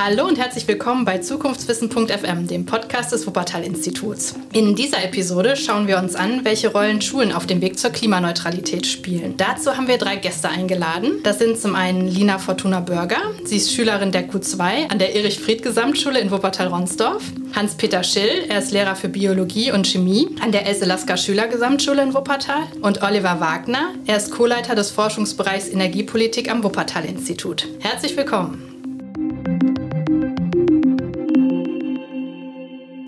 Hallo 0.00 0.28
und 0.28 0.38
herzlich 0.38 0.68
willkommen 0.68 1.04
bei 1.04 1.18
Zukunftswissen.fm, 1.18 2.46
dem 2.46 2.66
Podcast 2.66 3.10
des 3.10 3.26
Wuppertal-Instituts. 3.26 4.36
In 4.52 4.76
dieser 4.76 5.02
Episode 5.02 5.56
schauen 5.56 5.88
wir 5.88 5.98
uns 5.98 6.14
an, 6.14 6.44
welche 6.44 6.70
Rollen 6.70 7.02
Schulen 7.02 7.32
auf 7.32 7.46
dem 7.46 7.60
Weg 7.60 7.80
zur 7.80 7.90
Klimaneutralität 7.90 8.86
spielen. 8.86 9.36
Dazu 9.36 9.76
haben 9.76 9.88
wir 9.88 9.98
drei 9.98 10.14
Gäste 10.14 10.50
eingeladen. 10.50 11.18
Das 11.24 11.40
sind 11.40 11.58
zum 11.58 11.74
einen 11.74 12.06
Lina 12.06 12.38
Fortuna 12.38 12.78
Börger. 12.78 13.16
Sie 13.42 13.56
ist 13.56 13.74
Schülerin 13.74 14.12
der 14.12 14.30
Q2 14.30 14.88
an 14.88 15.00
der 15.00 15.16
Erich-Fried-Gesamtschule 15.16 16.20
in 16.20 16.30
Wuppertal-Ronsdorf. 16.30 17.24
Hans-Peter 17.56 18.04
Schill, 18.04 18.44
er 18.48 18.60
ist 18.60 18.70
Lehrer 18.70 18.94
für 18.94 19.08
Biologie 19.08 19.72
und 19.72 19.84
Chemie 19.84 20.28
an 20.40 20.52
der 20.52 20.64
Else-Lasker 20.66 21.16
Schülergesamtschule 21.16 22.02
in 22.02 22.14
Wuppertal. 22.14 22.68
Und 22.82 23.02
Oliver 23.02 23.40
Wagner, 23.40 23.94
er 24.06 24.18
ist 24.18 24.30
Co-Leiter 24.30 24.76
des 24.76 24.92
Forschungsbereichs 24.92 25.68
Energiepolitik 25.68 26.48
am 26.52 26.62
Wuppertal-Institut. 26.62 27.66
Herzlich 27.80 28.16
willkommen. 28.16 28.77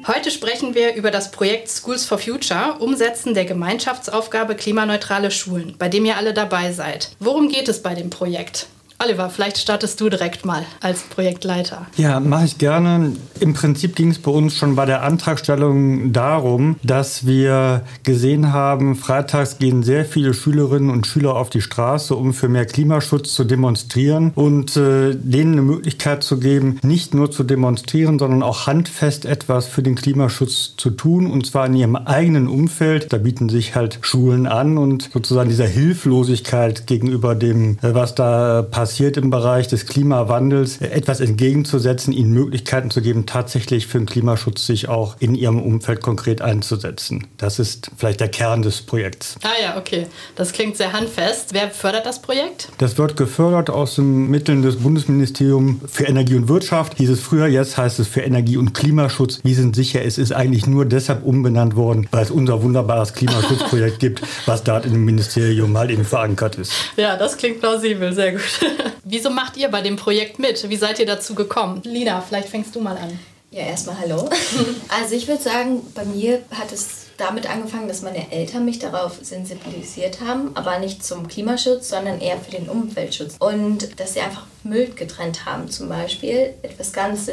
Heute 0.06 0.30
sprechen 0.30 0.74
wir 0.74 0.94
über 0.94 1.10
das 1.10 1.30
Projekt 1.30 1.68
Schools 1.68 2.06
for 2.06 2.18
Future, 2.18 2.76
Umsetzen 2.78 3.34
der 3.34 3.44
Gemeinschaftsaufgabe 3.44 4.54
klimaneutrale 4.54 5.30
Schulen, 5.30 5.74
bei 5.78 5.90
dem 5.90 6.06
ihr 6.06 6.16
alle 6.16 6.32
dabei 6.32 6.72
seid. 6.72 7.10
Worum 7.18 7.48
geht 7.48 7.68
es 7.68 7.82
bei 7.82 7.94
dem 7.94 8.08
Projekt? 8.08 8.66
Oliver, 9.02 9.30
vielleicht 9.30 9.56
startest 9.56 9.98
du 10.02 10.10
direkt 10.10 10.44
mal 10.44 10.62
als 10.80 11.04
Projektleiter. 11.04 11.86
Ja, 11.96 12.20
mache 12.20 12.44
ich 12.44 12.58
gerne. 12.58 13.12
Im 13.40 13.54
Prinzip 13.54 13.96
ging 13.96 14.10
es 14.10 14.18
bei 14.18 14.30
uns 14.30 14.54
schon 14.54 14.76
bei 14.76 14.84
der 14.84 15.02
Antragstellung 15.02 16.12
darum, 16.12 16.76
dass 16.82 17.24
wir 17.24 17.82
gesehen 18.02 18.52
haben, 18.52 18.96
freitags 18.96 19.56
gehen 19.56 19.82
sehr 19.82 20.04
viele 20.04 20.34
Schülerinnen 20.34 20.90
und 20.90 21.06
Schüler 21.06 21.36
auf 21.36 21.48
die 21.48 21.62
Straße, 21.62 22.14
um 22.14 22.34
für 22.34 22.50
mehr 22.50 22.66
Klimaschutz 22.66 23.32
zu 23.32 23.44
demonstrieren 23.44 24.32
und 24.34 24.76
äh, 24.76 25.14
denen 25.14 25.52
eine 25.52 25.62
Möglichkeit 25.62 26.22
zu 26.22 26.38
geben, 26.38 26.78
nicht 26.82 27.14
nur 27.14 27.30
zu 27.30 27.42
demonstrieren, 27.42 28.18
sondern 28.18 28.42
auch 28.42 28.66
handfest 28.66 29.24
etwas 29.24 29.66
für 29.66 29.82
den 29.82 29.94
Klimaschutz 29.94 30.74
zu 30.76 30.90
tun 30.90 31.26
und 31.26 31.46
zwar 31.46 31.64
in 31.64 31.74
ihrem 31.74 31.96
eigenen 31.96 32.48
Umfeld. 32.48 33.10
Da 33.14 33.16
bieten 33.16 33.48
sich 33.48 33.74
halt 33.74 33.98
Schulen 34.02 34.46
an 34.46 34.76
und 34.76 35.08
sozusagen 35.10 35.48
dieser 35.48 35.66
Hilflosigkeit 35.66 36.86
gegenüber 36.86 37.34
dem, 37.34 37.78
äh, 37.78 37.94
was 37.94 38.14
da 38.14 38.60
passiert, 38.60 38.89
passiert 38.90 39.16
im 39.16 39.30
Bereich 39.30 39.68
des 39.68 39.86
Klimawandels, 39.86 40.80
etwas 40.80 41.20
entgegenzusetzen, 41.20 42.12
ihnen 42.12 42.32
Möglichkeiten 42.32 42.90
zu 42.90 43.00
geben, 43.00 43.24
tatsächlich 43.24 43.86
für 43.86 43.98
den 43.98 44.06
Klimaschutz 44.06 44.66
sich 44.66 44.88
auch 44.88 45.14
in 45.20 45.36
ihrem 45.36 45.62
Umfeld 45.62 46.00
konkret 46.00 46.42
einzusetzen. 46.42 47.28
Das 47.36 47.60
ist 47.60 47.92
vielleicht 47.96 48.18
der 48.18 48.26
Kern 48.26 48.62
des 48.62 48.82
Projekts. 48.82 49.36
Ah 49.44 49.62
ja, 49.62 49.78
okay. 49.78 50.08
Das 50.34 50.50
klingt 50.50 50.76
sehr 50.76 50.92
handfest. 50.92 51.50
Wer 51.52 51.70
fördert 51.70 52.04
das 52.04 52.20
Projekt? 52.20 52.68
Das 52.78 52.98
wird 52.98 53.16
gefördert 53.16 53.70
aus 53.70 53.94
den 53.94 54.28
Mitteln 54.28 54.62
des 54.62 54.78
Bundesministeriums 54.78 55.76
für 55.86 56.06
Energie 56.06 56.34
und 56.34 56.48
Wirtschaft. 56.48 56.96
Hieß 56.96 57.10
es 57.10 57.20
früher, 57.20 57.46
jetzt 57.46 57.78
heißt 57.78 58.00
es 58.00 58.08
für 58.08 58.22
Energie 58.22 58.56
und 58.56 58.74
Klimaschutz. 58.74 59.38
Wir 59.44 59.54
sind 59.54 59.76
sicher, 59.76 60.02
es 60.04 60.18
ist 60.18 60.32
eigentlich 60.32 60.66
nur 60.66 60.84
deshalb 60.84 61.24
umbenannt 61.24 61.76
worden, 61.76 62.08
weil 62.10 62.24
es 62.24 62.32
unser 62.32 62.60
wunderbares 62.64 63.12
Klimaschutzprojekt 63.12 63.98
gibt, 64.00 64.22
was 64.46 64.64
dort 64.64 64.84
im 64.84 65.04
Ministerium 65.04 65.78
halt 65.78 65.92
eben 65.92 66.04
verankert 66.04 66.56
ist. 66.56 66.72
Ja, 66.96 67.16
das 67.16 67.36
klingt 67.36 67.60
plausibel, 67.60 68.12
sehr 68.12 68.32
gut. 68.32 68.40
Wieso 69.04 69.30
macht 69.30 69.56
ihr 69.56 69.68
bei 69.68 69.82
dem 69.82 69.96
Projekt 69.96 70.38
mit? 70.38 70.68
Wie 70.68 70.76
seid 70.76 70.98
ihr 70.98 71.06
dazu 71.06 71.34
gekommen? 71.34 71.80
Lina, 71.84 72.20
vielleicht 72.20 72.48
fängst 72.48 72.74
du 72.74 72.80
mal 72.80 72.96
an. 72.96 73.18
Ja, 73.50 73.62
erstmal 73.62 73.98
hallo. 73.98 74.28
Also 74.88 75.14
ich 75.14 75.26
würde 75.26 75.42
sagen, 75.42 75.82
bei 75.94 76.04
mir 76.04 76.42
hat 76.52 76.72
es 76.72 77.06
damit 77.16 77.48
angefangen, 77.48 77.88
dass 77.88 78.02
meine 78.02 78.30
Eltern 78.32 78.64
mich 78.64 78.78
darauf 78.78 79.18
sensibilisiert 79.22 80.20
haben, 80.20 80.52
aber 80.54 80.78
nicht 80.78 81.04
zum 81.04 81.28
Klimaschutz, 81.28 81.88
sondern 81.88 82.20
eher 82.20 82.38
für 82.38 82.50
den 82.50 82.68
Umweltschutz. 82.68 83.36
Und 83.38 84.00
dass 84.00 84.14
sie 84.14 84.20
einfach 84.20 84.46
Müll 84.64 84.90
getrennt 84.94 85.44
haben 85.44 85.68
zum 85.70 85.88
Beispiel. 85.88 86.54
Etwas 86.62 86.92
ganz 86.92 87.28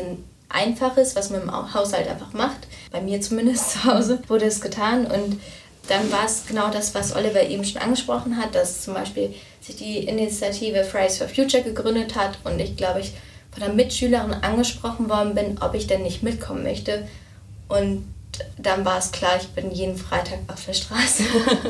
Einfaches, 0.50 1.16
was 1.16 1.30
man 1.30 1.44
im 1.44 1.74
Haushalt 1.74 2.08
einfach 2.08 2.34
macht. 2.34 2.68
Bei 2.92 3.02
mir 3.02 3.22
zumindest 3.22 3.72
zu 3.72 3.84
Hause 3.86 4.20
wurde 4.28 4.46
es 4.46 4.62
getan 4.62 5.06
und 5.06 5.40
dann 5.88 6.12
war 6.12 6.26
es 6.26 6.46
genau 6.46 6.70
das, 6.70 6.94
was 6.94 7.16
Oliver 7.16 7.44
eben 7.44 7.64
schon 7.64 7.82
angesprochen 7.82 8.38
hat, 8.38 8.56
dass 8.56 8.82
zum 8.82 8.94
Beispiel 8.94 9.34
sich 9.62 9.76
die 9.76 10.00
Initiative 10.00 10.84
Fridays 10.84 11.18
for 11.18 11.28
Future 11.28 11.64
gegründet 11.64 12.16
hat 12.16 12.40
und 12.44 12.60
ich 12.60 12.76
glaube, 12.76 13.00
ich 13.00 13.14
von 13.52 13.64
einer 13.64 13.74
Mitschülerin 13.74 14.34
angesprochen 14.34 15.10
worden 15.10 15.34
bin, 15.34 15.58
ob 15.62 15.74
ich 15.74 15.88
denn 15.88 16.04
nicht 16.04 16.24
mitkommen 16.24 16.64
möchte. 16.64 17.08
Und 17.68 18.06
dann 18.58 18.86
war 18.86 18.98
es 18.98 19.12
klar, 19.12 19.38
ich 19.40 19.48
bin 19.50 19.72
jeden 19.72 19.98
Freitag 19.98 20.40
auf 20.48 20.66
der 20.66 20.74
Straße. 20.74 21.24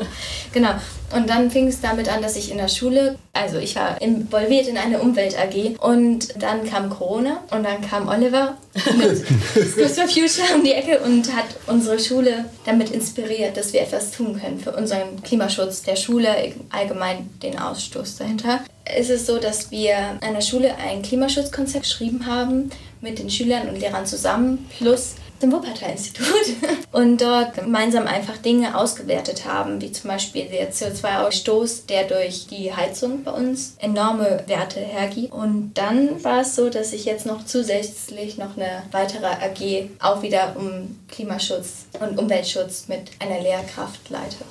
genau. 0.52 0.70
Und 1.14 1.28
dann 1.30 1.50
fing 1.50 1.68
es 1.68 1.80
damit 1.80 2.08
an, 2.08 2.20
dass 2.20 2.36
ich 2.36 2.50
in 2.50 2.58
der 2.58 2.68
Schule, 2.68 3.16
also 3.32 3.58
ich 3.58 3.76
war 3.76 4.00
involviert 4.00 4.68
in 4.68 4.76
eine 4.76 4.98
Umwelt 4.98 5.36
AG 5.38 5.78
und 5.80 6.42
dann 6.42 6.68
kam 6.68 6.90
Corona 6.90 7.42
und 7.50 7.64
dann 7.64 7.80
kam 7.80 8.08
Oliver 8.08 8.58
mit 8.74 9.24
Schools 9.72 9.98
for 9.98 10.08
Future 10.08 10.54
um 10.54 10.64
die 10.64 10.72
Ecke 10.72 10.98
und 11.00 11.34
hat 11.34 11.46
unsere 11.66 11.98
Schule 11.98 12.44
damit 12.66 12.90
inspiriert, 12.90 13.56
dass 13.56 13.72
wir 13.72 13.80
etwas 13.80 14.10
tun 14.10 14.38
können 14.38 14.60
für 14.60 14.72
unseren 14.72 15.22
Klimaschutz 15.22 15.82
der 15.82 15.96
Schule, 15.96 16.28
allgemein 16.70 17.30
den 17.42 17.58
Ausstoß 17.58 18.16
dahinter. 18.16 18.60
Es 18.84 19.08
ist 19.08 19.26
so, 19.26 19.38
dass 19.38 19.70
wir 19.70 19.96
an 19.96 20.34
der 20.34 20.40
Schule 20.40 20.74
ein 20.76 21.02
Klimaschutzkonzept 21.02 21.84
geschrieben 21.84 22.26
haben 22.26 22.70
mit 23.00 23.18
den 23.18 23.30
Schülern 23.30 23.68
und 23.68 23.80
Lehrern 23.80 24.06
zusammen 24.06 24.66
plus 24.76 25.14
dem 25.42 25.52
Wuppertal-Institut 25.52 26.26
und 26.92 27.20
dort 27.20 27.54
gemeinsam 27.54 28.06
einfach 28.06 28.38
Dinge 28.38 28.76
ausgewertet 28.76 29.44
haben, 29.44 29.80
wie 29.80 29.92
zum 29.92 30.10
Beispiel 30.10 30.46
der 30.46 30.72
CO2-Ausstoß, 30.72 31.86
der 31.86 32.04
durch 32.04 32.46
die 32.46 32.74
Heizung 32.74 33.22
bei 33.24 33.30
uns 33.30 33.74
enorme 33.78 34.44
Werte 34.46 34.80
hergibt. 34.80 35.32
Und 35.32 35.72
dann 35.74 36.22
war 36.24 36.40
es 36.40 36.54
so, 36.54 36.70
dass 36.70 36.92
ich 36.92 37.04
jetzt 37.04 37.26
noch 37.26 37.44
zusätzlich 37.44 38.38
noch 38.38 38.56
eine 38.56 38.82
weitere 38.92 39.26
AG 39.26 39.90
auch 40.00 40.22
wieder 40.22 40.56
um 40.56 40.98
Klimaschutz 41.08 41.86
und 42.00 42.18
Umweltschutz 42.18 42.88
mit 42.88 43.10
einer 43.20 43.40
Lehrkraft 43.40 44.10
leite. 44.10 44.44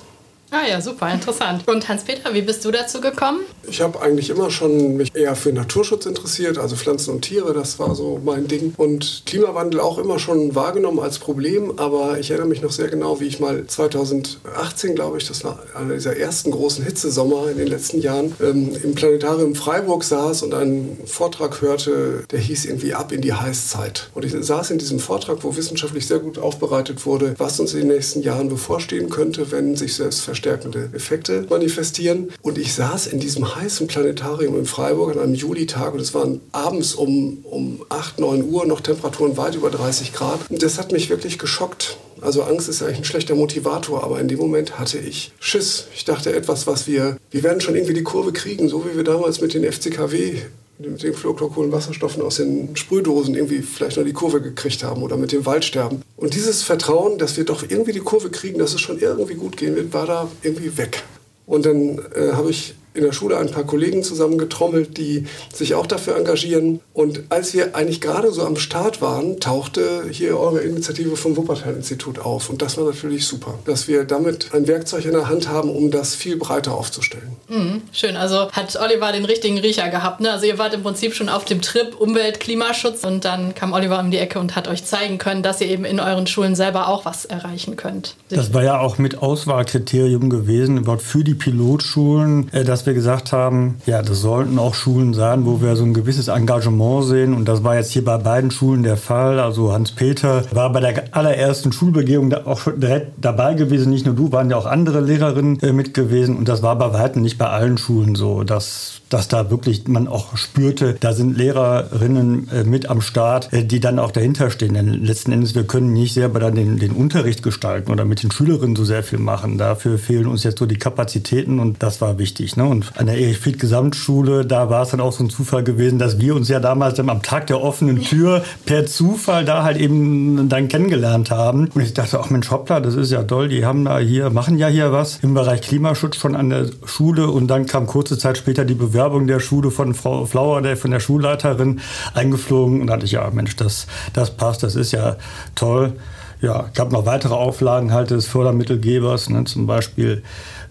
Ah 0.50 0.66
ja, 0.66 0.80
super, 0.80 1.12
interessant. 1.12 1.68
Und 1.68 1.86
Hans-Peter, 1.88 2.32
wie 2.32 2.40
bist 2.40 2.64
du 2.64 2.70
dazu 2.70 3.02
gekommen? 3.02 3.40
Ich 3.68 3.82
habe 3.82 4.00
eigentlich 4.00 4.30
immer 4.30 4.50
schon 4.50 4.96
mich 4.96 5.14
eher 5.14 5.36
für 5.36 5.52
Naturschutz 5.52 6.06
interessiert, 6.06 6.56
also 6.56 6.74
Pflanzen 6.74 7.10
und 7.10 7.20
Tiere, 7.20 7.52
das 7.52 7.78
war 7.78 7.94
so 7.94 8.18
mein 8.24 8.48
Ding. 8.48 8.72
Und 8.78 9.24
Klimawandel 9.26 9.80
auch 9.80 9.98
immer 9.98 10.18
schon 10.18 10.54
wahrgenommen 10.54 11.00
als 11.00 11.18
Problem, 11.18 11.78
aber 11.78 12.18
ich 12.18 12.30
erinnere 12.30 12.48
mich 12.48 12.62
noch 12.62 12.72
sehr 12.72 12.88
genau, 12.88 13.20
wie 13.20 13.26
ich 13.26 13.40
mal 13.40 13.66
2018, 13.66 14.94
glaube 14.94 15.18
ich, 15.18 15.28
das 15.28 15.44
war 15.44 15.58
einer 15.74 15.94
dieser 15.94 16.16
ersten 16.16 16.50
großen 16.50 16.82
Hitzesommer 16.82 17.50
in 17.50 17.58
den 17.58 17.68
letzten 17.68 18.00
Jahren, 18.00 18.34
ähm, 18.40 18.74
im 18.82 18.94
Planetarium 18.94 19.54
Freiburg 19.54 20.02
saß 20.02 20.42
und 20.44 20.54
einen 20.54 20.98
Vortrag 21.04 21.60
hörte, 21.60 22.24
der 22.30 22.38
hieß 22.38 22.64
irgendwie 22.64 22.94
Ab 22.94 23.12
in 23.12 23.20
die 23.20 23.34
Heißzeit. 23.34 24.08
Und 24.14 24.24
ich 24.24 24.32
saß 24.34 24.70
in 24.70 24.78
diesem 24.78 24.98
Vortrag, 24.98 25.44
wo 25.44 25.56
wissenschaftlich 25.56 26.06
sehr 26.06 26.20
gut 26.20 26.38
aufbereitet 26.38 27.04
wurde, 27.04 27.34
was 27.36 27.60
uns 27.60 27.74
in 27.74 27.80
den 27.80 27.88
nächsten 27.88 28.22
Jahren 28.22 28.48
bevorstehen 28.48 29.10
könnte, 29.10 29.50
wenn 29.50 29.76
sich 29.76 29.94
selbst 29.94 30.22
verstärkende 30.38 30.90
Effekte 30.94 31.46
manifestieren. 31.50 32.32
Und 32.42 32.58
ich 32.58 32.72
saß 32.72 33.08
in 33.08 33.18
diesem 33.18 33.56
heißen 33.56 33.88
Planetarium 33.88 34.56
in 34.56 34.66
Freiburg 34.66 35.16
an 35.16 35.20
einem 35.20 35.34
Julitag 35.34 35.94
und 35.94 36.00
es 36.00 36.14
waren 36.14 36.40
abends 36.52 36.94
um, 36.94 37.38
um 37.42 37.84
8, 37.88 38.20
9 38.20 38.44
Uhr 38.44 38.64
noch 38.66 38.80
Temperaturen 38.80 39.36
weit 39.36 39.56
über 39.56 39.70
30 39.70 40.12
Grad. 40.12 40.38
Und 40.48 40.62
das 40.62 40.78
hat 40.78 40.92
mich 40.92 41.10
wirklich 41.10 41.38
geschockt. 41.38 41.96
Also 42.20 42.42
Angst 42.42 42.68
ist 42.68 42.82
eigentlich 42.82 42.98
ein 42.98 43.04
schlechter 43.04 43.34
Motivator, 43.34 44.04
aber 44.04 44.20
in 44.20 44.28
dem 44.28 44.38
Moment 44.38 44.78
hatte 44.78 44.98
ich 44.98 45.32
Schiss. 45.40 45.86
Ich 45.94 46.04
dachte 46.04 46.32
etwas, 46.32 46.66
was 46.66 46.86
wir, 46.86 47.16
wir 47.30 47.42
werden 47.42 47.60
schon 47.60 47.74
irgendwie 47.74 47.94
die 47.94 48.02
Kurve 48.02 48.32
kriegen, 48.32 48.68
so 48.68 48.84
wie 48.84 48.96
wir 48.96 49.04
damals 49.04 49.40
mit 49.40 49.54
den 49.54 49.70
FCKW 49.70 50.36
mit 50.78 51.02
den 51.02 51.14
Fluorkohlenwasserstoffen 51.14 52.22
aus 52.22 52.36
den 52.36 52.76
Sprühdosen 52.76 53.34
irgendwie 53.34 53.62
vielleicht 53.62 53.96
noch 53.96 54.04
die 54.04 54.12
Kurve 54.12 54.40
gekriegt 54.40 54.84
haben 54.84 55.02
oder 55.02 55.16
mit 55.16 55.32
dem 55.32 55.44
Waldsterben. 55.44 56.02
Und 56.16 56.34
dieses 56.34 56.62
Vertrauen, 56.62 57.18
dass 57.18 57.36
wir 57.36 57.44
doch 57.44 57.64
irgendwie 57.68 57.92
die 57.92 58.00
Kurve 58.00 58.30
kriegen, 58.30 58.58
dass 58.58 58.74
es 58.74 58.80
schon 58.80 58.98
irgendwie 58.98 59.34
gut 59.34 59.56
gehen 59.56 59.74
wird, 59.74 59.92
war 59.92 60.06
da 60.06 60.30
irgendwie 60.42 60.76
weg. 60.76 61.02
Und 61.46 61.66
dann 61.66 61.98
äh, 62.14 62.32
habe 62.32 62.50
ich 62.50 62.74
in 62.98 63.04
der 63.04 63.12
Schule 63.12 63.38
ein 63.38 63.50
paar 63.50 63.64
Kollegen 63.64 64.02
zusammengetrommelt, 64.02 64.98
die 64.98 65.24
sich 65.52 65.74
auch 65.74 65.86
dafür 65.86 66.16
engagieren. 66.16 66.80
Und 66.92 67.22
als 67.30 67.54
wir 67.54 67.74
eigentlich 67.74 68.00
gerade 68.00 68.32
so 68.32 68.44
am 68.44 68.56
Start 68.56 69.00
waren, 69.00 69.40
tauchte 69.40 70.04
hier 70.10 70.38
eure 70.38 70.60
Initiative 70.60 71.16
vom 71.16 71.36
Wuppertal-Institut 71.36 72.18
auf. 72.18 72.50
Und 72.50 72.62
das 72.62 72.76
war 72.76 72.84
natürlich 72.84 73.26
super, 73.26 73.54
dass 73.64 73.88
wir 73.88 74.04
damit 74.04 74.52
ein 74.52 74.66
Werkzeug 74.66 75.04
in 75.04 75.12
der 75.12 75.28
Hand 75.28 75.48
haben, 75.48 75.70
um 75.70 75.90
das 75.90 76.14
viel 76.14 76.36
breiter 76.36 76.74
aufzustellen. 76.74 77.36
Mhm, 77.48 77.82
schön, 77.92 78.16
also 78.16 78.50
hat 78.50 78.76
Oliver 78.76 79.12
den 79.12 79.24
richtigen 79.24 79.58
Riecher 79.58 79.88
gehabt. 79.88 80.20
Ne? 80.20 80.30
Also 80.30 80.46
ihr 80.46 80.58
wart 80.58 80.74
im 80.74 80.82
Prinzip 80.82 81.14
schon 81.14 81.28
auf 81.28 81.44
dem 81.44 81.62
Trip 81.62 81.98
Umwelt, 81.98 82.40
Klimaschutz 82.40 83.04
und 83.04 83.24
dann 83.24 83.54
kam 83.54 83.72
Oliver 83.72 84.00
um 84.00 84.10
die 84.10 84.18
Ecke 84.18 84.38
und 84.38 84.56
hat 84.56 84.68
euch 84.68 84.84
zeigen 84.84 85.18
können, 85.18 85.42
dass 85.42 85.60
ihr 85.60 85.68
eben 85.68 85.84
in 85.84 86.00
euren 86.00 86.26
Schulen 86.26 86.54
selber 86.54 86.88
auch 86.88 87.04
was 87.04 87.24
erreichen 87.24 87.76
könnt. 87.76 88.16
Das 88.28 88.52
war 88.52 88.64
ja 88.64 88.80
auch 88.80 88.98
mit 88.98 89.22
Auswahlkriterium 89.22 90.30
gewesen, 90.30 90.78
überhaupt 90.78 91.02
für 91.02 91.24
die 91.24 91.34
Pilotschulen, 91.34 92.48
äh, 92.52 92.64
dass 92.64 92.86
wir 92.86 92.87
wir 92.88 92.94
gesagt 92.94 93.32
haben, 93.32 93.76
ja, 93.86 94.02
das 94.02 94.20
sollten 94.22 94.58
auch 94.58 94.74
Schulen 94.74 95.14
sein, 95.14 95.44
wo 95.44 95.60
wir 95.60 95.76
so 95.76 95.84
ein 95.84 95.94
gewisses 95.94 96.28
Engagement 96.28 97.04
sehen. 97.04 97.34
Und 97.34 97.46
das 97.46 97.62
war 97.62 97.76
jetzt 97.76 97.92
hier 97.92 98.04
bei 98.04 98.16
beiden 98.16 98.50
Schulen 98.50 98.82
der 98.82 98.96
Fall. 98.96 99.38
Also 99.38 99.72
Hans-Peter 99.72 100.42
war 100.52 100.72
bei 100.72 100.80
der 100.80 101.14
allerersten 101.14 101.70
Schulbegehung 101.70 102.32
auch 102.32 102.58
schon 102.58 102.80
direkt 102.80 103.12
dabei 103.18 103.54
gewesen. 103.54 103.90
Nicht 103.90 104.06
nur 104.06 104.14
du, 104.14 104.32
waren 104.32 104.50
ja 104.50 104.56
auch 104.56 104.66
andere 104.66 105.00
Lehrerinnen 105.00 105.60
äh, 105.60 105.72
mit 105.72 105.94
gewesen. 105.94 106.36
Und 106.36 106.48
das 106.48 106.62
war 106.62 106.76
bei 106.76 106.92
weitem 106.92 107.22
nicht 107.22 107.38
bei 107.38 107.48
allen 107.48 107.78
Schulen 107.78 108.14
so, 108.14 108.42
dass 108.42 108.97
dass 109.08 109.28
da 109.28 109.50
wirklich 109.50 109.88
man 109.88 110.08
auch 110.08 110.36
spürte, 110.36 110.96
da 111.00 111.12
sind 111.12 111.36
Lehrerinnen 111.36 112.48
äh, 112.50 112.64
mit 112.64 112.88
am 112.88 113.00
Start, 113.00 113.52
äh, 113.52 113.64
die 113.64 113.80
dann 113.80 113.98
auch 113.98 114.10
dahinter 114.10 114.50
stehen. 114.50 114.74
Denn 114.74 114.88
letzten 114.88 115.32
Endes, 115.32 115.54
wir 115.54 115.64
können 115.64 115.92
nicht 115.92 116.14
selber 116.14 116.40
dann 116.40 116.54
den, 116.54 116.78
den 116.78 116.92
Unterricht 116.92 117.42
gestalten 117.42 117.90
oder 117.90 118.04
mit 118.04 118.22
den 118.22 118.30
Schülerinnen 118.30 118.76
so 118.76 118.84
sehr 118.84 119.02
viel 119.02 119.18
machen. 119.18 119.58
Dafür 119.58 119.98
fehlen 119.98 120.26
uns 120.26 120.44
jetzt 120.44 120.58
so 120.58 120.66
die 120.66 120.76
Kapazitäten 120.76 121.58
und 121.58 121.82
das 121.82 122.00
war 122.00 122.18
wichtig. 122.18 122.56
Ne? 122.56 122.64
Und 122.64 122.92
an 122.96 123.06
der 123.06 123.18
Erich 123.18 123.38
Fried 123.38 123.58
Gesamtschule, 123.58 124.44
da 124.44 124.70
war 124.70 124.82
es 124.82 124.90
dann 124.90 125.00
auch 125.00 125.12
so 125.12 125.24
ein 125.24 125.30
Zufall 125.30 125.64
gewesen, 125.64 125.98
dass 125.98 126.20
wir 126.20 126.34
uns 126.34 126.48
ja 126.48 126.60
damals 126.60 126.94
dann 126.94 127.08
am 127.08 127.22
Tag 127.22 127.46
der 127.46 127.62
offenen 127.62 128.02
Tür 128.02 128.42
per 128.66 128.86
Zufall 128.86 129.44
da 129.44 129.62
halt 129.62 129.78
eben 129.78 130.48
dann 130.48 130.68
kennengelernt 130.68 131.30
haben. 131.30 131.68
Und 131.74 131.80
ich 131.80 131.94
dachte, 131.94 132.20
ach 132.20 132.30
Mensch, 132.30 132.50
hoppla, 132.50 132.80
das 132.80 132.94
ist 132.94 133.10
ja 133.10 133.22
toll, 133.22 133.48
die 133.48 133.64
haben 133.64 133.84
da 133.84 133.98
hier, 133.98 134.30
machen 134.30 134.58
ja 134.58 134.68
hier 134.68 134.92
was 134.92 135.18
im 135.22 135.34
Bereich 135.34 135.62
Klimaschutz 135.62 136.16
schon 136.16 136.36
an 136.36 136.50
der 136.50 136.66
Schule 136.84 137.28
und 137.28 137.48
dann 137.48 137.66
kam 137.66 137.86
kurze 137.86 138.18
Zeit 138.18 138.38
später 138.38 138.64
die 138.64 138.74
Bewerbung 138.74 138.97
Bewerbung 138.98 139.28
der 139.28 139.38
Schule 139.38 139.70
von 139.70 139.94
Frau 139.94 140.26
Flauer, 140.26 140.60
der, 140.60 140.76
von 140.76 140.90
der 140.90 140.98
Schulleiterin, 140.98 141.80
eingeflogen. 142.14 142.80
Und 142.80 142.88
da 142.88 142.94
dachte 142.94 143.06
ich, 143.06 143.12
ja, 143.12 143.30
Mensch, 143.30 143.54
das, 143.54 143.86
das 144.12 144.32
passt, 144.32 144.64
das 144.64 144.74
ist 144.74 144.90
ja 144.90 145.14
toll. 145.54 145.92
Ja, 146.40 146.70
gab 146.74 146.92
noch 146.92 147.06
weitere 147.06 147.34
Auflagen 147.34 147.92
halt 147.92 148.10
des 148.10 148.26
Fördermittelgebers, 148.26 149.28
ne, 149.30 149.44
zum 149.44 149.66
Beispiel 149.66 150.22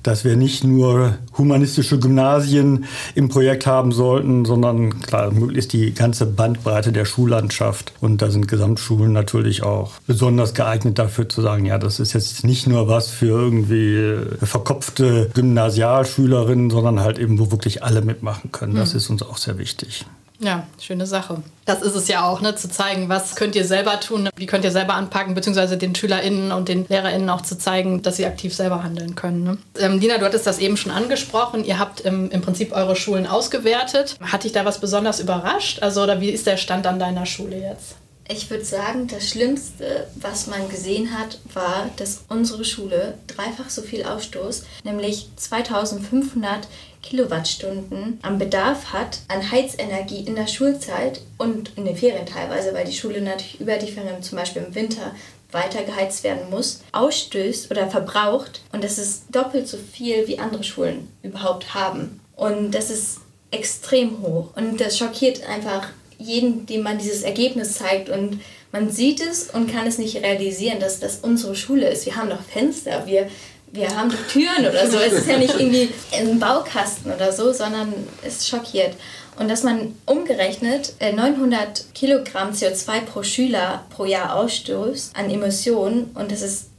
dass 0.07 0.23
wir 0.23 0.37
nicht 0.37 0.63
nur 0.63 1.17
humanistische 1.37 1.99
Gymnasien 1.99 2.85
im 3.13 3.27
Projekt 3.27 3.67
haben 3.67 3.91
sollten, 3.91 4.45
sondern 4.45 5.01
klar, 5.01 5.31
möglichst 5.31 5.73
die 5.73 5.93
ganze 5.93 6.25
Bandbreite 6.25 6.93
der 6.93 7.03
Schullandschaft. 7.03 7.91
Und 7.99 8.21
da 8.21 8.29
sind 8.29 8.47
Gesamtschulen 8.47 9.11
natürlich 9.11 9.63
auch 9.63 9.91
besonders 10.07 10.53
geeignet 10.53 10.97
dafür 10.97 11.27
zu 11.27 11.41
sagen, 11.41 11.65
ja, 11.65 11.77
das 11.77 11.99
ist 11.99 12.13
jetzt 12.13 12.45
nicht 12.45 12.67
nur 12.67 12.87
was 12.87 13.09
für 13.09 13.27
irgendwie 13.27 14.15
verkopfte 14.45 15.29
Gymnasialschülerinnen, 15.33 16.69
sondern 16.69 17.01
halt 17.01 17.19
eben, 17.19 17.37
wo 17.37 17.51
wirklich 17.51 17.83
alle 17.83 18.01
mitmachen 18.01 18.53
können. 18.53 18.75
Das 18.75 18.93
mhm. 18.93 18.97
ist 18.97 19.09
uns 19.09 19.23
auch 19.23 19.37
sehr 19.37 19.57
wichtig. 19.57 20.05
Ja, 20.39 20.67
schöne 20.79 21.07
Sache. 21.07 21.41
Das 21.65 21.81
ist 21.81 21.95
es 21.95 22.07
ja 22.07 22.23
auch, 22.23 22.41
ne, 22.41 22.55
zu 22.55 22.69
zeigen, 22.69 23.09
was 23.09 23.35
könnt 23.35 23.55
ihr 23.55 23.65
selber 23.65 23.99
tun, 23.99 24.29
wie 24.35 24.45
könnt 24.45 24.63
ihr 24.63 24.71
selber 24.71 24.93
anpacken, 24.93 25.33
beziehungsweise 25.33 25.77
den 25.77 25.95
SchülerInnen 25.95 26.51
und 26.51 26.69
den 26.69 26.85
LehrerInnen 26.87 27.29
auch 27.29 27.41
zu 27.41 27.57
zeigen, 27.57 28.03
dass 28.03 28.17
sie 28.17 28.25
aktiv 28.25 28.53
selber 28.53 28.83
handeln 28.83 29.15
können. 29.15 29.43
Ne? 29.43 29.57
Ähm, 29.79 29.99
Dina, 29.99 30.19
du 30.19 30.25
hattest 30.25 30.45
das 30.45 30.59
eben 30.59 30.77
schon 30.77 30.91
angesprochen. 30.91 31.65
Ihr 31.65 31.79
habt 31.79 32.01
im, 32.01 32.29
im 32.29 32.41
Prinzip 32.41 32.71
eure 32.71 32.95
Schulen 32.95 33.25
ausgewertet. 33.25 34.15
Hat 34.21 34.43
dich 34.43 34.51
da 34.51 34.63
was 34.63 34.79
besonders 34.79 35.19
überrascht? 35.19 35.81
Also, 35.81 36.03
oder 36.03 36.21
wie 36.21 36.29
ist 36.29 36.45
der 36.45 36.57
Stand 36.57 36.85
an 36.85 36.99
deiner 36.99 37.25
Schule 37.25 37.59
jetzt? 37.59 37.95
Ich 38.29 38.49
würde 38.49 38.65
sagen, 38.65 39.07
das 39.07 39.29
Schlimmste, 39.29 40.05
was 40.15 40.47
man 40.47 40.67
gesehen 40.67 41.17
hat, 41.17 41.39
war, 41.53 41.89
dass 41.95 42.25
unsere 42.27 42.65
Schule 42.65 43.17
dreifach 43.25 43.69
so 43.69 43.81
viel 43.81 44.03
Ausstoß, 44.03 44.63
nämlich 44.83 45.29
2500 45.37 46.67
Kilowattstunden 47.01 48.19
am 48.21 48.37
Bedarf 48.37 48.91
hat 48.91 49.19
an 49.27 49.51
Heizenergie 49.51 50.25
in 50.25 50.35
der 50.35 50.47
Schulzeit 50.47 51.21
und 51.37 51.71
in 51.77 51.85
den 51.85 51.95
Ferien 51.95 52.25
teilweise, 52.25 52.73
weil 52.73 52.85
die 52.85 52.93
Schule 52.93 53.21
natürlich 53.21 53.59
über 53.59 53.77
die 53.77 53.91
Ferien 53.91 54.21
zum 54.21 54.37
Beispiel 54.37 54.63
im 54.63 54.75
Winter 54.75 55.13
weiter 55.51 55.83
geheizt 55.83 56.23
werden 56.23 56.49
muss, 56.49 56.81
ausstößt 56.91 57.71
oder 57.71 57.89
verbraucht. 57.89 58.61
Und 58.71 58.83
das 58.83 58.97
ist 58.97 59.23
doppelt 59.31 59.67
so 59.67 59.77
viel, 59.77 60.27
wie 60.27 60.39
andere 60.39 60.63
Schulen 60.63 61.07
überhaupt 61.23 61.73
haben. 61.73 62.19
Und 62.35 62.71
das 62.71 62.89
ist 62.89 63.19
extrem 63.51 64.21
hoch. 64.21 64.49
Und 64.55 64.81
das 64.81 64.97
schockiert 64.97 65.47
einfach 65.47 65.89
jeden, 66.17 66.65
dem 66.65 66.83
man 66.83 66.97
dieses 66.97 67.23
Ergebnis 67.23 67.73
zeigt. 67.75 68.09
Und 68.09 68.41
man 68.71 68.91
sieht 68.91 69.21
es 69.21 69.49
und 69.49 69.71
kann 69.71 69.87
es 69.87 69.97
nicht 69.97 70.17
realisieren, 70.17 70.79
dass 70.79 70.99
das 70.99 71.19
unsere 71.19 71.55
Schule 71.55 71.89
ist. 71.89 72.05
Wir 72.05 72.15
haben 72.15 72.29
noch 72.29 72.41
Fenster, 72.41 73.05
wir 73.07 73.29
wir 73.71 73.95
haben 73.95 74.09
die 74.09 74.31
Türen 74.31 74.65
oder 74.67 74.89
so. 74.89 74.97
Es 74.97 75.13
ist 75.13 75.27
ja 75.27 75.37
nicht 75.37 75.59
irgendwie 75.59 75.89
ein 76.13 76.39
Baukasten 76.39 77.11
oder 77.11 77.31
so, 77.31 77.51
sondern 77.51 77.93
es 78.23 78.47
schockiert. 78.47 78.95
Und 79.37 79.49
dass 79.49 79.63
man 79.63 79.95
umgerechnet 80.05 80.93
900 80.99 81.61
äh, 81.61 81.83
Kilogramm 81.93 82.51
CO2 82.51 83.01
pro 83.01 83.23
Schüler 83.23 83.85
pro 83.89 84.05
Jahr 84.05 84.35
ausstößt 84.35 85.15
an 85.15 85.29
Emissionen 85.29 86.11
und 86.15 86.31
das 86.31 86.41
ist, 86.41 86.69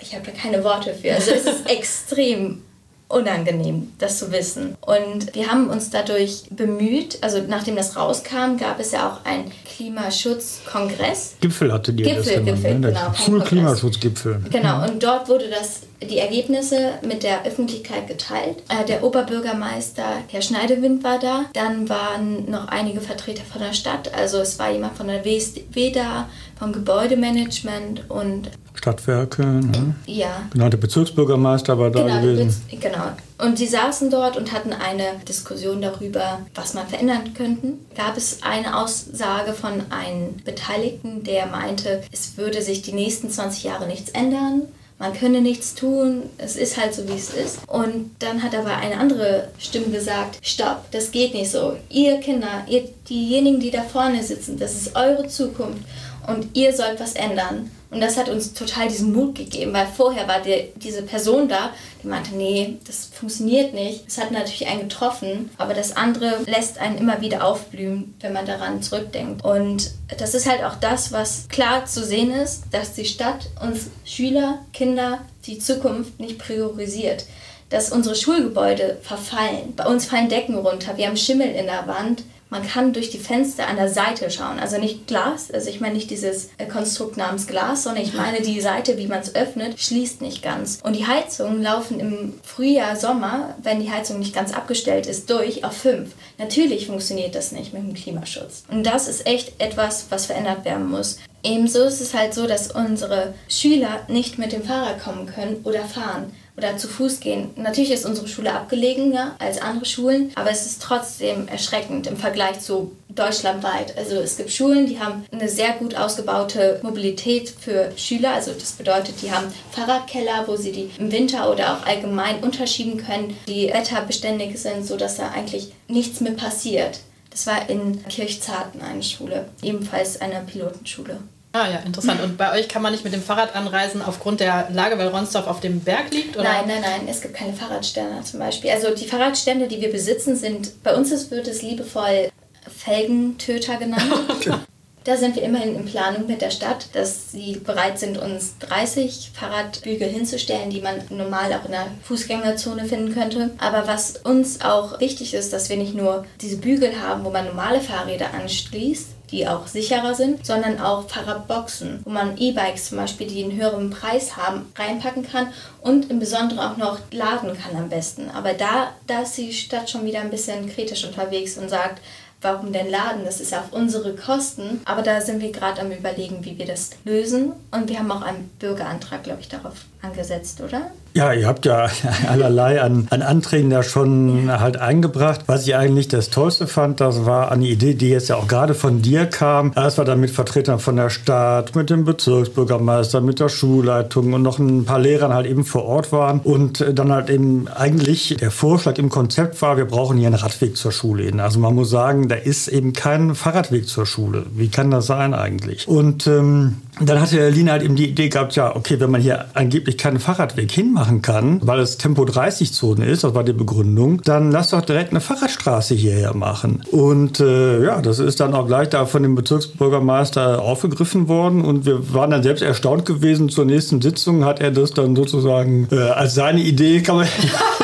ich 0.00 0.14
habe 0.14 0.24
da 0.24 0.32
keine 0.32 0.64
Worte 0.64 0.94
für. 0.94 1.14
Also 1.14 1.32
es 1.32 1.44
ist 1.44 1.68
extrem 1.70 2.62
unangenehm, 3.08 3.92
das 3.98 4.18
zu 4.18 4.32
wissen. 4.32 4.76
Und 4.80 5.34
wir 5.34 5.48
haben 5.50 5.70
uns 5.70 5.90
dadurch 5.90 6.44
bemüht, 6.50 7.18
also 7.20 7.40
nachdem 7.46 7.76
das 7.76 7.96
rauskam, 7.96 8.56
gab 8.58 8.80
es 8.80 8.92
ja 8.92 9.08
auch 9.08 9.24
einen 9.24 9.52
Klimaschutzkongress. 9.76 11.36
Gipfel 11.40 11.72
hatte 11.72 11.92
die 11.92 12.02
Gipfel, 12.02 12.44
das 12.44 12.44
Gipfel, 12.44 12.78
ne? 12.78 12.88
genau. 12.88 13.14
Schulklimaschutzgipfel. 13.14 14.40
Genau, 14.50 14.84
und 14.84 15.02
dort 15.02 15.28
wurde 15.28 15.48
das, 15.48 15.82
die 16.02 16.18
Ergebnisse 16.18 16.94
mit 17.06 17.22
der 17.22 17.44
Öffentlichkeit 17.44 18.08
geteilt. 18.08 18.62
Äh, 18.68 18.84
der 18.86 19.04
Oberbürgermeister 19.04 20.22
Herr 20.28 20.42
Schneidewind 20.42 21.04
war 21.04 21.20
da. 21.20 21.44
Dann 21.52 21.88
waren 21.88 22.50
noch 22.50 22.66
einige 22.68 23.00
Vertreter 23.00 23.44
von 23.44 23.60
der 23.60 23.72
Stadt. 23.72 24.12
Also 24.14 24.38
es 24.38 24.58
war 24.58 24.70
jemand 24.72 24.96
von 24.96 25.06
der 25.06 25.24
WSW 25.24 25.92
da, 25.92 26.28
vom 26.58 26.72
Gebäudemanagement 26.72 28.08
und 28.08 28.50
Stadtwerke. 28.74 29.42
Ne? 29.42 29.94
Ja. 30.06 30.42
Genau, 30.52 30.68
der 30.68 30.78
Bezirksbürgermeister 30.78 31.78
war 31.78 31.90
da 31.90 32.06
genau, 32.06 32.20
gewesen. 32.20 32.62
genau. 32.70 33.12
Und 33.38 33.58
sie 33.58 33.66
saßen 33.66 34.10
dort 34.10 34.36
und 34.36 34.52
hatten 34.52 34.72
eine 34.72 35.20
Diskussion 35.28 35.82
darüber, 35.82 36.40
was 36.54 36.74
man 36.74 36.86
verändern 36.86 37.34
könnten. 37.34 37.84
Gab 37.96 38.16
es 38.16 38.42
eine 38.42 38.78
Aussage 38.78 39.52
von 39.52 39.82
einem 39.90 40.36
Beteiligten, 40.44 41.24
der 41.24 41.46
meinte, 41.46 42.02
es 42.12 42.36
würde 42.36 42.62
sich 42.62 42.82
die 42.82 42.92
nächsten 42.92 43.30
20 43.30 43.64
Jahre 43.64 43.86
nichts 43.86 44.10
ändern. 44.10 44.62
Man 44.98 45.12
könne 45.12 45.42
nichts 45.42 45.74
tun, 45.74 46.22
es 46.38 46.56
ist 46.56 46.80
halt 46.80 46.94
so, 46.94 47.06
wie 47.06 47.16
es 47.16 47.28
ist. 47.28 47.58
Und 47.66 48.12
dann 48.20 48.42
hat 48.42 48.54
aber 48.54 48.78
eine 48.78 48.96
andere 48.96 49.48
Stimme 49.58 49.88
gesagt, 49.88 50.38
stopp, 50.40 50.90
das 50.90 51.10
geht 51.10 51.34
nicht 51.34 51.50
so. 51.50 51.76
Ihr 51.90 52.16
Kinder, 52.20 52.64
ihr, 52.66 52.88
diejenigen, 53.06 53.60
die 53.60 53.70
da 53.70 53.82
vorne 53.82 54.22
sitzen, 54.22 54.58
das 54.58 54.74
ist 54.74 54.96
eure 54.96 55.28
Zukunft 55.28 55.82
und 56.26 56.56
ihr 56.56 56.74
sollt 56.74 57.00
was 57.00 57.14
ändern. 57.14 57.70
Und 57.90 58.00
das 58.00 58.16
hat 58.16 58.28
uns 58.28 58.52
total 58.52 58.88
diesen 58.88 59.12
Mut 59.12 59.36
gegeben, 59.36 59.72
weil 59.72 59.86
vorher 59.86 60.26
war 60.26 60.42
die, 60.42 60.72
diese 60.74 61.02
Person 61.02 61.48
da, 61.48 61.70
die 62.02 62.08
meinte, 62.08 62.34
nee, 62.34 62.78
das 62.84 63.06
funktioniert 63.06 63.74
nicht. 63.74 64.04
Es 64.08 64.18
hat 64.18 64.32
natürlich 64.32 64.66
einen 64.66 64.88
getroffen, 64.88 65.50
aber 65.56 65.72
das 65.72 65.96
andere 65.96 66.40
lässt 66.46 66.78
einen 66.78 66.98
immer 66.98 67.20
wieder 67.20 67.44
aufblühen, 67.44 68.14
wenn 68.20 68.32
man 68.32 68.44
daran 68.44 68.82
zurückdenkt. 68.82 69.44
Und 69.44 69.92
das 70.18 70.34
ist 70.34 70.50
halt 70.50 70.64
auch 70.64 70.76
das, 70.76 71.12
was 71.12 71.48
klar 71.48 71.86
zu 71.86 72.04
sehen 72.04 72.32
ist, 72.32 72.64
dass 72.72 72.94
die 72.94 73.04
Stadt 73.04 73.48
uns 73.62 73.86
Schüler, 74.04 74.58
Kinder, 74.72 75.20
die 75.46 75.58
Zukunft 75.58 76.18
nicht 76.18 76.38
priorisiert 76.38 77.24
dass 77.68 77.90
unsere 77.90 78.14
Schulgebäude 78.14 78.98
verfallen. 79.02 79.74
Bei 79.74 79.86
uns 79.86 80.06
fallen 80.06 80.28
Decken 80.28 80.56
runter, 80.56 80.96
wir 80.96 81.08
haben 81.08 81.16
Schimmel 81.16 81.48
in 81.48 81.66
der 81.66 81.86
Wand 81.88 82.22
man 82.48 82.66
kann 82.66 82.92
durch 82.92 83.10
die 83.10 83.18
Fenster 83.18 83.66
an 83.66 83.76
der 83.76 83.88
Seite 83.88 84.30
schauen. 84.30 84.58
Also 84.58 84.78
nicht 84.78 85.06
Glas, 85.06 85.50
also 85.50 85.68
ich 85.68 85.80
meine 85.80 85.94
nicht 85.94 86.10
dieses 86.10 86.50
äh, 86.58 86.66
Konstrukt 86.66 87.16
namens 87.16 87.46
Glas, 87.46 87.82
sondern 87.82 88.04
ich 88.04 88.14
meine 88.14 88.40
die 88.40 88.60
Seite, 88.60 88.98
wie 88.98 89.08
man 89.08 89.20
es 89.20 89.34
öffnet, 89.34 89.80
schließt 89.80 90.20
nicht 90.20 90.42
ganz. 90.42 90.80
Und 90.82 90.94
die 90.94 91.06
Heizungen 91.06 91.62
laufen 91.62 91.98
im 91.98 92.34
Frühjahr, 92.42 92.96
Sommer, 92.96 93.54
wenn 93.62 93.80
die 93.80 93.90
Heizung 93.90 94.18
nicht 94.18 94.34
ganz 94.34 94.52
abgestellt 94.52 95.06
ist, 95.06 95.28
durch 95.30 95.64
auf 95.64 95.76
5. 95.76 96.10
Natürlich 96.38 96.86
funktioniert 96.86 97.34
das 97.34 97.52
nicht 97.52 97.72
mit 97.72 97.82
dem 97.82 97.94
Klimaschutz. 97.94 98.64
Und 98.68 98.84
das 98.84 99.08
ist 99.08 99.26
echt 99.26 99.60
etwas, 99.60 100.06
was 100.10 100.26
verändert 100.26 100.64
werden 100.64 100.88
muss. 100.88 101.18
Ebenso 101.42 101.84
ist 101.84 102.00
es 102.00 102.14
halt 102.14 102.34
so, 102.34 102.46
dass 102.46 102.72
unsere 102.72 103.34
Schüler 103.48 104.00
nicht 104.08 104.38
mit 104.38 104.52
dem 104.52 104.64
Fahrrad 104.64 105.02
kommen 105.02 105.26
können 105.26 105.60
oder 105.64 105.84
fahren 105.84 106.32
oder 106.56 106.76
zu 106.76 106.88
Fuß 106.88 107.20
gehen. 107.20 107.50
Natürlich 107.56 107.90
ist 107.90 108.06
unsere 108.06 108.28
Schule 108.28 108.52
abgelegener 108.52 109.36
als 109.38 109.60
andere 109.60 109.84
Schulen, 109.84 110.32
aber 110.34 110.50
es 110.50 110.66
ist 110.66 110.82
trotzdem 110.82 111.48
erschreckend 111.48 112.06
im 112.06 112.16
Vergleich 112.16 112.60
zu 112.60 112.92
deutschlandweit. 113.08 113.96
Also 113.96 114.16
es 114.16 114.36
gibt 114.36 114.50
Schulen, 114.50 114.86
die 114.86 115.00
haben 115.00 115.24
eine 115.32 115.48
sehr 115.48 115.72
gut 115.72 115.94
ausgebaute 115.94 116.80
Mobilität 116.82 117.48
für 117.48 117.92
Schüler. 117.96 118.34
Also 118.34 118.52
das 118.52 118.72
bedeutet, 118.72 119.22
die 119.22 119.32
haben 119.32 119.46
Fahrradkeller, 119.72 120.44
wo 120.46 120.56
sie 120.56 120.72
die 120.72 120.90
im 120.98 121.10
Winter 121.10 121.50
oder 121.50 121.74
auch 121.74 121.86
allgemein 121.86 122.40
unterschieben 122.40 122.98
können, 122.98 123.36
die 123.46 123.68
wetterbeständig 123.68 124.60
sind, 124.60 124.86
sodass 124.86 125.16
da 125.16 125.30
eigentlich 125.30 125.72
nichts 125.88 126.20
mehr 126.20 126.32
passiert. 126.32 127.00
Das 127.30 127.46
war 127.46 127.68
in 127.68 128.02
Kirchzarten 128.08 128.80
eine 128.80 129.02
Schule, 129.02 129.46
ebenfalls 129.62 130.20
eine 130.20 130.40
Pilotenschule. 130.40 131.18
Ah 131.56 131.70
ja, 131.70 131.78
interessant. 131.78 132.20
Und 132.22 132.36
bei 132.36 132.52
euch 132.52 132.68
kann 132.68 132.82
man 132.82 132.92
nicht 132.92 133.02
mit 133.02 133.14
dem 133.14 133.22
Fahrrad 133.22 133.56
anreisen 133.56 134.02
aufgrund 134.02 134.40
der 134.40 134.68
Lage, 134.70 134.98
weil 134.98 135.08
Ronsdorf 135.08 135.46
auf 135.46 135.60
dem 135.60 135.80
Berg 135.80 136.12
liegt? 136.12 136.36
Oder? 136.36 136.44
Nein, 136.44 136.64
nein, 136.66 136.82
nein, 136.82 137.08
es 137.08 137.22
gibt 137.22 137.32
keine 137.32 137.54
Fahrradstände 137.54 138.22
zum 138.24 138.40
Beispiel. 138.40 138.70
Also 138.70 138.94
die 138.94 139.06
Fahrradstände, 139.06 139.66
die 139.66 139.80
wir 139.80 139.90
besitzen, 139.90 140.36
sind, 140.36 140.82
bei 140.82 140.94
uns 140.94 141.30
wird 141.30 141.48
es 141.48 141.62
liebevoll 141.62 142.30
Felgentöter 142.76 143.76
genannt. 143.76 144.04
Da 145.04 145.16
sind 145.16 145.36
wir 145.36 145.44
immerhin 145.44 145.76
in 145.76 145.84
Planung 145.84 146.26
mit 146.26 146.42
der 146.42 146.50
Stadt, 146.50 146.88
dass 146.94 147.30
sie 147.30 147.60
bereit 147.64 147.96
sind, 147.96 148.18
uns 148.18 148.58
30 148.58 149.30
Fahrradbügel 149.34 150.08
hinzustellen, 150.08 150.68
die 150.68 150.80
man 150.80 150.96
normal 151.10 151.52
auch 151.52 151.64
in 151.64 151.70
der 151.70 151.86
Fußgängerzone 152.02 152.86
finden 152.86 153.14
könnte. 153.14 153.50
Aber 153.58 153.86
was 153.86 154.16
uns 154.16 154.62
auch 154.62 154.98
wichtig 154.98 155.32
ist, 155.34 155.52
dass 155.52 155.68
wir 155.68 155.76
nicht 155.76 155.94
nur 155.94 156.26
diese 156.40 156.56
Bügel 156.56 157.00
haben, 157.00 157.24
wo 157.24 157.30
man 157.30 157.46
normale 157.46 157.80
Fahrräder 157.80 158.34
anschließt, 158.34 159.10
die 159.30 159.46
auch 159.46 159.66
sicherer 159.66 160.14
sind, 160.14 160.46
sondern 160.46 160.80
auch 160.80 161.08
Fahrradboxen, 161.08 162.00
wo 162.04 162.10
man 162.10 162.36
E-Bikes 162.38 162.90
zum 162.90 162.98
Beispiel, 162.98 163.26
die 163.26 163.44
einen 163.44 163.56
höheren 163.56 163.90
Preis 163.90 164.36
haben, 164.36 164.72
reinpacken 164.76 165.28
kann 165.28 165.48
und 165.80 166.10
im 166.10 166.18
Besonderen 166.18 166.60
auch 166.60 166.76
noch 166.76 166.98
laden 167.10 167.56
kann 167.58 167.76
am 167.76 167.88
besten. 167.88 168.30
Aber 168.30 168.52
da, 168.52 168.92
da 169.06 169.22
ist 169.22 169.36
die 169.36 169.52
Stadt 169.52 169.90
schon 169.90 170.04
wieder 170.04 170.20
ein 170.20 170.30
bisschen 170.30 170.68
kritisch 170.68 171.04
unterwegs 171.04 171.58
und 171.58 171.68
sagt, 171.68 172.00
warum 172.40 172.72
denn 172.72 172.90
laden? 172.90 173.24
Das 173.24 173.40
ist 173.40 173.52
ja 173.52 173.60
auf 173.60 173.72
unsere 173.72 174.14
Kosten. 174.14 174.80
Aber 174.84 175.02
da 175.02 175.20
sind 175.20 175.40
wir 175.40 175.52
gerade 175.52 175.80
am 175.80 175.90
Überlegen, 175.90 176.44
wie 176.44 176.58
wir 176.58 176.66
das 176.66 176.90
lösen. 177.04 177.52
Und 177.70 177.88
wir 177.88 177.98
haben 177.98 178.12
auch 178.12 178.22
einen 178.22 178.48
Bürgerantrag, 178.58 179.24
glaube 179.24 179.40
ich, 179.40 179.48
darauf 179.48 179.84
angesetzt, 180.02 180.60
oder? 180.60 180.90
Ja, 181.16 181.32
ihr 181.32 181.46
habt 181.46 181.64
ja 181.64 181.88
allerlei 182.28 182.82
an, 182.82 183.06
an 183.08 183.22
Anträgen 183.22 183.70
da 183.70 183.82
schon 183.82 184.50
halt 184.52 184.76
eingebracht. 184.76 185.40
Was 185.46 185.66
ich 185.66 185.74
eigentlich 185.74 186.08
das 186.08 186.28
Tollste 186.28 186.66
fand, 186.66 187.00
das 187.00 187.24
war 187.24 187.50
eine 187.50 187.64
Idee, 187.64 187.94
die 187.94 188.10
jetzt 188.10 188.28
ja 188.28 188.36
auch 188.36 188.46
gerade 188.46 188.74
von 188.74 189.00
dir 189.00 189.24
kam. 189.24 189.72
Das 189.72 189.96
war 189.96 190.04
dann 190.04 190.20
mit 190.20 190.30
Vertretern 190.30 190.78
von 190.78 190.96
der 190.96 191.08
Stadt, 191.08 191.74
mit 191.74 191.88
dem 191.88 192.04
Bezirksbürgermeister, 192.04 193.22
mit 193.22 193.40
der 193.40 193.48
Schulleitung 193.48 194.34
und 194.34 194.42
noch 194.42 194.58
ein 194.58 194.84
paar 194.84 194.98
Lehrern 194.98 195.32
halt 195.32 195.46
eben 195.46 195.64
vor 195.64 195.86
Ort 195.86 196.12
waren. 196.12 196.40
Und 196.40 196.84
dann 196.92 197.10
halt 197.10 197.30
eben 197.30 197.66
eigentlich 197.68 198.36
der 198.38 198.50
Vorschlag 198.50 198.98
im 198.98 199.08
Konzept 199.08 199.62
war, 199.62 199.78
wir 199.78 199.86
brauchen 199.86 200.18
hier 200.18 200.26
einen 200.26 200.36
Radweg 200.36 200.76
zur 200.76 200.92
Schule 200.92 201.22
hin. 201.22 201.40
Also 201.40 201.58
man 201.60 201.74
muss 201.74 201.88
sagen, 201.88 202.28
da 202.28 202.34
ist 202.34 202.68
eben 202.68 202.92
kein 202.92 203.34
Fahrradweg 203.34 203.88
zur 203.88 204.04
Schule. 204.04 204.44
Wie 204.54 204.68
kann 204.68 204.90
das 204.90 205.06
sein 205.06 205.32
eigentlich? 205.32 205.88
Und 205.88 206.26
ähm, 206.26 206.82
dann 207.00 207.20
hatte 207.20 207.50
Lina 207.50 207.72
halt 207.72 207.82
eben 207.82 207.94
die 207.94 208.08
Idee 208.08 208.28
gehabt, 208.30 208.56
ja, 208.56 208.74
okay, 208.74 209.00
wenn 209.00 209.10
man 209.10 209.20
hier 209.20 209.46
angeblich 209.54 209.98
keinen 209.98 210.18
Fahrradweg 210.18 210.70
hinmachen 211.06 211.22
kann, 211.22 211.60
weil 211.62 211.80
es 211.80 211.96
Tempo 211.96 212.24
30 212.24 212.72
Zone 212.72 213.06
ist, 213.06 213.24
das 213.24 213.34
war 213.34 213.44
die 213.44 213.52
Begründung, 213.52 214.20
dann 214.22 214.50
lass 214.50 214.70
doch 214.70 214.82
direkt 214.82 215.10
eine 215.10 215.20
Fahrradstraße 215.20 215.94
hierher 215.94 216.34
machen. 216.34 216.82
Und 216.90 217.40
äh, 217.40 217.84
ja, 217.84 218.00
das 218.02 218.18
ist 218.18 218.40
dann 218.40 218.54
auch 218.54 218.66
gleich 218.66 218.88
da 218.88 219.06
von 219.06 219.22
dem 219.22 219.34
Bezirksbürgermeister 219.34 220.60
aufgegriffen 220.60 221.28
worden 221.28 221.64
und 221.64 221.86
wir 221.86 222.12
waren 222.12 222.30
dann 222.30 222.42
selbst 222.42 222.62
erstaunt 222.62 223.06
gewesen. 223.06 223.48
Zur 223.48 223.64
nächsten 223.64 224.02
Sitzung 224.02 224.44
hat 224.44 224.60
er 224.60 224.70
das 224.70 224.92
dann 224.92 225.16
sozusagen 225.16 225.88
äh, 225.90 225.96
als 225.96 226.34
seine 226.34 226.60
Idee, 226.60 227.00
kann 227.00 227.16
man 227.16 227.26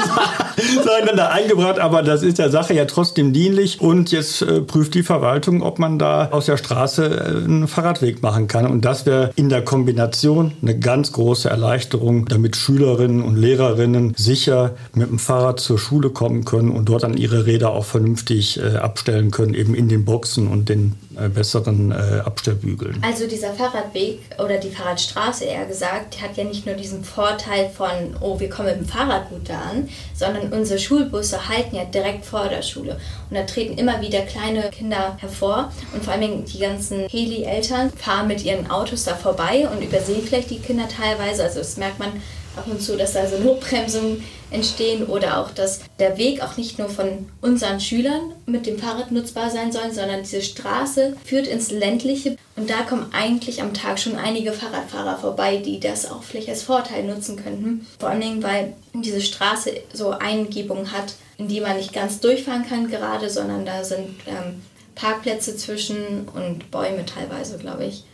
sagen, 0.07 0.51
da 1.16 1.28
eingebracht, 1.28 1.78
aber 1.78 2.02
das 2.02 2.23
ist 2.23 2.38
der 2.38 2.50
Sache 2.50 2.75
ja 2.75 2.85
trotzdem 2.85 3.33
dienlich 3.33 3.81
und 3.81 4.12
jetzt 4.12 4.42
äh, 4.42 4.61
prüft 4.61 4.95
die 4.95 5.02
Verwaltung, 5.02 5.62
ob 5.62 5.78
man 5.78 5.99
da 5.99 6.28
aus 6.31 6.47
der 6.47 6.57
Straße 6.57 7.04
äh, 7.04 7.45
einen 7.45 7.69
Fahrradweg 7.69 8.23
machen 8.23 8.49
kann 8.49 8.66
und 8.66 8.85
das 8.85 9.07
wäre 9.07 9.31
in 9.37 9.49
der 9.49 9.62
Kombination 9.62 10.52
eine 10.62 10.78
ganz 10.78 11.12
große 11.12 11.49
Erleichterung, 11.49 12.26
damit 12.26 12.57
Schülerinnen 12.57 13.23
und 13.23 13.37
Lehrerinnen 13.37 14.14
sicher 14.16 14.75
mit 14.95 15.11
dem 15.11 15.19
Fahrrad 15.19 15.61
zur 15.61 15.78
Schule 15.78 16.11
kommen 16.11 16.45
können 16.45 16.71
und 16.71 16.88
dort 16.88 17.02
dann 17.02 17.16
ihre 17.16 17.47
Räder 17.47 17.71
auch 17.71 17.85
vernünftig 17.85 18.59
äh, 18.59 18.76
abstellen 18.76 19.31
können, 19.31 19.54
eben 19.54 19.75
in 19.75 19.88
den 19.88 20.04
Boxen 20.04 20.49
und 20.49 20.69
den 20.69 20.95
besseren 21.35 21.92
Abstellbügeln. 21.92 23.02
Also 23.02 23.26
dieser 23.26 23.52
Fahrradweg 23.52 24.21
oder 24.38 24.57
die 24.57 24.71
Fahrradstraße 24.71 25.45
eher 25.45 25.66
gesagt, 25.66 26.23
hat 26.23 26.38
ja 26.38 26.45
nicht 26.45 26.64
nur 26.64 26.75
diesen 26.75 27.04
Vorteil 27.04 27.69
von, 27.69 27.90
oh, 28.21 28.40
wir 28.40 28.49
kommen 28.49 28.69
mit 28.69 28.81
dem 28.81 28.87
Fahrrad 28.87 29.28
gut 29.28 29.49
da 29.49 29.61
an, 29.71 29.88
sondern 30.14 30.51
unsere 30.52 30.78
Schulbusse 30.78 31.49
halten 31.49 31.76
ja 31.76 31.85
direkt 31.85 32.25
vor 32.25 32.49
der 32.49 32.62
Schule. 32.62 32.99
Und 33.30 33.37
da 33.37 33.42
treten 33.42 33.78
immer 33.78 34.00
wieder 34.00 34.21
kleine 34.21 34.71
Kinder 34.71 35.16
hervor 35.18 35.73
und 35.92 36.04
vor 36.04 36.12
allem 36.12 36.44
die 36.44 36.59
ganzen 36.59 37.09
Heli-Eltern 37.09 37.90
fahren 37.90 38.28
mit 38.28 38.44
ihren 38.44 38.71
Autos 38.71 39.04
da 39.04 39.14
vorbei 39.14 39.68
und 39.68 39.82
übersehen 39.82 40.23
vielleicht 40.25 40.50
die 40.50 40.61
Kinder 40.61 40.88
teilweise. 40.88 41.42
Also 41.42 41.59
das 41.59 41.76
merkt 41.76 41.99
man 41.99 42.12
ab 42.56 42.66
und 42.68 42.80
zu, 42.80 42.97
dass 42.97 43.12
da 43.12 43.26
so 43.26 43.38
Notbremsungen 43.38 44.23
entstehen 44.50 45.06
oder 45.06 45.38
auch, 45.38 45.50
dass 45.50 45.80
der 45.99 46.18
Weg 46.18 46.42
auch 46.42 46.56
nicht 46.56 46.78
nur 46.78 46.88
von 46.88 47.30
unseren 47.40 47.80
Schülern 47.80 48.32
mit 48.47 48.66
dem 48.66 48.78
Fahrrad 48.78 49.11
nutzbar 49.11 49.50
sein 49.50 49.73
soll, 49.73 49.92
sondern 49.92 50.23
diese 50.23 50.42
Straße 50.42 51.16
führt 51.25 51.47
ins 51.47 51.71
ländliche 51.71 52.37
und 52.56 52.68
da 52.68 52.82
kommen 52.82 53.06
eigentlich 53.12 53.62
am 53.62 53.73
Tag 53.73 53.99
schon 53.99 54.16
einige 54.16 54.52
Fahrradfahrer 54.52 55.18
vorbei, 55.18 55.56
die 55.56 55.80
das 55.80 56.11
auch 56.11 56.23
vielleicht 56.23 56.50
als 56.50 56.62
Vorteil 56.62 57.04
nutzen 57.04 57.42
könnten. 57.42 57.87
Vor 57.99 58.11
allem, 58.11 58.42
weil 58.42 58.75
diese 58.92 59.23
Straße 59.23 59.73
so 59.92 60.11
Eingebungen 60.11 60.92
hat, 60.92 61.14
in 61.38 61.49
die 61.49 61.61
man 61.61 61.76
nicht 61.76 61.94
ganz 61.94 62.21
durchfahren 62.21 62.66
kann 62.68 62.90
gerade, 62.90 63.30
sondern 63.30 63.64
da 63.64 63.85
sind 63.85 64.11
ähm, 64.26 64.62
Parkplätze 64.94 65.56
zwischen 65.56 66.28
und 66.28 66.71
Bäume 66.71 67.06
teilweise, 67.06 67.56
glaube 67.56 67.87
ich. 67.87 68.04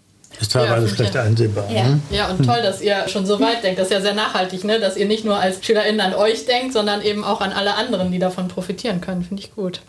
Ist 0.40 0.52
teilweise 0.52 0.86
ja, 0.86 0.94
schlecht 0.94 1.16
einsehbar. 1.16 1.70
Ja. 1.70 1.84
Ne? 1.84 2.00
ja, 2.10 2.28
und 2.28 2.44
toll, 2.44 2.62
dass 2.62 2.80
ihr 2.80 3.08
schon 3.08 3.26
so 3.26 3.40
weit 3.40 3.62
denkt. 3.64 3.78
Das 3.78 3.88
ist 3.88 3.92
ja 3.92 4.00
sehr 4.00 4.14
nachhaltig, 4.14 4.64
ne? 4.64 4.78
dass 4.78 4.96
ihr 4.96 5.06
nicht 5.06 5.24
nur 5.24 5.36
als 5.36 5.64
SchülerInnen 5.64 6.00
an 6.00 6.14
euch 6.14 6.46
denkt, 6.46 6.72
sondern 6.72 7.02
eben 7.02 7.24
auch 7.24 7.40
an 7.40 7.52
alle 7.52 7.74
anderen, 7.74 8.12
die 8.12 8.18
davon 8.18 8.48
profitieren 8.48 9.00
können. 9.00 9.24
Finde 9.24 9.42
ich 9.42 9.54
gut. 9.54 9.80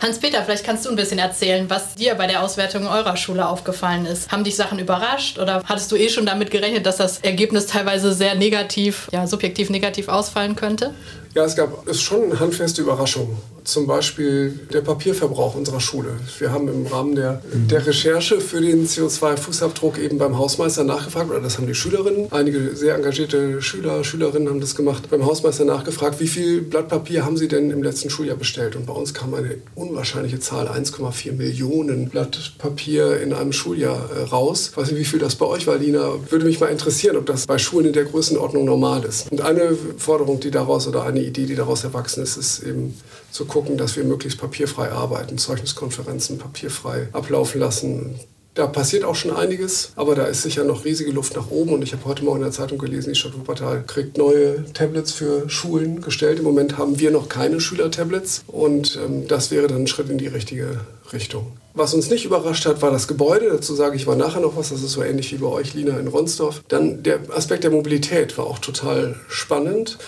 Hans-Peter, 0.00 0.42
vielleicht 0.42 0.64
kannst 0.64 0.86
du 0.86 0.90
ein 0.90 0.96
bisschen 0.96 1.18
erzählen, 1.18 1.68
was 1.68 1.94
dir 1.94 2.14
bei 2.14 2.26
der 2.26 2.42
Auswertung 2.42 2.86
eurer 2.86 3.16
Schule 3.16 3.46
aufgefallen 3.46 4.06
ist. 4.06 4.32
Haben 4.32 4.44
dich 4.44 4.56
Sachen 4.56 4.78
überrascht 4.78 5.38
oder 5.38 5.62
hattest 5.66 5.92
du 5.92 5.96
eh 5.96 6.08
schon 6.08 6.24
damit 6.24 6.50
gerechnet, 6.50 6.86
dass 6.86 6.96
das 6.96 7.18
Ergebnis 7.18 7.66
teilweise 7.66 8.12
sehr 8.14 8.34
negativ, 8.34 9.08
ja, 9.12 9.26
subjektiv 9.26 9.68
negativ 9.68 10.08
ausfallen 10.08 10.56
könnte? 10.56 10.94
Ja, 11.32 11.44
es 11.44 11.54
gab 11.54 11.86
es 11.86 12.00
schon 12.00 12.40
handfeste 12.40 12.82
Überraschungen. 12.82 13.36
Zum 13.62 13.86
Beispiel 13.86 14.58
der 14.72 14.80
Papierverbrauch 14.80 15.54
unserer 15.54 15.78
Schule. 15.78 16.08
Wir 16.38 16.50
haben 16.50 16.66
im 16.66 16.86
Rahmen 16.86 17.14
der, 17.14 17.40
der 17.52 17.86
Recherche 17.86 18.40
für 18.40 18.60
den 18.60 18.86
CO2-Fußabdruck 18.86 19.98
eben 19.98 20.18
beim 20.18 20.36
Hausmeister 20.36 20.82
nachgefragt, 20.82 21.30
oder 21.30 21.40
das 21.40 21.58
haben 21.58 21.68
die 21.68 21.74
Schülerinnen, 21.74 22.32
einige 22.32 22.74
sehr 22.74 22.96
engagierte 22.96 23.62
Schüler, 23.62 24.02
Schülerinnen 24.02 24.48
haben 24.48 24.60
das 24.60 24.74
gemacht, 24.74 25.08
beim 25.10 25.24
Hausmeister 25.24 25.64
nachgefragt, 25.64 26.18
wie 26.18 26.26
viel 26.26 26.62
Blatt 26.62 26.88
Papier 26.88 27.24
haben 27.24 27.36
sie 27.36 27.46
denn 27.46 27.70
im 27.70 27.82
letzten 27.82 28.10
Schuljahr 28.10 28.36
bestellt? 28.36 28.74
Und 28.74 28.86
bei 28.86 28.94
uns 28.94 29.14
kam 29.14 29.34
eine 29.34 29.56
unwahrscheinliche 29.76 30.40
Zahl, 30.40 30.66
1,4 30.66 31.32
Millionen 31.32 32.08
Blatt 32.08 32.54
Papier 32.58 33.20
in 33.20 33.32
einem 33.34 33.52
Schuljahr 33.52 34.10
äh, 34.16 34.22
raus. 34.22 34.70
Ich 34.72 34.76
weiß 34.76 34.90
nicht, 34.90 34.98
wie 34.98 35.04
viel 35.04 35.20
das 35.20 35.36
bei 35.36 35.46
euch 35.46 35.68
war, 35.68 35.76
Lina. 35.76 36.14
Würde 36.30 36.46
mich 36.46 36.58
mal 36.58 36.68
interessieren, 36.68 37.16
ob 37.16 37.26
das 37.26 37.46
bei 37.46 37.58
Schulen 37.58 37.86
in 37.86 37.92
der 37.92 38.04
Größenordnung 38.04 38.64
normal 38.64 39.04
ist. 39.04 39.30
Und 39.30 39.42
eine 39.42 39.76
Forderung, 39.98 40.40
die 40.40 40.50
daraus 40.50 40.88
oder 40.88 41.04
eine 41.04 41.19
Idee, 41.22 41.46
die 41.46 41.54
daraus 41.54 41.84
erwachsen 41.84 42.22
ist, 42.22 42.36
ist 42.36 42.60
eben 42.60 42.94
zu 43.30 43.44
gucken, 43.44 43.76
dass 43.76 43.96
wir 43.96 44.04
möglichst 44.04 44.38
papierfrei 44.38 44.90
arbeiten, 44.90 45.38
Zeugniskonferenzen 45.38 46.38
papierfrei 46.38 47.08
ablaufen 47.12 47.60
lassen. 47.60 48.20
Da 48.54 48.66
passiert 48.66 49.04
auch 49.04 49.14
schon 49.14 49.30
einiges, 49.30 49.92
aber 49.94 50.16
da 50.16 50.24
ist 50.24 50.42
sicher 50.42 50.64
noch 50.64 50.84
riesige 50.84 51.12
Luft 51.12 51.36
nach 51.36 51.50
oben. 51.50 51.72
Und 51.72 51.82
ich 51.82 51.92
habe 51.92 52.04
heute 52.04 52.24
Morgen 52.24 52.38
in 52.38 52.44
der 52.44 52.52
Zeitung 52.52 52.78
gelesen, 52.78 53.10
die 53.10 53.18
Stadt 53.18 53.34
Wuppertal 53.38 53.84
kriegt 53.86 54.18
neue 54.18 54.64
Tablets 54.72 55.12
für 55.12 55.48
Schulen 55.48 56.00
gestellt. 56.00 56.40
Im 56.40 56.44
Moment 56.44 56.76
haben 56.76 56.98
wir 56.98 57.12
noch 57.12 57.28
keine 57.28 57.60
Schülertablets 57.60 58.42
und 58.48 58.98
ähm, 59.02 59.28
das 59.28 59.52
wäre 59.52 59.68
dann 59.68 59.82
ein 59.82 59.86
Schritt 59.86 60.10
in 60.10 60.18
die 60.18 60.26
richtige 60.26 60.80
Richtung. 61.12 61.52
Was 61.74 61.94
uns 61.94 62.10
nicht 62.10 62.24
überrascht 62.24 62.66
hat, 62.66 62.82
war 62.82 62.90
das 62.90 63.06
Gebäude. 63.06 63.50
Dazu 63.50 63.74
sage 63.76 63.94
ich 63.94 64.06
mal 64.06 64.16
nachher 64.16 64.40
noch 64.40 64.56
was. 64.56 64.70
Das 64.70 64.82
ist 64.82 64.92
so 64.92 65.02
ähnlich 65.02 65.32
wie 65.32 65.38
bei 65.38 65.46
euch, 65.46 65.74
Lina, 65.74 65.98
in 65.98 66.08
Ronsdorf. 66.08 66.62
Dann 66.66 67.04
der 67.04 67.20
Aspekt 67.34 67.62
der 67.62 67.70
Mobilität 67.70 68.36
war 68.36 68.46
auch 68.46 68.58
total 68.58 69.14
spannend. 69.28 69.98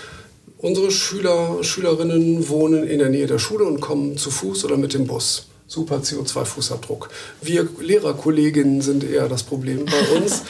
Unsere 0.63 0.93
Schüler, 0.93 1.59
Schülerinnen 1.63 2.49
wohnen 2.49 2.85
in 2.87 3.01
der 3.01 3.09
Nähe 3.09 3.27
der 3.27 3.41
Schule 3.41 3.65
und 3.65 3.81
kommen 3.81 4.17
zu 4.17 4.31
Fuß 4.31 4.65
oder 4.65 4.77
mit 4.77 4.95
dem 4.95 5.09
Bus. 5.09 5.47
Super 5.67 5.97
CO2-Fußabdruck. 5.97 7.09
Wir 7.41 7.69
Lehrerkolleginnen 7.81 8.81
sind 8.81 9.03
eher 9.03 9.29
das 9.29 9.43
Problem 9.43 9.85
bei 9.87 10.17
uns 10.17 10.43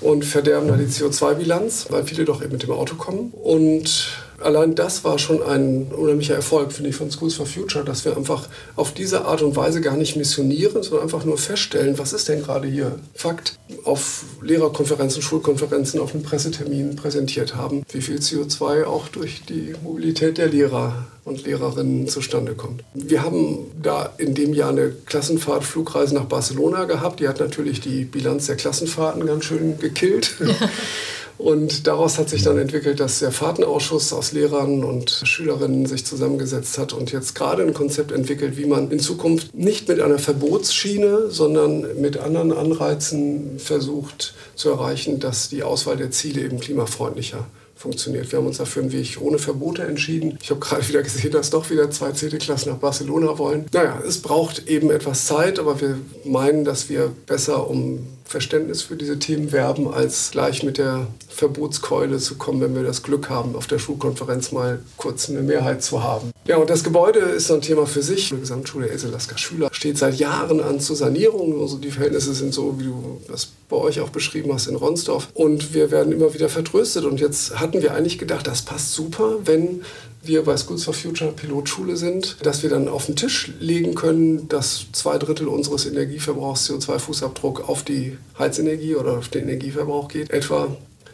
und 0.00 0.24
verderben 0.24 0.68
da 0.68 0.76
die 0.78 0.86
CO2-Bilanz, 0.86 1.88
weil 1.90 2.04
viele 2.04 2.24
doch 2.24 2.40
eben 2.40 2.52
mit 2.52 2.62
dem 2.62 2.70
Auto 2.70 2.94
kommen. 2.94 3.34
Und 3.42 4.08
allein 4.40 4.74
das 4.74 5.04
war 5.04 5.18
schon 5.18 5.42
ein 5.42 5.88
unheimlicher 5.88 6.34
Erfolg, 6.34 6.72
finde 6.72 6.90
ich, 6.90 6.96
von 6.96 7.10
Schools 7.10 7.34
for 7.34 7.46
Future, 7.46 7.84
dass 7.84 8.04
wir 8.04 8.16
einfach 8.16 8.48
auf 8.76 8.92
diese 8.92 9.24
Art 9.24 9.42
und 9.42 9.56
Weise 9.56 9.80
gar 9.80 9.96
nicht 9.96 10.16
missionieren, 10.16 10.82
sondern 10.82 11.02
einfach 11.02 11.24
nur 11.24 11.38
feststellen, 11.38 11.98
was 11.98 12.12
ist 12.12 12.28
denn 12.28 12.42
gerade 12.42 12.68
hier 12.68 12.98
Fakt, 13.14 13.58
auf 13.84 14.24
Lehrerkonferenzen, 14.42 15.22
Schulkonferenzen, 15.22 16.00
auf 16.00 16.14
einem 16.14 16.22
Pressetermin 16.22 16.96
präsentiert 16.96 17.54
haben, 17.54 17.84
wie 17.90 18.00
viel 18.00 18.18
CO2 18.18 18.84
auch 18.84 19.08
durch 19.08 19.42
die 19.48 19.74
Mobilität 19.82 20.38
der 20.38 20.48
Lehrer 20.48 21.06
und 21.24 21.44
Lehrerinnen 21.44 22.08
zustande 22.08 22.54
kommt. 22.54 22.82
Wir 22.94 23.22
haben 23.22 23.70
da 23.80 24.12
in 24.18 24.34
dem 24.34 24.54
Jahr 24.54 24.70
eine 24.70 24.90
Klassenfahrt 24.90 25.64
Flugreise 25.64 26.14
nach 26.14 26.24
Barcelona 26.24 26.84
gehabt. 26.84 27.20
Die 27.20 27.28
hat 27.28 27.40
natürlich 27.40 27.80
die 27.80 28.04
Bilanz 28.04 28.46
der 28.46 28.56
Klassenfahrten 28.56 29.26
ganz 29.26 29.44
schön 29.44 29.78
gekillt. 29.78 30.36
Ja. 30.40 30.54
Und 31.40 31.86
daraus 31.86 32.18
hat 32.18 32.28
sich 32.28 32.42
dann 32.42 32.58
entwickelt, 32.58 33.00
dass 33.00 33.20
der 33.20 33.32
Fahrtenausschuss 33.32 34.12
aus 34.12 34.32
Lehrern 34.32 34.84
und 34.84 35.22
Schülerinnen 35.24 35.86
sich 35.86 36.04
zusammengesetzt 36.04 36.76
hat 36.76 36.92
und 36.92 37.12
jetzt 37.12 37.34
gerade 37.34 37.62
ein 37.62 37.72
Konzept 37.72 38.12
entwickelt, 38.12 38.58
wie 38.58 38.66
man 38.66 38.90
in 38.90 39.00
Zukunft 39.00 39.54
nicht 39.54 39.88
mit 39.88 40.00
einer 40.00 40.18
Verbotsschiene, 40.18 41.30
sondern 41.30 41.98
mit 41.98 42.18
anderen 42.18 42.52
Anreizen 42.52 43.58
versucht 43.58 44.34
zu 44.54 44.68
erreichen, 44.68 45.18
dass 45.18 45.48
die 45.48 45.62
Auswahl 45.62 45.96
der 45.96 46.10
Ziele 46.10 46.42
eben 46.42 46.60
klimafreundlicher 46.60 47.46
funktioniert. 47.74 48.30
Wir 48.30 48.38
haben 48.38 48.46
uns 48.46 48.58
dafür 48.58 48.82
einen 48.82 48.92
Weg 48.92 49.16
ohne 49.22 49.38
Verbote 49.38 49.84
entschieden. 49.84 50.38
Ich 50.42 50.50
habe 50.50 50.60
gerade 50.60 50.86
wieder 50.86 51.02
gesehen, 51.02 51.32
dass 51.32 51.48
doch 51.48 51.70
wieder 51.70 51.90
zwei 51.90 52.10
CT-Klassen 52.10 52.70
nach 52.70 52.78
Barcelona 52.78 53.38
wollen. 53.38 53.64
Naja, 53.72 54.02
es 54.06 54.20
braucht 54.20 54.68
eben 54.68 54.90
etwas 54.90 55.24
Zeit, 55.24 55.58
aber 55.58 55.80
wir 55.80 55.98
meinen, 56.24 56.66
dass 56.66 56.90
wir 56.90 57.10
besser 57.26 57.70
um 57.70 58.06
Verständnis 58.30 58.82
für 58.82 58.94
diese 58.94 59.18
Themen 59.18 59.50
werben, 59.50 59.92
als 59.92 60.30
gleich 60.30 60.62
mit 60.62 60.78
der 60.78 61.08
Verbotskeule 61.28 62.18
zu 62.18 62.36
kommen, 62.36 62.60
wenn 62.60 62.76
wir 62.76 62.84
das 62.84 63.02
Glück 63.02 63.28
haben, 63.28 63.56
auf 63.56 63.66
der 63.66 63.80
Schulkonferenz 63.80 64.52
mal 64.52 64.78
kurz 64.96 65.28
eine 65.28 65.42
Mehrheit 65.42 65.82
zu 65.82 66.04
haben. 66.04 66.30
Ja, 66.46 66.56
und 66.56 66.70
das 66.70 66.84
Gebäude 66.84 67.18
ist 67.18 67.48
so 67.48 67.54
ein 67.54 67.60
Thema 67.60 67.86
für 67.86 68.02
sich. 68.02 68.28
Die 68.28 68.38
Gesamtschule 68.38 68.88
Else 68.88 69.08
Lasker 69.08 69.36
Schüler 69.36 69.68
steht 69.72 69.98
seit 69.98 70.14
Jahren 70.14 70.60
an 70.60 70.78
zur 70.78 70.94
Sanierung. 70.94 71.60
Also 71.60 71.78
die 71.78 71.90
Verhältnisse 71.90 72.32
sind 72.32 72.54
so, 72.54 72.78
wie 72.78 72.84
du 72.84 73.20
das 73.26 73.48
bei 73.68 73.76
euch 73.76 74.00
auch 74.00 74.10
beschrieben 74.10 74.52
hast 74.52 74.68
in 74.68 74.76
Ronsdorf. 74.76 75.28
Und 75.34 75.74
wir 75.74 75.90
werden 75.90 76.12
immer 76.12 76.32
wieder 76.32 76.48
vertröstet. 76.48 77.04
Und 77.04 77.18
jetzt 77.18 77.58
hatten 77.58 77.82
wir 77.82 77.94
eigentlich 77.94 78.18
gedacht, 78.18 78.46
das 78.46 78.62
passt 78.62 78.92
super, 78.92 79.38
wenn 79.44 79.82
wir 80.22 80.44
bei 80.44 80.56
Schools 80.56 80.84
for 80.84 80.94
Future 80.94 81.32
Pilotschule 81.32 81.96
sind, 81.96 82.36
dass 82.42 82.62
wir 82.62 82.70
dann 82.70 82.88
auf 82.88 83.06
den 83.06 83.16
Tisch 83.16 83.52
legen 83.58 83.94
können, 83.94 84.48
dass 84.48 84.86
zwei 84.92 85.18
Drittel 85.18 85.48
unseres 85.48 85.86
Energieverbrauchs 85.86 86.70
CO2-Fußabdruck 86.70 87.62
auf 87.62 87.82
die 87.82 88.18
Heizenergie 88.38 88.96
oder 88.96 89.18
auf 89.18 89.28
den 89.28 89.44
Energieverbrauch 89.44 90.08
geht, 90.08 90.30
etwa 90.30 90.68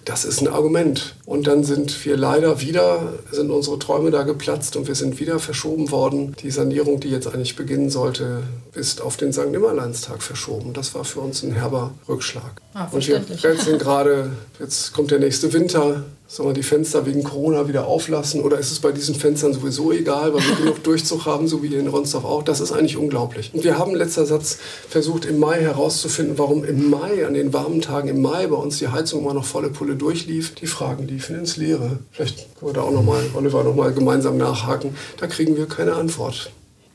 das 0.06 0.24
ist 0.24 0.40
ein 0.40 0.46
Argument. 0.46 1.16
Und 1.26 1.48
dann 1.48 1.64
sind 1.64 2.04
wir 2.04 2.16
leider 2.16 2.60
wieder, 2.60 3.14
sind 3.32 3.50
unsere 3.50 3.78
Träume 3.78 4.12
da 4.12 4.22
geplatzt 4.22 4.76
und 4.76 4.86
wir 4.86 4.94
sind 4.94 5.18
wieder 5.18 5.40
verschoben 5.40 5.90
worden. 5.90 6.36
Die 6.40 6.52
Sanierung, 6.52 7.00
die 7.00 7.10
jetzt 7.10 7.26
eigentlich 7.26 7.56
beginnen 7.56 7.90
sollte, 7.90 8.44
ist 8.72 9.00
auf 9.00 9.16
den 9.16 9.32
St. 9.32 9.50
Nimmerleinstag 9.50 10.22
verschoben. 10.22 10.72
Das 10.74 10.94
war 10.94 11.04
für 11.04 11.20
uns 11.20 11.42
ein 11.42 11.52
herber 11.52 11.92
Rückschlag. 12.08 12.52
Ah, 12.72 12.86
und 12.92 13.06
wir 13.06 13.16
rätseln 13.42 13.80
gerade, 13.80 14.30
jetzt 14.60 14.92
kommt 14.92 15.10
der 15.10 15.18
nächste 15.18 15.52
Winter, 15.52 16.04
Sollen 16.28 16.48
wir 16.48 16.54
die 16.54 16.64
Fenster 16.64 17.06
wegen 17.06 17.22
Corona 17.22 17.68
wieder 17.68 17.86
auflassen 17.86 18.42
oder 18.42 18.58
ist 18.58 18.72
es 18.72 18.80
bei 18.80 18.90
diesen 18.90 19.14
Fenstern 19.14 19.52
sowieso 19.52 19.92
egal, 19.92 20.34
weil 20.34 20.42
wir 20.42 20.56
genug 20.62 20.82
Durchzug 20.82 21.24
haben, 21.24 21.46
so 21.46 21.62
wie 21.62 21.72
in 21.72 21.86
Ronsdorf 21.86 22.24
auch? 22.24 22.42
Das 22.42 22.58
ist 22.58 22.72
eigentlich 22.72 22.96
unglaublich. 22.96 23.52
Und 23.54 23.62
wir 23.62 23.78
haben, 23.78 23.94
letzter 23.94 24.26
Satz, 24.26 24.58
versucht 24.88 25.24
im 25.24 25.38
Mai 25.38 25.60
herauszufinden, 25.60 26.36
warum 26.36 26.64
im 26.64 26.90
Mai, 26.90 27.24
an 27.24 27.34
den 27.34 27.52
warmen 27.52 27.80
Tagen 27.80 28.08
im 28.08 28.22
Mai, 28.22 28.48
bei 28.48 28.56
uns 28.56 28.78
die 28.78 28.88
Heizung 28.88 29.20
immer 29.20 29.34
noch 29.34 29.44
volle 29.44 29.70
Pulle 29.70 29.94
durchlief. 29.94 30.56
Die 30.56 30.66
Fragen 30.66 31.06
liefen 31.06 31.38
ins 31.38 31.56
Leere. 31.56 32.00
Vielleicht 32.10 32.56
können 32.58 32.70
wir 32.70 32.74
da 32.74 32.82
auch 32.82 32.90
nochmal, 32.90 33.22
Oliver, 33.34 33.62
nochmal 33.62 33.92
gemeinsam 33.92 34.36
nachhaken. 34.36 34.96
Da 35.18 35.28
kriegen 35.28 35.56
wir 35.56 35.66
keine 35.66 35.94
Antwort. 35.94 36.50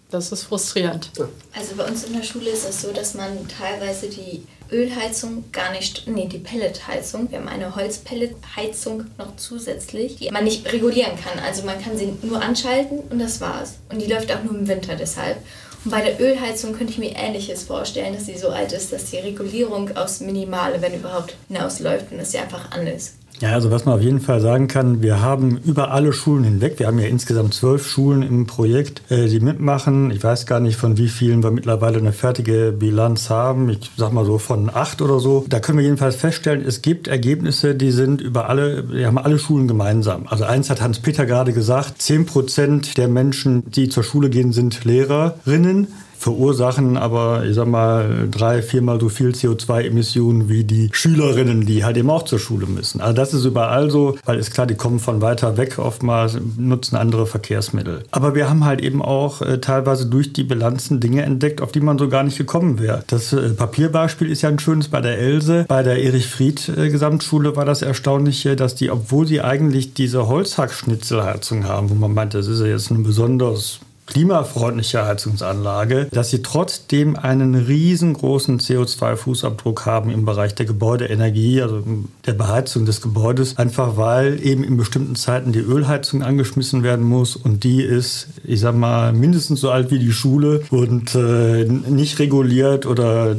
Das 0.10 0.30
ist 0.34 0.44
frustrierend. 0.44 1.10
Ja. 1.18 1.30
Also 1.54 1.76
bei 1.78 1.88
uns 1.88 2.04
in 2.04 2.14
der 2.14 2.24
Schule 2.24 2.50
ist 2.50 2.68
es 2.68 2.82
so, 2.82 2.92
dass 2.92 3.14
man 3.14 3.48
teilweise 3.48 4.10
die 4.10 4.44
Ölheizung 4.72 5.46
gar 5.52 5.72
nicht, 5.72 6.08
nee, 6.08 6.28
die 6.28 6.40
Pelletheizung, 6.40 7.30
wir 7.30 7.40
haben 7.40 7.48
eine 7.48 7.76
Holzpelletheizung 7.76 9.06
noch 9.18 9.36
zusätzlich, 9.36 10.18
die 10.18 10.32
man 10.32 10.44
nicht 10.44 10.72
regulieren 10.72 11.14
kann. 11.16 11.44
Also 11.44 11.64
man 11.64 11.82
kann 11.82 11.98
sie 11.98 12.14
nur 12.22 12.42
anschalten 12.42 13.00
und 13.10 13.20
das 13.20 13.42
war's. 13.42 13.80
Und 13.90 14.02
die 14.02 14.08
läuft 14.08 14.32
auch 14.32 14.44
nur 14.44 14.56
im 14.56 14.68
Winter 14.68 14.96
deshalb. 14.96 15.38
Und 15.84 15.92
bei 15.92 16.02
der 16.02 16.22
Ölheizung 16.22 16.74
könnte 16.74 16.94
ich 16.94 17.00
mir 17.00 17.16
Ähnliches 17.16 17.64
vorstellen, 17.64 18.14
dass 18.14 18.28
sie 18.28 18.38
so 18.38 18.50
alt 18.50 18.72
ist, 18.72 18.94
dass 18.94 19.10
die 19.10 19.18
Regulierung 19.18 19.96
aufs 19.98 20.20
Minimale, 20.20 20.82
wenn 20.82 20.94
überhaupt, 20.94 21.36
hinausläuft 21.48 22.12
und 22.12 22.20
dass 22.20 22.32
sie 22.32 22.38
einfach 22.38 22.72
an 22.72 22.86
ist. 22.86 23.16
Ja, 23.42 23.54
also 23.54 23.72
was 23.72 23.86
man 23.86 23.96
auf 23.96 24.04
jeden 24.04 24.20
Fall 24.20 24.40
sagen 24.40 24.68
kann, 24.68 25.02
wir 25.02 25.20
haben 25.20 25.58
über 25.66 25.90
alle 25.90 26.14
Schulen 26.14 26.44
hinweg, 26.44 26.78
wir 26.78 26.86
haben 26.86 27.00
ja 27.00 27.08
insgesamt 27.08 27.56
zwölf 27.56 27.88
Schulen 27.88 28.22
im 28.22 28.46
Projekt, 28.46 29.02
äh, 29.10 29.28
die 29.28 29.40
mitmachen. 29.40 30.12
Ich 30.12 30.24
weiß 30.24 30.46
gar 30.46 30.60
nicht, 30.60 30.78
von 30.78 30.98
wie 30.98 31.08
vielen 31.08 31.42
wir 31.42 31.50
mittlerweile 31.50 31.98
eine 31.98 32.14
fertige 32.14 32.72
Bilanz 32.72 33.32
haben. 33.32 33.68
Ich 33.70 33.90
sag 33.98 34.14
mal 34.14 34.26
so 34.26 34.38
von 34.38 34.70
acht 34.72 35.02
oder 35.02 35.20
so. 35.20 35.44
Da 35.50 35.60
können 35.60 35.80
wir 35.80 35.86
jedenfalls 35.86 36.18
feststellen, 36.18 36.64
es 36.64 36.84
gibt 36.84 37.08
Ergebnisse, 37.08 37.74
die 37.74 37.90
sind 37.90 38.22
über 38.22 38.48
alle, 38.48 38.84
die 38.84 39.08
haben 39.08 39.18
alle 39.18 39.40
Schulen 39.40 39.68
gemeinsam. 39.68 40.28
Also 40.28 40.44
eins 40.44 40.70
hat 40.70 40.80
Hans-Peter 40.80 41.26
gerade 41.26 41.52
gesagt, 41.52 42.00
zehn 42.00 42.28
Prozent 42.28 42.96
der 43.00 43.08
Menschen, 43.08 43.72
die 43.72 43.90
zur 43.90 44.04
Schule 44.04 44.30
gehen, 44.30 44.54
sind 44.54 44.86
Lehrerinnen 44.86 45.88
verursachen 46.22 46.98
aber, 46.98 47.46
ich 47.46 47.56
sag 47.56 47.68
mal, 47.68 48.28
drei, 48.30 48.62
viermal 48.62 49.02
so 49.02 49.10
viel 49.10 49.30
CO2-Emissionen 49.30 50.50
wie 50.50 50.64
die 50.64 50.90
Schülerinnen, 50.92 51.66
die 51.66 51.84
halt 51.84 51.98
eben 51.98 52.12
auch 52.12 52.26
zur 52.26 52.38
Schule 52.38 52.68
müssen. 52.68 53.02
Also 53.02 53.16
das 53.16 53.34
ist 53.34 53.44
überall 53.44 53.90
so, 53.90 54.16
weil 54.26 54.38
ist 54.38 54.54
klar, 54.54 54.68
die 54.68 54.76
kommen 54.76 55.00
von 55.00 55.22
weiter 55.22 55.58
weg 55.58 55.80
oftmals, 55.80 56.38
nutzen 56.58 56.96
andere 56.96 57.26
Verkehrsmittel. 57.26 58.04
Aber 58.12 58.36
wir 58.36 58.48
haben 58.48 58.66
halt 58.66 58.82
eben 58.82 59.02
auch 59.02 59.42
äh, 59.42 59.60
teilweise 59.60 60.06
durch 60.06 60.32
die 60.32 60.44
Bilanzen 60.44 61.00
Dinge 61.00 61.24
entdeckt, 61.24 61.60
auf 61.60 61.72
die 61.72 61.80
man 61.80 61.98
so 61.98 62.08
gar 62.08 62.22
nicht 62.22 62.38
gekommen 62.38 62.78
wäre. 62.78 63.04
Das 63.08 63.34
äh, 63.34 63.50
Papierbeispiel 63.50 64.30
ist 64.30 64.44
ja 64.44 64.50
ein 64.50 64.60
schönes 64.60 64.90
bei 64.90 65.02
der 65.02 65.18
Else. 65.18 65.66
Bei 65.68 65.82
der 65.82 66.04
Erich 66.04 66.28
Fried 66.28 66.70
äh, 66.70 66.90
Gesamtschule 66.90 67.56
war 67.56 67.66
das 67.66 67.82
Erstaunliche, 67.82 68.56
dass 68.56 68.76
die, 68.76 68.92
obwohl 68.92 69.26
sie 69.26 69.42
eigentlich 69.42 69.96
diese 69.96 70.28
Holzhackschnitzelheizung 70.28 71.66
haben, 71.66 71.90
wo 71.90 71.96
man 71.96 72.14
meint, 72.14 72.36
das 72.36 72.46
ist 72.46 72.60
ja 72.60 72.68
jetzt 72.68 72.92
ein 72.92 73.02
besonders 73.02 73.80
klimafreundliche 74.12 75.06
Heizungsanlage, 75.06 76.08
dass 76.12 76.30
sie 76.30 76.42
trotzdem 76.42 77.16
einen 77.16 77.56
riesengroßen 77.56 78.60
CO2-Fußabdruck 78.60 79.86
haben 79.86 80.10
im 80.10 80.26
Bereich 80.26 80.54
der 80.54 80.66
Gebäudeenergie, 80.66 81.62
also 81.62 81.82
der 82.26 82.34
Beheizung 82.34 82.86
des 82.86 83.02
Gebäudes, 83.02 83.58
einfach 83.58 83.96
weil 83.96 84.46
eben 84.46 84.66
in 84.66 84.76
bestimmten 84.76 85.16
Zeiten 85.16 85.54
die 85.54 85.60
Ölheizung 85.60 86.24
angeschmissen 86.24 86.84
werden 86.84 87.06
muss 87.06 87.38
und 87.38 87.64
die 87.64 87.82
ist, 87.84 88.28
ich 88.44 88.60
sag 88.60 88.76
mal, 88.76 89.14
mindestens 89.14 89.62
so 89.62 89.72
alt 89.72 89.92
wie 89.92 90.00
die 90.00 90.12
Schule 90.12 90.64
und 90.72 91.16
äh, 91.16 91.64
nicht 91.64 92.20
reguliert 92.20 92.86
oder 92.86 93.38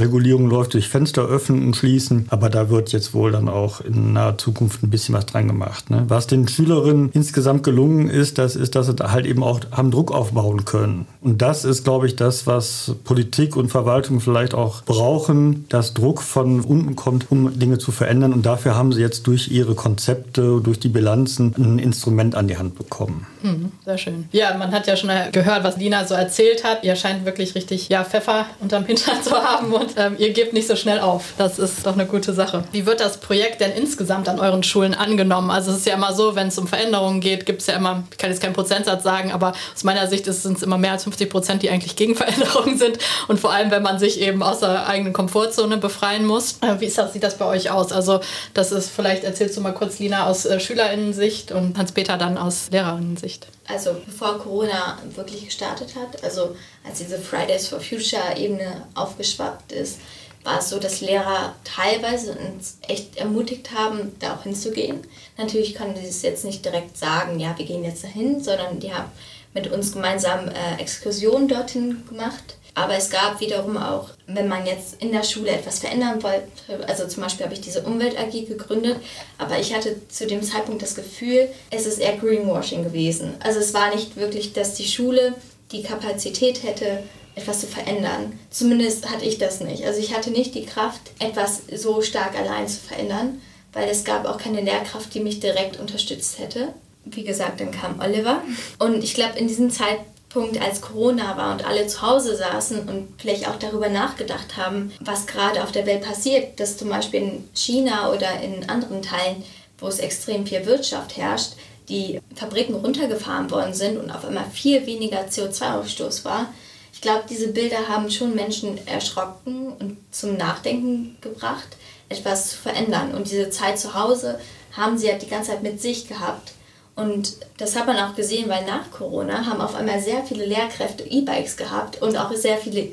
Regulierung 0.00 0.48
läuft 0.48 0.72
durch 0.72 0.88
Fenster 0.88 1.26
öffnen 1.26 1.66
und 1.66 1.76
schließen, 1.76 2.26
aber 2.30 2.48
da 2.48 2.70
wird 2.70 2.92
jetzt 2.92 3.12
wohl 3.12 3.30
dann 3.30 3.50
auch 3.50 3.82
in 3.82 4.14
naher 4.14 4.38
Zukunft 4.38 4.82
ein 4.82 4.88
bisschen 4.88 5.14
was 5.14 5.26
dran 5.26 5.48
gemacht. 5.48 5.90
Ne? 5.90 6.04
Was 6.08 6.26
den 6.26 6.48
Schülerinnen 6.48 7.10
insgesamt 7.12 7.62
gelungen 7.62 8.08
ist, 8.08 8.38
das 8.38 8.56
ist, 8.56 8.74
dass 8.74 8.86
sie 8.86 8.94
halt 9.02 9.26
eben 9.26 9.42
auch 9.42 9.60
haben 9.70 9.90
Druck 9.98 10.12
aufbauen 10.12 10.64
können. 10.64 11.06
Und 11.20 11.42
das 11.42 11.64
ist, 11.64 11.82
glaube 11.82 12.06
ich, 12.06 12.14
das, 12.14 12.46
was 12.46 12.94
Politik 13.02 13.56
und 13.56 13.68
Verwaltung 13.68 14.20
vielleicht 14.20 14.54
auch 14.54 14.82
brauchen, 14.84 15.66
dass 15.70 15.92
Druck 15.92 16.22
von 16.22 16.60
unten 16.60 16.94
kommt, 16.94 17.32
um 17.32 17.58
Dinge 17.58 17.78
zu 17.78 17.90
verändern. 17.90 18.32
Und 18.32 18.46
dafür 18.46 18.76
haben 18.76 18.92
sie 18.92 19.00
jetzt 19.00 19.26
durch 19.26 19.48
ihre 19.48 19.74
Konzepte, 19.74 20.60
durch 20.62 20.78
die 20.78 20.88
Bilanzen 20.88 21.52
ein 21.58 21.80
Instrument 21.80 22.36
an 22.36 22.46
die 22.46 22.58
Hand 22.58 22.78
bekommen. 22.78 23.26
Mhm, 23.42 23.72
sehr 23.84 23.98
schön. 23.98 24.28
Ja, 24.30 24.56
man 24.56 24.70
hat 24.70 24.86
ja 24.86 24.96
schon 24.96 25.10
gehört, 25.32 25.64
was 25.64 25.76
Lina 25.76 26.04
so 26.04 26.14
erzählt 26.14 26.62
hat. 26.62 26.84
Ihr 26.84 26.94
scheint 26.94 27.24
wirklich 27.24 27.56
richtig 27.56 27.88
ja, 27.88 28.04
Pfeffer 28.04 28.46
unterm 28.60 28.84
Hintern 28.84 29.16
zu 29.22 29.32
haben 29.32 29.72
und 29.72 29.94
ähm, 29.96 30.14
ihr 30.18 30.32
gebt 30.32 30.52
nicht 30.52 30.68
so 30.68 30.76
schnell 30.76 31.00
auf. 31.00 31.32
Das 31.38 31.58
ist 31.58 31.84
doch 31.86 31.94
eine 31.94 32.06
gute 32.06 32.32
Sache. 32.34 32.62
Wie 32.70 32.86
wird 32.86 33.00
das 33.00 33.18
Projekt 33.18 33.60
denn 33.60 33.72
insgesamt 33.72 34.28
an 34.28 34.38
euren 34.38 34.62
Schulen 34.62 34.94
angenommen? 34.94 35.50
Also 35.50 35.72
es 35.72 35.78
ist 35.78 35.86
ja 35.86 35.94
immer 35.94 36.12
so, 36.12 36.36
wenn 36.36 36.46
es 36.46 36.58
um 36.58 36.68
Veränderungen 36.68 37.20
geht, 37.20 37.46
gibt 37.46 37.62
es 37.62 37.66
ja 37.66 37.74
immer, 37.74 38.04
ich 38.12 38.18
kann 38.18 38.30
jetzt 38.30 38.40
keinen 38.40 38.52
Prozentsatz 38.52 39.02
sagen, 39.02 39.32
aber 39.32 39.52
aus 39.74 39.84
meiner 39.88 40.06
Sicht 40.06 40.26
sind 40.26 40.58
es 40.58 40.62
immer 40.62 40.76
mehr 40.76 40.92
als 40.92 41.04
50 41.04 41.30
Prozent, 41.30 41.62
die 41.62 41.70
eigentlich 41.70 41.96
gegen 41.96 42.14
Veränderungen 42.22 42.76
sind. 42.76 42.98
Und 43.26 43.40
vor 43.40 43.52
allem, 43.52 43.70
wenn 43.70 43.82
man 43.82 43.98
sich 43.98 44.20
eben 44.20 44.42
aus 44.42 44.60
der 44.60 44.86
eigenen 44.86 45.14
Komfortzone 45.14 45.78
befreien 45.78 46.26
muss. 46.26 46.58
Äh, 46.60 46.78
wie 46.80 46.90
das, 46.90 47.12
sieht 47.14 47.22
das 47.22 47.38
bei 47.38 47.46
euch 47.46 47.70
aus? 47.70 47.90
Also, 47.90 48.20
das 48.52 48.70
ist 48.70 48.90
vielleicht, 48.90 49.24
erzählst 49.24 49.56
du 49.56 49.62
mal 49.62 49.72
kurz, 49.72 49.98
Lina, 49.98 50.26
aus 50.26 50.44
äh, 50.44 50.60
SchülerInnen-Sicht 50.60 51.52
und 51.52 51.78
Hans-Peter 51.78 52.18
dann 52.18 52.36
aus 52.36 52.68
LehrerInnen-Sicht. 52.70 53.46
Also, 53.66 53.96
bevor 54.04 54.38
Corona 54.38 54.98
wirklich 55.14 55.46
gestartet 55.46 55.94
hat, 55.94 56.22
also 56.22 56.54
als 56.86 56.98
diese 56.98 57.18
Fridays 57.18 57.68
for 57.68 57.80
Future-Ebene 57.80 58.84
aufgeschwappt 58.94 59.72
ist, 59.72 59.98
war 60.44 60.58
es 60.58 60.68
so, 60.68 60.78
dass 60.78 61.00
Lehrer 61.00 61.54
teilweise 61.64 62.32
uns 62.32 62.78
echt 62.86 63.16
ermutigt 63.16 63.70
haben, 63.74 64.12
da 64.18 64.34
auch 64.34 64.42
hinzugehen. 64.42 65.00
Natürlich 65.36 65.74
konnten 65.74 66.00
sie 66.00 66.08
es 66.08 66.22
jetzt 66.22 66.44
nicht 66.44 66.64
direkt 66.64 66.96
sagen, 66.96 67.38
ja, 67.38 67.56
wir 67.56 67.66
gehen 67.66 67.84
jetzt 67.84 68.04
dahin, 68.04 68.42
sondern 68.42 68.80
die 68.80 68.92
haben 68.92 69.10
mit 69.54 69.70
uns 69.70 69.92
gemeinsam 69.92 70.48
äh, 70.48 70.80
Exkursionen 70.80 71.48
dorthin 71.48 72.02
gemacht. 72.08 72.56
Aber 72.74 72.94
es 72.94 73.10
gab 73.10 73.40
wiederum 73.40 73.76
auch, 73.76 74.10
wenn 74.28 74.46
man 74.46 74.64
jetzt 74.64 75.02
in 75.02 75.10
der 75.10 75.24
Schule 75.24 75.50
etwas 75.50 75.80
verändern 75.80 76.22
wollte, 76.22 76.86
also 76.86 77.08
zum 77.08 77.24
Beispiel 77.24 77.44
habe 77.44 77.54
ich 77.54 77.60
diese 77.60 77.82
Umwelt 77.82 78.16
AG 78.16 78.46
gegründet, 78.46 78.98
aber 79.36 79.58
ich 79.58 79.74
hatte 79.74 79.96
zu 80.08 80.28
dem 80.28 80.44
Zeitpunkt 80.44 80.80
das 80.80 80.94
Gefühl, 80.94 81.48
es 81.70 81.86
ist 81.86 81.98
eher 81.98 82.16
Greenwashing 82.16 82.84
gewesen. 82.84 83.34
Also 83.40 83.58
es 83.58 83.74
war 83.74 83.92
nicht 83.92 84.16
wirklich, 84.16 84.52
dass 84.52 84.74
die 84.74 84.86
Schule 84.86 85.34
die 85.72 85.82
Kapazität 85.82 86.62
hätte, 86.62 87.02
etwas 87.34 87.60
zu 87.60 87.66
verändern. 87.66 88.38
Zumindest 88.50 89.10
hatte 89.10 89.24
ich 89.24 89.38
das 89.38 89.60
nicht. 89.60 89.84
Also 89.84 89.98
ich 90.00 90.14
hatte 90.14 90.30
nicht 90.30 90.54
die 90.54 90.66
Kraft, 90.66 91.00
etwas 91.18 91.62
so 91.74 92.00
stark 92.02 92.38
allein 92.38 92.68
zu 92.68 92.78
verändern, 92.78 93.40
weil 93.72 93.88
es 93.88 94.04
gab 94.04 94.24
auch 94.24 94.38
keine 94.38 94.60
Lehrkraft, 94.60 95.12
die 95.14 95.20
mich 95.20 95.40
direkt 95.40 95.80
unterstützt 95.80 96.38
hätte 96.38 96.74
wie 97.10 97.24
gesagt, 97.24 97.60
dann 97.60 97.70
kam 97.70 98.00
Oliver. 98.00 98.42
Und 98.78 99.02
ich 99.02 99.14
glaube, 99.14 99.38
in 99.38 99.48
diesem 99.48 99.70
Zeitpunkt, 99.70 100.60
als 100.60 100.80
Corona 100.80 101.36
war 101.36 101.52
und 101.52 101.66
alle 101.66 101.86
zu 101.86 102.02
Hause 102.02 102.36
saßen 102.36 102.88
und 102.88 103.08
vielleicht 103.18 103.48
auch 103.48 103.56
darüber 103.56 103.88
nachgedacht 103.88 104.56
haben, 104.56 104.92
was 105.00 105.26
gerade 105.26 105.62
auf 105.62 105.72
der 105.72 105.86
Welt 105.86 106.02
passiert, 106.02 106.60
dass 106.60 106.76
zum 106.76 106.88
Beispiel 106.90 107.22
in 107.22 107.48
China 107.54 108.12
oder 108.12 108.40
in 108.40 108.68
anderen 108.68 109.02
Teilen, 109.02 109.42
wo 109.78 109.88
es 109.88 110.00
extrem 110.00 110.46
viel 110.46 110.66
Wirtschaft 110.66 111.16
herrscht, 111.16 111.52
die 111.88 112.20
Fabriken 112.34 112.74
runtergefahren 112.74 113.50
worden 113.50 113.74
sind 113.74 113.96
und 113.96 114.10
auf 114.10 114.24
einmal 114.24 114.44
viel 114.52 114.86
weniger 114.86 115.20
CO2-Ausstoß 115.20 116.24
war. 116.24 116.52
Ich 116.92 117.00
glaube, 117.00 117.24
diese 117.28 117.48
Bilder 117.48 117.88
haben 117.88 118.10
schon 118.10 118.34
Menschen 118.34 118.86
erschrocken 118.86 119.72
und 119.78 119.96
zum 120.10 120.36
Nachdenken 120.36 121.16
gebracht, 121.20 121.68
etwas 122.08 122.50
zu 122.50 122.56
verändern. 122.56 123.14
Und 123.14 123.30
diese 123.30 123.50
Zeit 123.50 123.78
zu 123.78 123.94
Hause 123.94 124.40
haben 124.72 124.98
sie 124.98 125.08
halt 125.10 125.22
die 125.22 125.28
ganze 125.28 125.52
Zeit 125.52 125.62
mit 125.62 125.80
sich 125.80 126.08
gehabt. 126.08 126.52
Und 126.98 127.36
das 127.58 127.76
hat 127.76 127.86
man 127.86 127.96
auch 127.96 128.16
gesehen, 128.16 128.48
weil 128.48 128.66
nach 128.66 128.90
Corona 128.90 129.46
haben 129.46 129.60
auf 129.60 129.76
einmal 129.76 130.00
sehr 130.00 130.24
viele 130.24 130.44
Lehrkräfte 130.44 131.04
E-Bikes 131.04 131.56
gehabt 131.56 132.02
und 132.02 132.16
auch 132.16 132.34
sehr 132.34 132.58
viele 132.58 132.88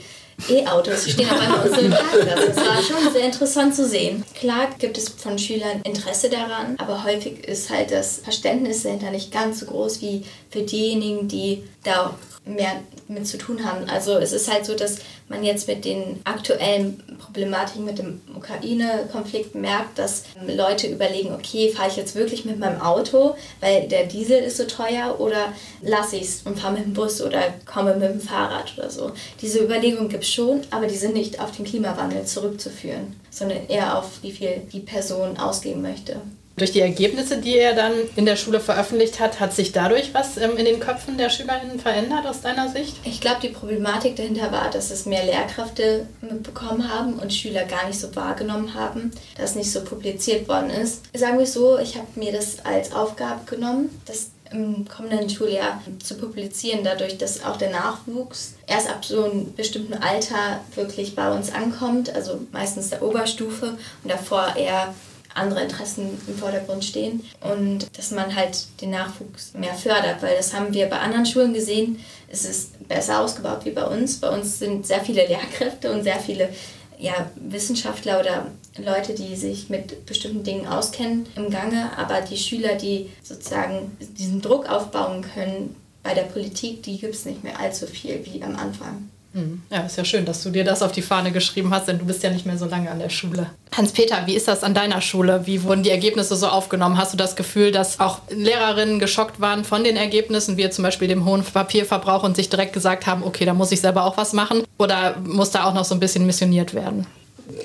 E-Autos 0.47 1.09
stehen 1.09 1.27
auf 1.27 1.39
einmal 1.39 1.67
unserem 1.67 1.89
Parkplatz. 1.89 2.45
Das 2.45 2.57
war 2.57 2.83
schon 2.83 3.13
sehr 3.13 3.25
interessant 3.25 3.75
zu 3.75 3.87
sehen. 3.87 4.23
Klar 4.35 4.67
gibt 4.77 4.99
es 4.99 5.09
von 5.09 5.39
Schülern 5.39 5.81
Interesse 5.83 6.29
daran, 6.29 6.75
aber 6.77 7.03
häufig 7.03 7.47
ist 7.47 7.71
halt 7.71 7.91
das 7.91 8.19
Verständnis 8.19 8.83
dahinter 8.83 9.09
nicht 9.09 9.31
ganz 9.31 9.61
so 9.61 9.65
groß 9.65 10.01
wie 10.01 10.23
für 10.51 10.61
diejenigen, 10.61 11.27
die 11.27 11.63
da 11.83 12.13
mehr 12.45 12.81
mit 13.07 13.27
zu 13.27 13.37
tun 13.37 13.65
haben. 13.65 13.89
Also 13.89 14.17
es 14.17 14.31
ist 14.31 14.51
halt 14.51 14.65
so, 14.65 14.75
dass 14.75 14.97
man 15.29 15.43
jetzt 15.43 15.67
mit 15.67 15.85
den 15.85 16.21
aktuellen 16.23 17.01
Problematiken 17.17 17.85
mit 17.85 17.97
dem 17.97 18.21
Ukraine-Konflikt 18.35 19.55
merkt, 19.55 19.97
dass 19.97 20.23
Leute 20.45 20.87
überlegen, 20.87 21.33
okay, 21.33 21.69
fahre 21.69 21.89
ich 21.89 21.95
jetzt 21.95 22.15
wirklich 22.15 22.45
mit 22.45 22.59
meinem 22.59 22.81
Auto, 22.81 23.35
weil 23.59 23.87
der 23.87 24.05
Diesel 24.05 24.39
ist 24.39 24.57
so 24.57 24.65
teuer 24.65 25.19
oder 25.19 25.53
lasse 25.81 26.17
ich 26.17 26.23
es 26.23 26.41
und 26.45 26.59
fahre 26.59 26.73
mit 26.73 26.85
dem 26.85 26.93
Bus 26.93 27.21
oder 27.21 27.41
komme 27.65 27.95
mit 27.95 28.09
dem 28.09 28.21
Fahrrad 28.21 28.73
oder 28.77 28.89
so. 28.89 29.11
Diese 29.41 29.63
Überlegungen 29.63 30.09
gibt 30.09 30.23
es 30.23 30.29
schon, 30.29 30.61
aber 30.69 30.87
die 30.87 30.95
sind 30.95 31.13
nicht 31.13 31.39
auf 31.39 31.51
den 31.51 31.65
Klimawandel 31.65 32.25
zurückzuführen, 32.25 33.19
sondern 33.31 33.67
eher 33.67 33.97
auf 33.97 34.21
wie 34.21 34.31
viel 34.31 34.61
die 34.71 34.81
Person 34.81 35.37
ausgeben 35.37 35.81
möchte. 35.81 36.21
Durch 36.57 36.71
die 36.71 36.79
Ergebnisse, 36.79 37.39
die 37.39 37.57
er 37.57 37.73
dann 37.73 37.91
in 38.15 38.25
der 38.25 38.37
Schule 38.37 38.61
veröffentlicht 38.61 39.19
hat, 39.19 39.41
hat 39.41 39.53
sich 39.53 39.73
dadurch 39.73 40.13
was 40.13 40.37
ähm, 40.37 40.55
in 40.55 40.63
den 40.63 40.79
Köpfen 40.79 41.17
der 41.17 41.29
SchülerInnen 41.29 41.79
verändert 41.79 42.25
aus 42.25 42.41
deiner 42.41 42.69
Sicht? 42.69 42.95
Ich 43.03 43.19
glaube, 43.19 43.41
die 43.41 43.49
Problematik 43.49 44.15
dahinter 44.15 44.53
war, 44.53 44.69
dass 44.69 44.89
es 44.89 45.05
mehr 45.05 45.25
Lehrkräfte 45.25 46.07
mitbekommen 46.21 46.89
haben 46.89 47.15
und 47.15 47.33
Schüler 47.33 47.65
gar 47.65 47.85
nicht 47.87 47.99
so 47.99 48.15
wahrgenommen 48.15 48.73
haben, 48.73 49.11
dass 49.37 49.55
nicht 49.55 49.69
so 49.69 49.83
publiziert 49.83 50.47
worden 50.47 50.69
ist. 50.69 51.01
Sagen 51.13 51.39
wir 51.39 51.45
so, 51.45 51.77
ich 51.77 51.97
habe 51.97 52.07
mir 52.15 52.31
das 52.31 52.65
als 52.65 52.93
Aufgabe 52.93 53.41
genommen, 53.45 53.89
das 54.05 54.29
im 54.51 54.87
kommenden 54.87 55.29
Schuljahr 55.29 55.81
zu 56.01 56.15
publizieren, 56.15 56.85
dadurch, 56.85 57.17
dass 57.17 57.43
auch 57.43 57.57
der 57.57 57.71
Nachwuchs 57.71 58.53
erst 58.67 58.89
ab 58.89 59.03
so 59.03 59.25
einem 59.25 59.53
bestimmten 59.55 59.95
Alter 59.95 60.61
wirklich 60.75 61.15
bei 61.15 61.31
uns 61.31 61.51
ankommt, 61.51 62.15
also 62.15 62.39
meistens 62.53 62.91
der 62.91 63.01
Oberstufe 63.01 63.77
und 64.03 64.09
davor 64.09 64.55
eher 64.55 64.93
andere 65.35 65.61
Interessen 65.63 66.17
im 66.27 66.37
Vordergrund 66.37 66.83
stehen 66.83 67.23
und 67.41 67.85
dass 67.97 68.11
man 68.11 68.35
halt 68.35 68.65
den 68.81 68.89
Nachwuchs 68.89 69.53
mehr 69.53 69.73
fördert, 69.73 70.21
weil 70.21 70.35
das 70.35 70.53
haben 70.53 70.73
wir 70.73 70.87
bei 70.87 70.99
anderen 70.99 71.25
Schulen 71.25 71.53
gesehen. 71.53 71.99
Es 72.27 72.45
ist 72.45 72.87
besser 72.87 73.21
ausgebaut 73.21 73.65
wie 73.65 73.71
bei 73.71 73.85
uns. 73.85 74.19
Bei 74.19 74.29
uns 74.29 74.59
sind 74.59 74.87
sehr 74.87 75.01
viele 75.01 75.27
Lehrkräfte 75.27 75.91
und 75.91 76.03
sehr 76.03 76.19
viele 76.19 76.49
ja, 76.97 77.29
Wissenschaftler 77.35 78.19
oder 78.19 78.47
Leute, 78.77 79.13
die 79.13 79.35
sich 79.35 79.69
mit 79.69 80.05
bestimmten 80.05 80.43
Dingen 80.43 80.67
auskennen 80.67 81.25
im 81.35 81.49
Gange, 81.49 81.91
aber 81.97 82.21
die 82.21 82.37
Schüler, 82.37 82.75
die 82.75 83.09
sozusagen 83.21 83.97
diesen 83.99 84.41
Druck 84.41 84.69
aufbauen 84.69 85.21
können 85.33 85.75
bei 86.03 86.13
der 86.13 86.23
Politik, 86.23 86.83
die 86.83 86.97
gibt 86.97 87.15
es 87.15 87.25
nicht 87.25 87.43
mehr 87.43 87.59
allzu 87.59 87.87
viel 87.87 88.25
wie 88.25 88.41
am 88.43 88.55
Anfang. 88.55 89.09
Mhm. 89.35 89.61
Ja, 89.69 89.81
ist 89.81 89.97
ja 89.97 90.05
schön, 90.05 90.25
dass 90.25 90.41
du 90.43 90.49
dir 90.49 90.63
das 90.63 90.81
auf 90.81 90.93
die 90.93 91.01
Fahne 91.01 91.31
geschrieben 91.31 91.73
hast, 91.73 91.89
denn 91.89 91.99
du 91.99 92.05
bist 92.05 92.23
ja 92.23 92.29
nicht 92.29 92.45
mehr 92.45 92.57
so 92.57 92.65
lange 92.65 92.89
an 92.89 92.99
der 92.99 93.09
Schule. 93.09 93.47
Hans-Peter, 93.75 94.25
wie 94.25 94.33
ist 94.33 94.47
das 94.47 94.63
an 94.63 94.73
deiner 94.73 95.01
Schule? 95.01 95.45
Wie 95.45 95.63
wurden 95.63 95.83
die 95.83 95.89
Ergebnisse 95.89 96.37
so 96.37 96.47
aufgenommen? 96.47 96.97
Hast 96.97 97.11
du 97.11 97.17
das 97.17 97.35
Gefühl, 97.35 97.73
dass 97.73 97.99
auch 97.99 98.21
Lehrerinnen 98.29 98.99
geschockt 98.99 99.41
waren 99.41 99.65
von 99.65 99.83
den 99.83 99.97
Ergebnissen, 99.97 100.55
wie 100.55 100.69
zum 100.69 100.83
Beispiel 100.83 101.09
dem 101.09 101.25
hohen 101.25 101.43
Papierverbrauch 101.43 102.23
und 102.23 102.37
sich 102.37 102.49
direkt 102.49 102.71
gesagt 102.71 103.05
haben, 103.07 103.23
okay, 103.23 103.43
da 103.43 103.53
muss 103.53 103.73
ich 103.73 103.81
selber 103.81 104.05
auch 104.05 104.15
was 104.15 104.31
machen? 104.31 104.63
Oder 104.77 105.17
muss 105.19 105.51
da 105.51 105.65
auch 105.65 105.73
noch 105.73 105.85
so 105.85 105.93
ein 105.95 105.99
bisschen 105.99 106.25
missioniert 106.25 106.73
werden? 106.73 107.05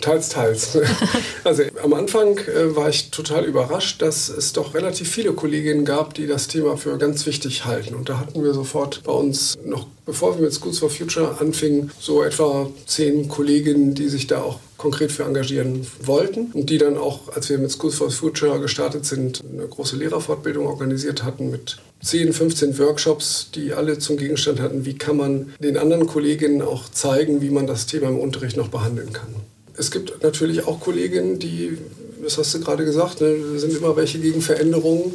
Teils, 0.01 0.29
teils. 0.29 0.79
Also 1.45 1.63
am 1.83 1.95
Anfang 1.95 2.37
äh, 2.39 2.77
war 2.77 2.89
ich 2.89 3.11
total 3.11 3.45
überrascht, 3.45 4.03
dass 4.03 4.29
es 4.29 4.53
doch 4.53 4.75
relativ 4.75 5.11
viele 5.11 5.33
Kolleginnen 5.33 5.85
gab, 5.85 6.15
die 6.15 6.27
das 6.27 6.49
Thema 6.49 6.77
für 6.77 6.99
ganz 6.99 7.25
wichtig 7.27 7.65
halten. 7.65 7.95
Und 7.95 8.09
da 8.09 8.19
hatten 8.19 8.45
wir 8.45 8.53
sofort 8.53 9.03
bei 9.05 9.13
uns 9.13 9.59
noch, 9.65 9.87
bevor 10.05 10.37
wir 10.37 10.45
mit 10.45 10.55
Schools 10.55 10.79
for 10.79 10.91
Future 10.91 11.41
anfingen, 11.41 11.91
so 11.99 12.23
etwa 12.23 12.71
zehn 12.87 13.29
Kolleginnen, 13.29 13.95
die 13.95 14.09
sich 14.09 14.27
da 14.27 14.43
auch 14.43 14.59
konkret 14.77 15.13
für 15.13 15.25
engagieren 15.25 15.87
wollten 16.03 16.53
und 16.53 16.71
die 16.71 16.79
dann 16.79 16.97
auch, 16.97 17.35
als 17.35 17.49
wir 17.51 17.59
mit 17.59 17.71
Schools 17.71 17.97
for 17.97 18.11
Future 18.11 18.61
gestartet 18.61 19.05
sind, 19.05 19.43
eine 19.53 19.67
große 19.67 19.97
Lehrerfortbildung 19.97 20.67
organisiert 20.67 21.23
hatten 21.23 21.51
mit 21.51 21.77
10, 22.03 22.33
15 22.33 22.79
Workshops, 22.79 23.51
die 23.55 23.75
alle 23.75 23.99
zum 23.99 24.17
Gegenstand 24.17 24.59
hatten, 24.61 24.87
wie 24.87 24.95
kann 24.95 25.19
man 25.19 25.53
den 25.59 25.77
anderen 25.77 26.07
Kolleginnen 26.07 26.63
auch 26.63 26.89
zeigen, 26.91 27.43
wie 27.43 27.51
man 27.51 27.67
das 27.67 27.87
Thema 27.87 28.09
im 28.09 28.19
Unterricht 28.19 28.57
noch 28.57 28.69
behandeln 28.69 29.13
kann. 29.13 29.35
Es 29.81 29.91
gibt 29.91 30.23
natürlich 30.23 30.67
auch 30.67 30.79
Kolleginnen, 30.79 31.39
die, 31.39 31.79
das 32.23 32.37
hast 32.37 32.55
du 32.55 32.61
gerade 32.61 32.85
gesagt, 32.85 33.23
ne, 33.23 33.59
sind 33.59 33.75
immer 33.75 33.97
welche 33.97 34.19
gegen 34.19 34.43
Veränderungen 34.43 35.15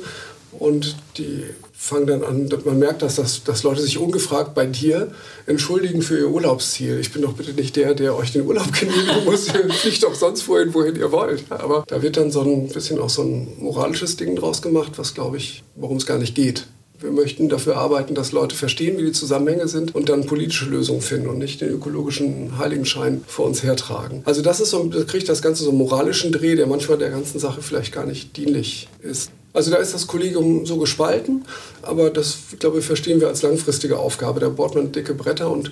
und 0.58 0.96
die 1.18 1.44
fangen 1.72 2.08
dann 2.08 2.24
an, 2.24 2.50
man 2.64 2.80
merkt, 2.80 3.04
dass, 3.04 3.18
das, 3.18 3.44
dass 3.44 3.62
Leute 3.62 3.82
sich 3.82 4.00
ungefragt 4.00 4.56
bei 4.56 4.66
dir 4.66 5.12
entschuldigen 5.46 6.02
für 6.02 6.18
ihr 6.18 6.30
Urlaubsziel. 6.30 7.00
Ich 7.00 7.14
bin 7.14 7.22
doch 7.22 7.34
bitte 7.34 7.54
nicht 7.54 7.76
der, 7.76 7.94
der 7.94 8.16
euch 8.16 8.32
den 8.32 8.48
Urlaub 8.48 8.74
genehmigen 8.80 9.24
muss. 9.24 9.48
Ihr 9.54 9.72
fliegt 9.72 10.02
doch 10.02 10.16
sonst 10.16 10.48
wohin, 10.48 10.74
wohin 10.74 10.96
ihr 10.96 11.12
wollt. 11.12 11.44
Aber 11.50 11.84
da 11.88 12.02
wird 12.02 12.18
dann 12.18 12.32
so 12.32 12.42
ein 12.42 12.70
bisschen 12.70 13.00
auch 13.00 13.10
so 13.10 13.22
ein 13.22 13.54
moralisches 13.60 14.18
Ding 14.18 14.36
draus 14.36 14.64
gemacht, 14.64 14.94
was 14.96 15.14
glaube 15.14 15.38
ich, 15.38 15.64
worum 15.76 15.98
es 15.98 16.08
gar 16.08 16.18
nicht 16.18 16.34
geht. 16.34 16.66
Wir 17.00 17.12
möchten 17.12 17.50
dafür 17.50 17.78
arbeiten, 17.78 18.16
dass 18.16 18.32
Leute 18.32 18.56
verstehen, 18.56 18.98
wie 18.98 19.04
die 19.04 19.12
Zusammenhänge 19.12 19.68
sind 19.68 19.94
und 19.94 20.10
dann 20.10 20.26
politische 20.26 20.66
Lösungen 20.66 21.02
finden 21.02 21.28
und 21.28 21.38
nicht 21.38 21.62
den 21.62 21.70
ökologischen 21.70 22.58
Heiligenschein 22.58 23.24
vor 23.28 23.46
uns 23.46 23.64
hertragen. 23.64 24.22
Also 24.26 24.42
das 24.42 24.60
ist 24.60 24.70
so, 24.70 24.84
das 24.86 25.08
kriegt 25.08 25.28
das 25.28 25.42
Ganze 25.42 25.64
so 25.64 25.70
einen 25.70 25.78
moralischen 25.78 26.32
Dreh, 26.32 26.56
der 26.56 26.68
manchmal 26.68 26.98
der 26.98 27.10
ganzen 27.10 27.40
Sache 27.40 27.62
vielleicht 27.62 27.94
gar 27.94 28.06
nicht 28.06 28.38
dienlich 28.38 28.88
ist. 29.02 29.32
Also 29.54 29.72
da 29.72 29.78
ist 29.78 29.94
das 29.94 30.08
Kollegium 30.08 30.66
so 30.66 30.78
gespalten, 30.78 31.46
aber 31.82 32.10
das, 32.10 32.38
glaube 32.60 32.80
ich, 32.80 32.86
verstehen 32.86 33.22
wir 33.22 33.30
als 33.30 33.42
langfristige 33.42 33.98
Aufgabe. 33.98 34.42
Da 34.42 34.50
bohrt 34.50 34.76
man 34.76 34.92
dicke 34.92 35.14
Bretter 35.14 35.50
und 35.50 35.72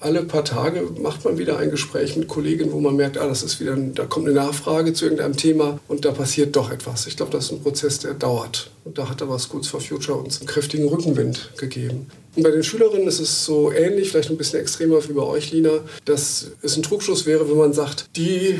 alle 0.00 0.22
paar 0.22 0.44
Tage 0.44 0.82
macht 1.00 1.24
man 1.24 1.38
wieder 1.38 1.58
ein 1.58 1.70
Gespräch 1.70 2.16
mit 2.16 2.28
Kollegen, 2.28 2.72
wo 2.72 2.80
man 2.80 2.94
merkt, 2.94 3.18
ah, 3.18 3.26
das 3.26 3.42
ist 3.42 3.60
wieder, 3.60 3.76
da 3.76 4.04
kommt 4.04 4.26
eine 4.26 4.36
Nachfrage 4.36 4.92
zu 4.92 5.04
irgendeinem 5.04 5.36
Thema 5.36 5.80
und 5.88 6.04
da 6.04 6.12
passiert 6.12 6.54
doch 6.54 6.70
etwas. 6.70 7.06
Ich 7.06 7.16
glaube, 7.16 7.32
das 7.32 7.46
ist 7.46 7.52
ein 7.52 7.62
Prozess, 7.62 7.98
der 7.98 8.14
dauert. 8.14 8.70
Und 8.84 8.96
da 8.96 9.08
hat 9.08 9.22
aber 9.22 9.38
Schools 9.38 9.68
for 9.68 9.80
Future 9.80 10.18
uns 10.18 10.38
einen 10.38 10.46
kräftigen 10.46 10.88
Rückenwind 10.88 11.50
gegeben. 11.56 12.06
Und 12.36 12.42
bei 12.44 12.50
den 12.50 12.62
Schülerinnen 12.62 13.08
ist 13.08 13.18
es 13.18 13.44
so 13.44 13.72
ähnlich, 13.72 14.10
vielleicht 14.10 14.30
ein 14.30 14.36
bisschen 14.36 14.60
extremer 14.60 15.06
wie 15.08 15.12
bei 15.12 15.22
euch, 15.22 15.50
Lina, 15.50 15.80
dass 16.04 16.52
es 16.62 16.76
ein 16.76 16.82
Trugschluss 16.84 17.26
wäre, 17.26 17.48
wenn 17.50 17.56
man 17.56 17.72
sagt, 17.72 18.06
die 18.16 18.54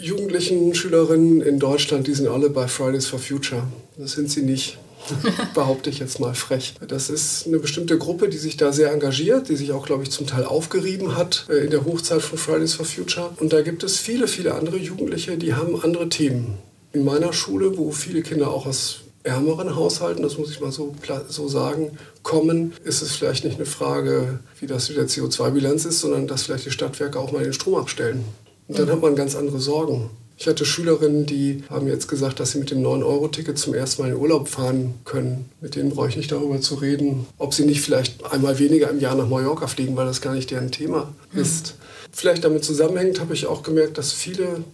jugendlichen 0.00 0.74
Schülerinnen 0.74 1.40
in 1.40 1.58
Deutschland, 1.58 2.06
die 2.06 2.14
sind 2.14 2.28
alle 2.28 2.50
bei 2.50 2.68
Fridays 2.68 3.06
for 3.06 3.18
Future. 3.18 3.64
Das 3.96 4.12
sind 4.12 4.30
sie 4.30 4.42
nicht. 4.42 4.78
behaupte 5.54 5.90
ich 5.90 5.98
jetzt 5.98 6.20
mal 6.20 6.34
frech. 6.34 6.74
Das 6.86 7.10
ist 7.10 7.46
eine 7.46 7.58
bestimmte 7.58 7.98
Gruppe, 7.98 8.28
die 8.28 8.38
sich 8.38 8.56
da 8.56 8.72
sehr 8.72 8.92
engagiert, 8.92 9.48
die 9.48 9.56
sich 9.56 9.72
auch, 9.72 9.86
glaube 9.86 10.02
ich, 10.02 10.10
zum 10.10 10.26
Teil 10.26 10.44
aufgerieben 10.44 11.16
hat 11.16 11.46
äh, 11.48 11.64
in 11.64 11.70
der 11.70 11.84
Hochzeit 11.84 12.22
von 12.22 12.38
Fridays 12.38 12.74
for 12.74 12.86
Future. 12.86 13.30
Und 13.38 13.52
da 13.52 13.62
gibt 13.62 13.82
es 13.82 13.98
viele, 13.98 14.28
viele 14.28 14.54
andere 14.54 14.76
Jugendliche, 14.76 15.36
die 15.36 15.54
haben 15.54 15.82
andere 15.82 16.08
Themen. 16.08 16.58
In 16.92 17.04
meiner 17.04 17.32
Schule, 17.32 17.76
wo 17.78 17.90
viele 17.90 18.22
Kinder 18.22 18.50
auch 18.50 18.66
aus 18.66 19.00
ärmeren 19.24 19.76
Haushalten, 19.76 20.22
das 20.22 20.36
muss 20.36 20.50
ich 20.50 20.60
mal 20.60 20.72
so, 20.72 20.94
so 21.28 21.48
sagen, 21.48 21.96
kommen, 22.22 22.72
ist 22.84 23.02
es 23.02 23.12
vielleicht 23.12 23.44
nicht 23.44 23.56
eine 23.56 23.66
Frage, 23.66 24.40
wie 24.58 24.66
das 24.66 24.88
mit 24.88 24.98
der 24.98 25.08
CO2-Bilanz 25.08 25.84
ist, 25.84 26.00
sondern 26.00 26.26
dass 26.26 26.42
vielleicht 26.42 26.66
die 26.66 26.70
Stadtwerke 26.70 27.18
auch 27.18 27.32
mal 27.32 27.44
den 27.44 27.52
Strom 27.52 27.76
abstellen. 27.76 28.24
Und 28.68 28.78
dann 28.78 28.86
mhm. 28.86 28.92
hat 28.92 29.02
man 29.02 29.16
ganz 29.16 29.34
andere 29.34 29.60
Sorgen. 29.60 30.10
Ich 30.42 30.48
hatte 30.48 30.64
Schülerinnen, 30.64 31.24
die 31.24 31.62
haben 31.70 31.86
jetzt 31.86 32.08
gesagt, 32.08 32.40
dass 32.40 32.50
sie 32.50 32.58
mit 32.58 32.72
dem 32.72 32.82
9-Euro-Ticket 32.82 33.56
zum 33.56 33.74
ersten 33.74 34.02
Mal 34.02 34.10
in 34.10 34.16
Urlaub 34.16 34.48
fahren 34.48 34.94
können. 35.04 35.48
Mit 35.60 35.76
denen 35.76 35.90
brauche 35.90 36.08
ich 36.08 36.16
nicht 36.16 36.32
darüber 36.32 36.60
zu 36.60 36.74
reden, 36.74 37.28
ob 37.38 37.54
sie 37.54 37.64
nicht 37.64 37.80
vielleicht 37.80 38.26
einmal 38.26 38.58
weniger 38.58 38.90
im 38.90 38.98
Jahr 38.98 39.14
nach 39.14 39.28
Mallorca 39.28 39.68
fliegen, 39.68 39.94
weil 39.94 40.06
das 40.06 40.20
gar 40.20 40.34
nicht 40.34 40.50
deren 40.50 40.72
Thema 40.72 41.14
mhm. 41.32 41.42
ist. 41.42 41.76
Vielleicht 42.10 42.42
damit 42.42 42.64
zusammenhängend 42.64 43.20
habe 43.20 43.34
ich 43.34 43.46
auch 43.46 43.62
gemerkt, 43.62 43.98
dass 43.98 44.12
viele 44.12 44.64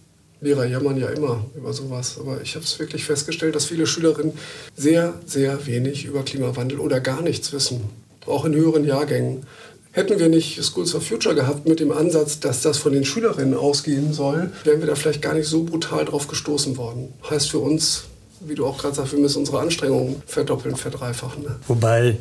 Lehrer 0.41 0.65
jammern 0.65 0.97
ja 0.97 1.09
immer 1.09 1.45
über 1.55 1.71
sowas, 1.71 2.17
aber 2.19 2.41
ich 2.41 2.55
habe 2.55 2.65
es 2.65 2.79
wirklich 2.79 3.05
festgestellt, 3.05 3.53
dass 3.53 3.65
viele 3.65 3.85
Schülerinnen 3.85 4.33
sehr, 4.75 5.13
sehr 5.27 5.67
wenig 5.67 6.03
über 6.03 6.23
Klimawandel 6.23 6.79
oder 6.79 6.99
gar 6.99 7.21
nichts 7.21 7.53
wissen. 7.53 7.81
Auch 8.25 8.43
in 8.45 8.55
höheren 8.55 8.85
Jahrgängen. 8.85 9.43
Hätten 9.91 10.19
wir 10.19 10.29
nicht 10.29 10.63
Schools 10.63 10.91
for 10.91 11.01
Future 11.01 11.33
gehabt 11.33 11.67
mit 11.67 11.79
dem 11.79 11.91
Ansatz, 11.91 12.39
dass 12.39 12.61
das 12.61 12.77
von 12.77 12.93
den 12.93 13.05
Schülerinnen 13.05 13.55
ausgehen 13.55 14.13
soll, 14.13 14.51
wären 14.63 14.81
wir 14.81 14.87
da 14.87 14.93
vielleicht 14.93 15.21
gar 15.21 15.33
nicht 15.33 15.47
so 15.47 15.63
brutal 15.63 16.05
drauf 16.05 16.27
gestoßen 16.27 16.77
worden. 16.77 17.13
Heißt 17.27 17.49
für 17.49 17.57
uns, 17.57 18.03
wie 18.39 18.53
du 18.53 18.67
auch 18.67 18.77
gerade 18.77 18.95
sagst, 18.95 19.13
wir 19.13 19.19
müssen 19.19 19.39
unsere 19.39 19.59
Anstrengungen 19.59 20.21
verdoppeln, 20.27 20.75
verdreifachen. 20.75 21.43
Ne? 21.43 21.55
Wobei, 21.67 22.17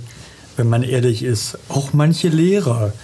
wenn 0.57 0.69
man 0.69 0.83
ehrlich 0.83 1.23
ist, 1.23 1.59
auch 1.69 1.93
manche 1.93 2.29
Lehrer 2.29 2.95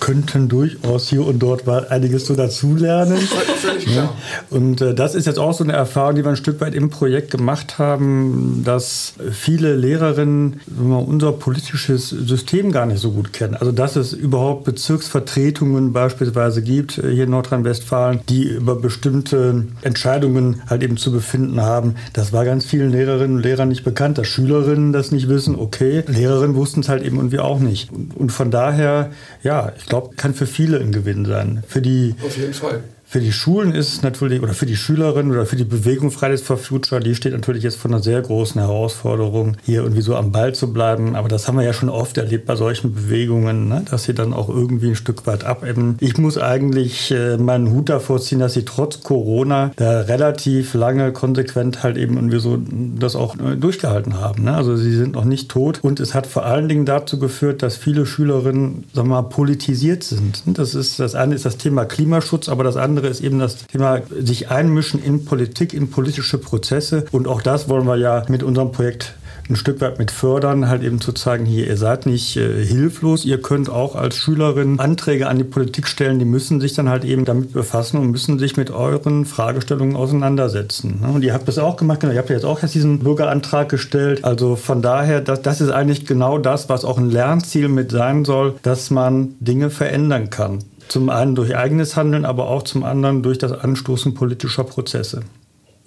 könnten 0.00 0.48
durchaus 0.48 1.08
hier 1.08 1.26
und 1.26 1.38
dort 1.38 1.68
einiges 1.68 2.26
so 2.26 2.34
dazulernen. 2.34 3.18
Völlig 3.60 3.86
klar. 3.86 4.14
Und 4.50 4.80
äh, 4.80 4.94
das 4.94 5.14
ist 5.14 5.26
jetzt 5.26 5.38
auch 5.38 5.52
so 5.52 5.64
eine 5.64 5.72
Erfahrung, 5.72 6.16
die 6.16 6.24
wir 6.24 6.30
ein 6.30 6.36
Stück 6.36 6.60
weit 6.60 6.74
im 6.74 6.90
Projekt 6.90 7.30
gemacht 7.30 7.78
haben, 7.78 8.62
dass 8.64 9.14
viele 9.32 9.74
Lehrerinnen 9.74 10.60
unser 10.76 11.32
politisches 11.32 12.10
System 12.10 12.72
gar 12.72 12.86
nicht 12.86 13.00
so 13.00 13.12
gut 13.12 13.32
kennen. 13.32 13.54
Also 13.54 13.72
dass 13.72 13.96
es 13.96 14.12
überhaupt 14.12 14.64
Bezirksvertretungen 14.64 15.92
beispielsweise 15.92 16.62
gibt 16.62 16.98
äh, 16.98 17.10
hier 17.10 17.24
in 17.24 17.30
Nordrhein-Westfalen, 17.30 18.20
die 18.28 18.44
über 18.44 18.76
bestimmte 18.76 19.66
Entscheidungen 19.82 20.62
halt 20.66 20.82
eben 20.82 20.96
zu 20.96 21.12
befinden 21.12 21.60
haben. 21.60 21.96
Das 22.12 22.32
war 22.32 22.44
ganz 22.44 22.64
vielen 22.64 22.90
Lehrerinnen 22.90 23.36
und 23.36 23.42
Lehrern 23.42 23.68
nicht 23.68 23.84
bekannt, 23.84 24.18
dass 24.18 24.26
Schülerinnen 24.26 24.92
das 24.92 25.12
nicht 25.12 25.28
wissen. 25.28 25.58
Okay, 25.58 26.04
Lehrerinnen 26.06 26.56
wussten 26.56 26.80
es 26.80 26.88
halt 26.88 27.02
eben 27.02 27.18
und 27.18 27.32
wir 27.32 27.44
auch 27.44 27.60
nicht. 27.60 27.92
Und, 27.92 28.16
und 28.16 28.32
von 28.32 28.50
daher, 28.50 29.10
ja, 29.42 29.72
ich 29.76 29.83
glaube, 29.86 30.14
kann 30.16 30.34
für 30.34 30.46
viele 30.46 30.78
ein 30.80 30.92
Gewinn 30.92 31.24
sein. 31.24 31.62
Für 31.66 31.82
die, 31.82 32.14
Auf 32.24 32.36
jeden 32.36 32.54
Fall. 32.54 32.82
Für 33.14 33.20
die 33.20 33.30
Schulen 33.30 33.72
ist 33.72 33.92
es 33.92 34.02
natürlich, 34.02 34.42
oder 34.42 34.54
für 34.54 34.66
die 34.66 34.74
Schülerinnen 34.74 35.30
oder 35.30 35.46
für 35.46 35.54
die 35.54 35.62
Bewegung 35.62 36.10
Fridays 36.10 36.42
for 36.42 36.56
Future, 36.56 37.00
die 37.00 37.14
steht 37.14 37.32
natürlich 37.32 37.62
jetzt 37.62 37.76
vor 37.76 37.88
einer 37.88 38.02
sehr 38.02 38.20
großen 38.20 38.60
Herausforderung, 38.60 39.56
hier 39.64 39.82
irgendwie 39.82 40.02
so 40.02 40.16
am 40.16 40.32
Ball 40.32 40.52
zu 40.52 40.72
bleiben. 40.72 41.14
Aber 41.14 41.28
das 41.28 41.46
haben 41.46 41.56
wir 41.56 41.62
ja 41.62 41.72
schon 41.72 41.90
oft 41.90 42.18
erlebt 42.18 42.44
bei 42.44 42.56
solchen 42.56 42.92
Bewegungen, 42.92 43.68
ne? 43.68 43.84
dass 43.88 44.02
sie 44.02 44.14
dann 44.14 44.32
auch 44.32 44.48
irgendwie 44.48 44.88
ein 44.88 44.96
Stück 44.96 45.28
weit 45.28 45.44
abebben. 45.44 45.96
Ich 46.00 46.18
muss 46.18 46.38
eigentlich 46.38 47.12
äh, 47.12 47.36
meinen 47.36 47.70
Hut 47.70 47.88
davor 47.88 48.20
ziehen, 48.20 48.40
dass 48.40 48.54
sie 48.54 48.64
trotz 48.64 49.04
Corona 49.04 49.70
da 49.76 50.00
relativ 50.00 50.74
lange 50.74 51.12
konsequent 51.12 51.84
halt 51.84 51.96
eben 51.96 52.16
irgendwie 52.16 52.40
so 52.40 52.58
das 52.98 53.14
auch 53.14 53.36
äh, 53.36 53.54
durchgehalten 53.54 54.18
haben. 54.18 54.42
Ne? 54.42 54.56
Also 54.56 54.76
sie 54.76 54.90
sind 54.92 55.14
noch 55.14 55.24
nicht 55.24 55.48
tot. 55.48 55.78
Und 55.82 56.00
es 56.00 56.14
hat 56.14 56.26
vor 56.26 56.46
allen 56.46 56.68
Dingen 56.68 56.84
dazu 56.84 57.20
geführt, 57.20 57.62
dass 57.62 57.76
viele 57.76 58.06
Schülerinnen, 58.06 58.86
sagen 58.92 59.06
wir 59.06 59.22
mal, 59.22 59.28
politisiert 59.28 60.02
sind. 60.02 60.42
Das 60.46 60.74
ist, 60.74 60.98
das 60.98 61.14
eine 61.14 61.36
ist 61.36 61.44
das 61.44 61.58
Thema 61.58 61.84
Klimaschutz, 61.84 62.48
aber 62.48 62.64
das 62.64 62.76
andere 62.76 63.03
andere 63.04 63.10
ist 63.10 63.20
eben 63.20 63.38
das 63.38 63.66
Thema 63.66 64.00
sich 64.18 64.50
einmischen 64.50 65.02
in 65.02 65.24
Politik, 65.24 65.74
in 65.74 65.90
politische 65.90 66.38
Prozesse. 66.38 67.04
Und 67.12 67.28
auch 67.28 67.42
das 67.42 67.68
wollen 67.68 67.86
wir 67.86 67.96
ja 67.96 68.24
mit 68.28 68.42
unserem 68.42 68.72
Projekt 68.72 69.14
ein 69.50 69.56
Stück 69.56 69.82
weit 69.82 69.98
mit 69.98 70.10
fördern, 70.10 70.70
halt 70.70 70.82
eben 70.82 71.02
zu 71.02 71.12
zeigen, 71.12 71.44
hier, 71.44 71.66
ihr 71.66 71.76
seid 71.76 72.06
nicht 72.06 72.38
äh, 72.38 72.64
hilflos, 72.64 73.26
ihr 73.26 73.42
könnt 73.42 73.68
auch 73.68 73.94
als 73.94 74.16
Schülerin 74.16 74.80
Anträge 74.80 75.26
an 75.26 75.36
die 75.36 75.44
Politik 75.44 75.86
stellen, 75.86 76.18
die 76.18 76.24
müssen 76.24 76.62
sich 76.62 76.72
dann 76.72 76.88
halt 76.88 77.04
eben 77.04 77.26
damit 77.26 77.52
befassen 77.52 77.98
und 77.98 78.10
müssen 78.10 78.38
sich 78.38 78.56
mit 78.56 78.70
euren 78.70 79.26
Fragestellungen 79.26 79.96
auseinandersetzen. 79.96 81.00
Ne? 81.02 81.08
Und 81.08 81.24
ihr 81.24 81.34
habt 81.34 81.46
das 81.46 81.58
auch 81.58 81.76
gemacht, 81.76 82.00
genau, 82.00 82.14
ihr 82.14 82.20
habt 82.20 82.30
jetzt 82.30 82.46
auch 82.46 82.62
jetzt 82.62 82.74
diesen 82.74 83.00
Bürgerantrag 83.00 83.68
gestellt. 83.68 84.24
Also 84.24 84.56
von 84.56 84.80
daher, 84.80 85.20
das, 85.20 85.42
das 85.42 85.60
ist 85.60 85.70
eigentlich 85.70 86.06
genau 86.06 86.38
das, 86.38 86.70
was 86.70 86.86
auch 86.86 86.96
ein 86.96 87.10
Lernziel 87.10 87.68
mit 87.68 87.90
sein 87.90 88.24
soll, 88.24 88.54
dass 88.62 88.88
man 88.88 89.34
Dinge 89.40 89.68
verändern 89.68 90.30
kann. 90.30 90.60
Zum 90.88 91.08
einen 91.10 91.34
durch 91.34 91.56
eigenes 91.56 91.96
Handeln, 91.96 92.24
aber 92.24 92.48
auch 92.48 92.62
zum 92.62 92.84
anderen 92.84 93.22
durch 93.22 93.38
das 93.38 93.52
Anstoßen 93.52 94.14
politischer 94.14 94.64
Prozesse. 94.64 95.22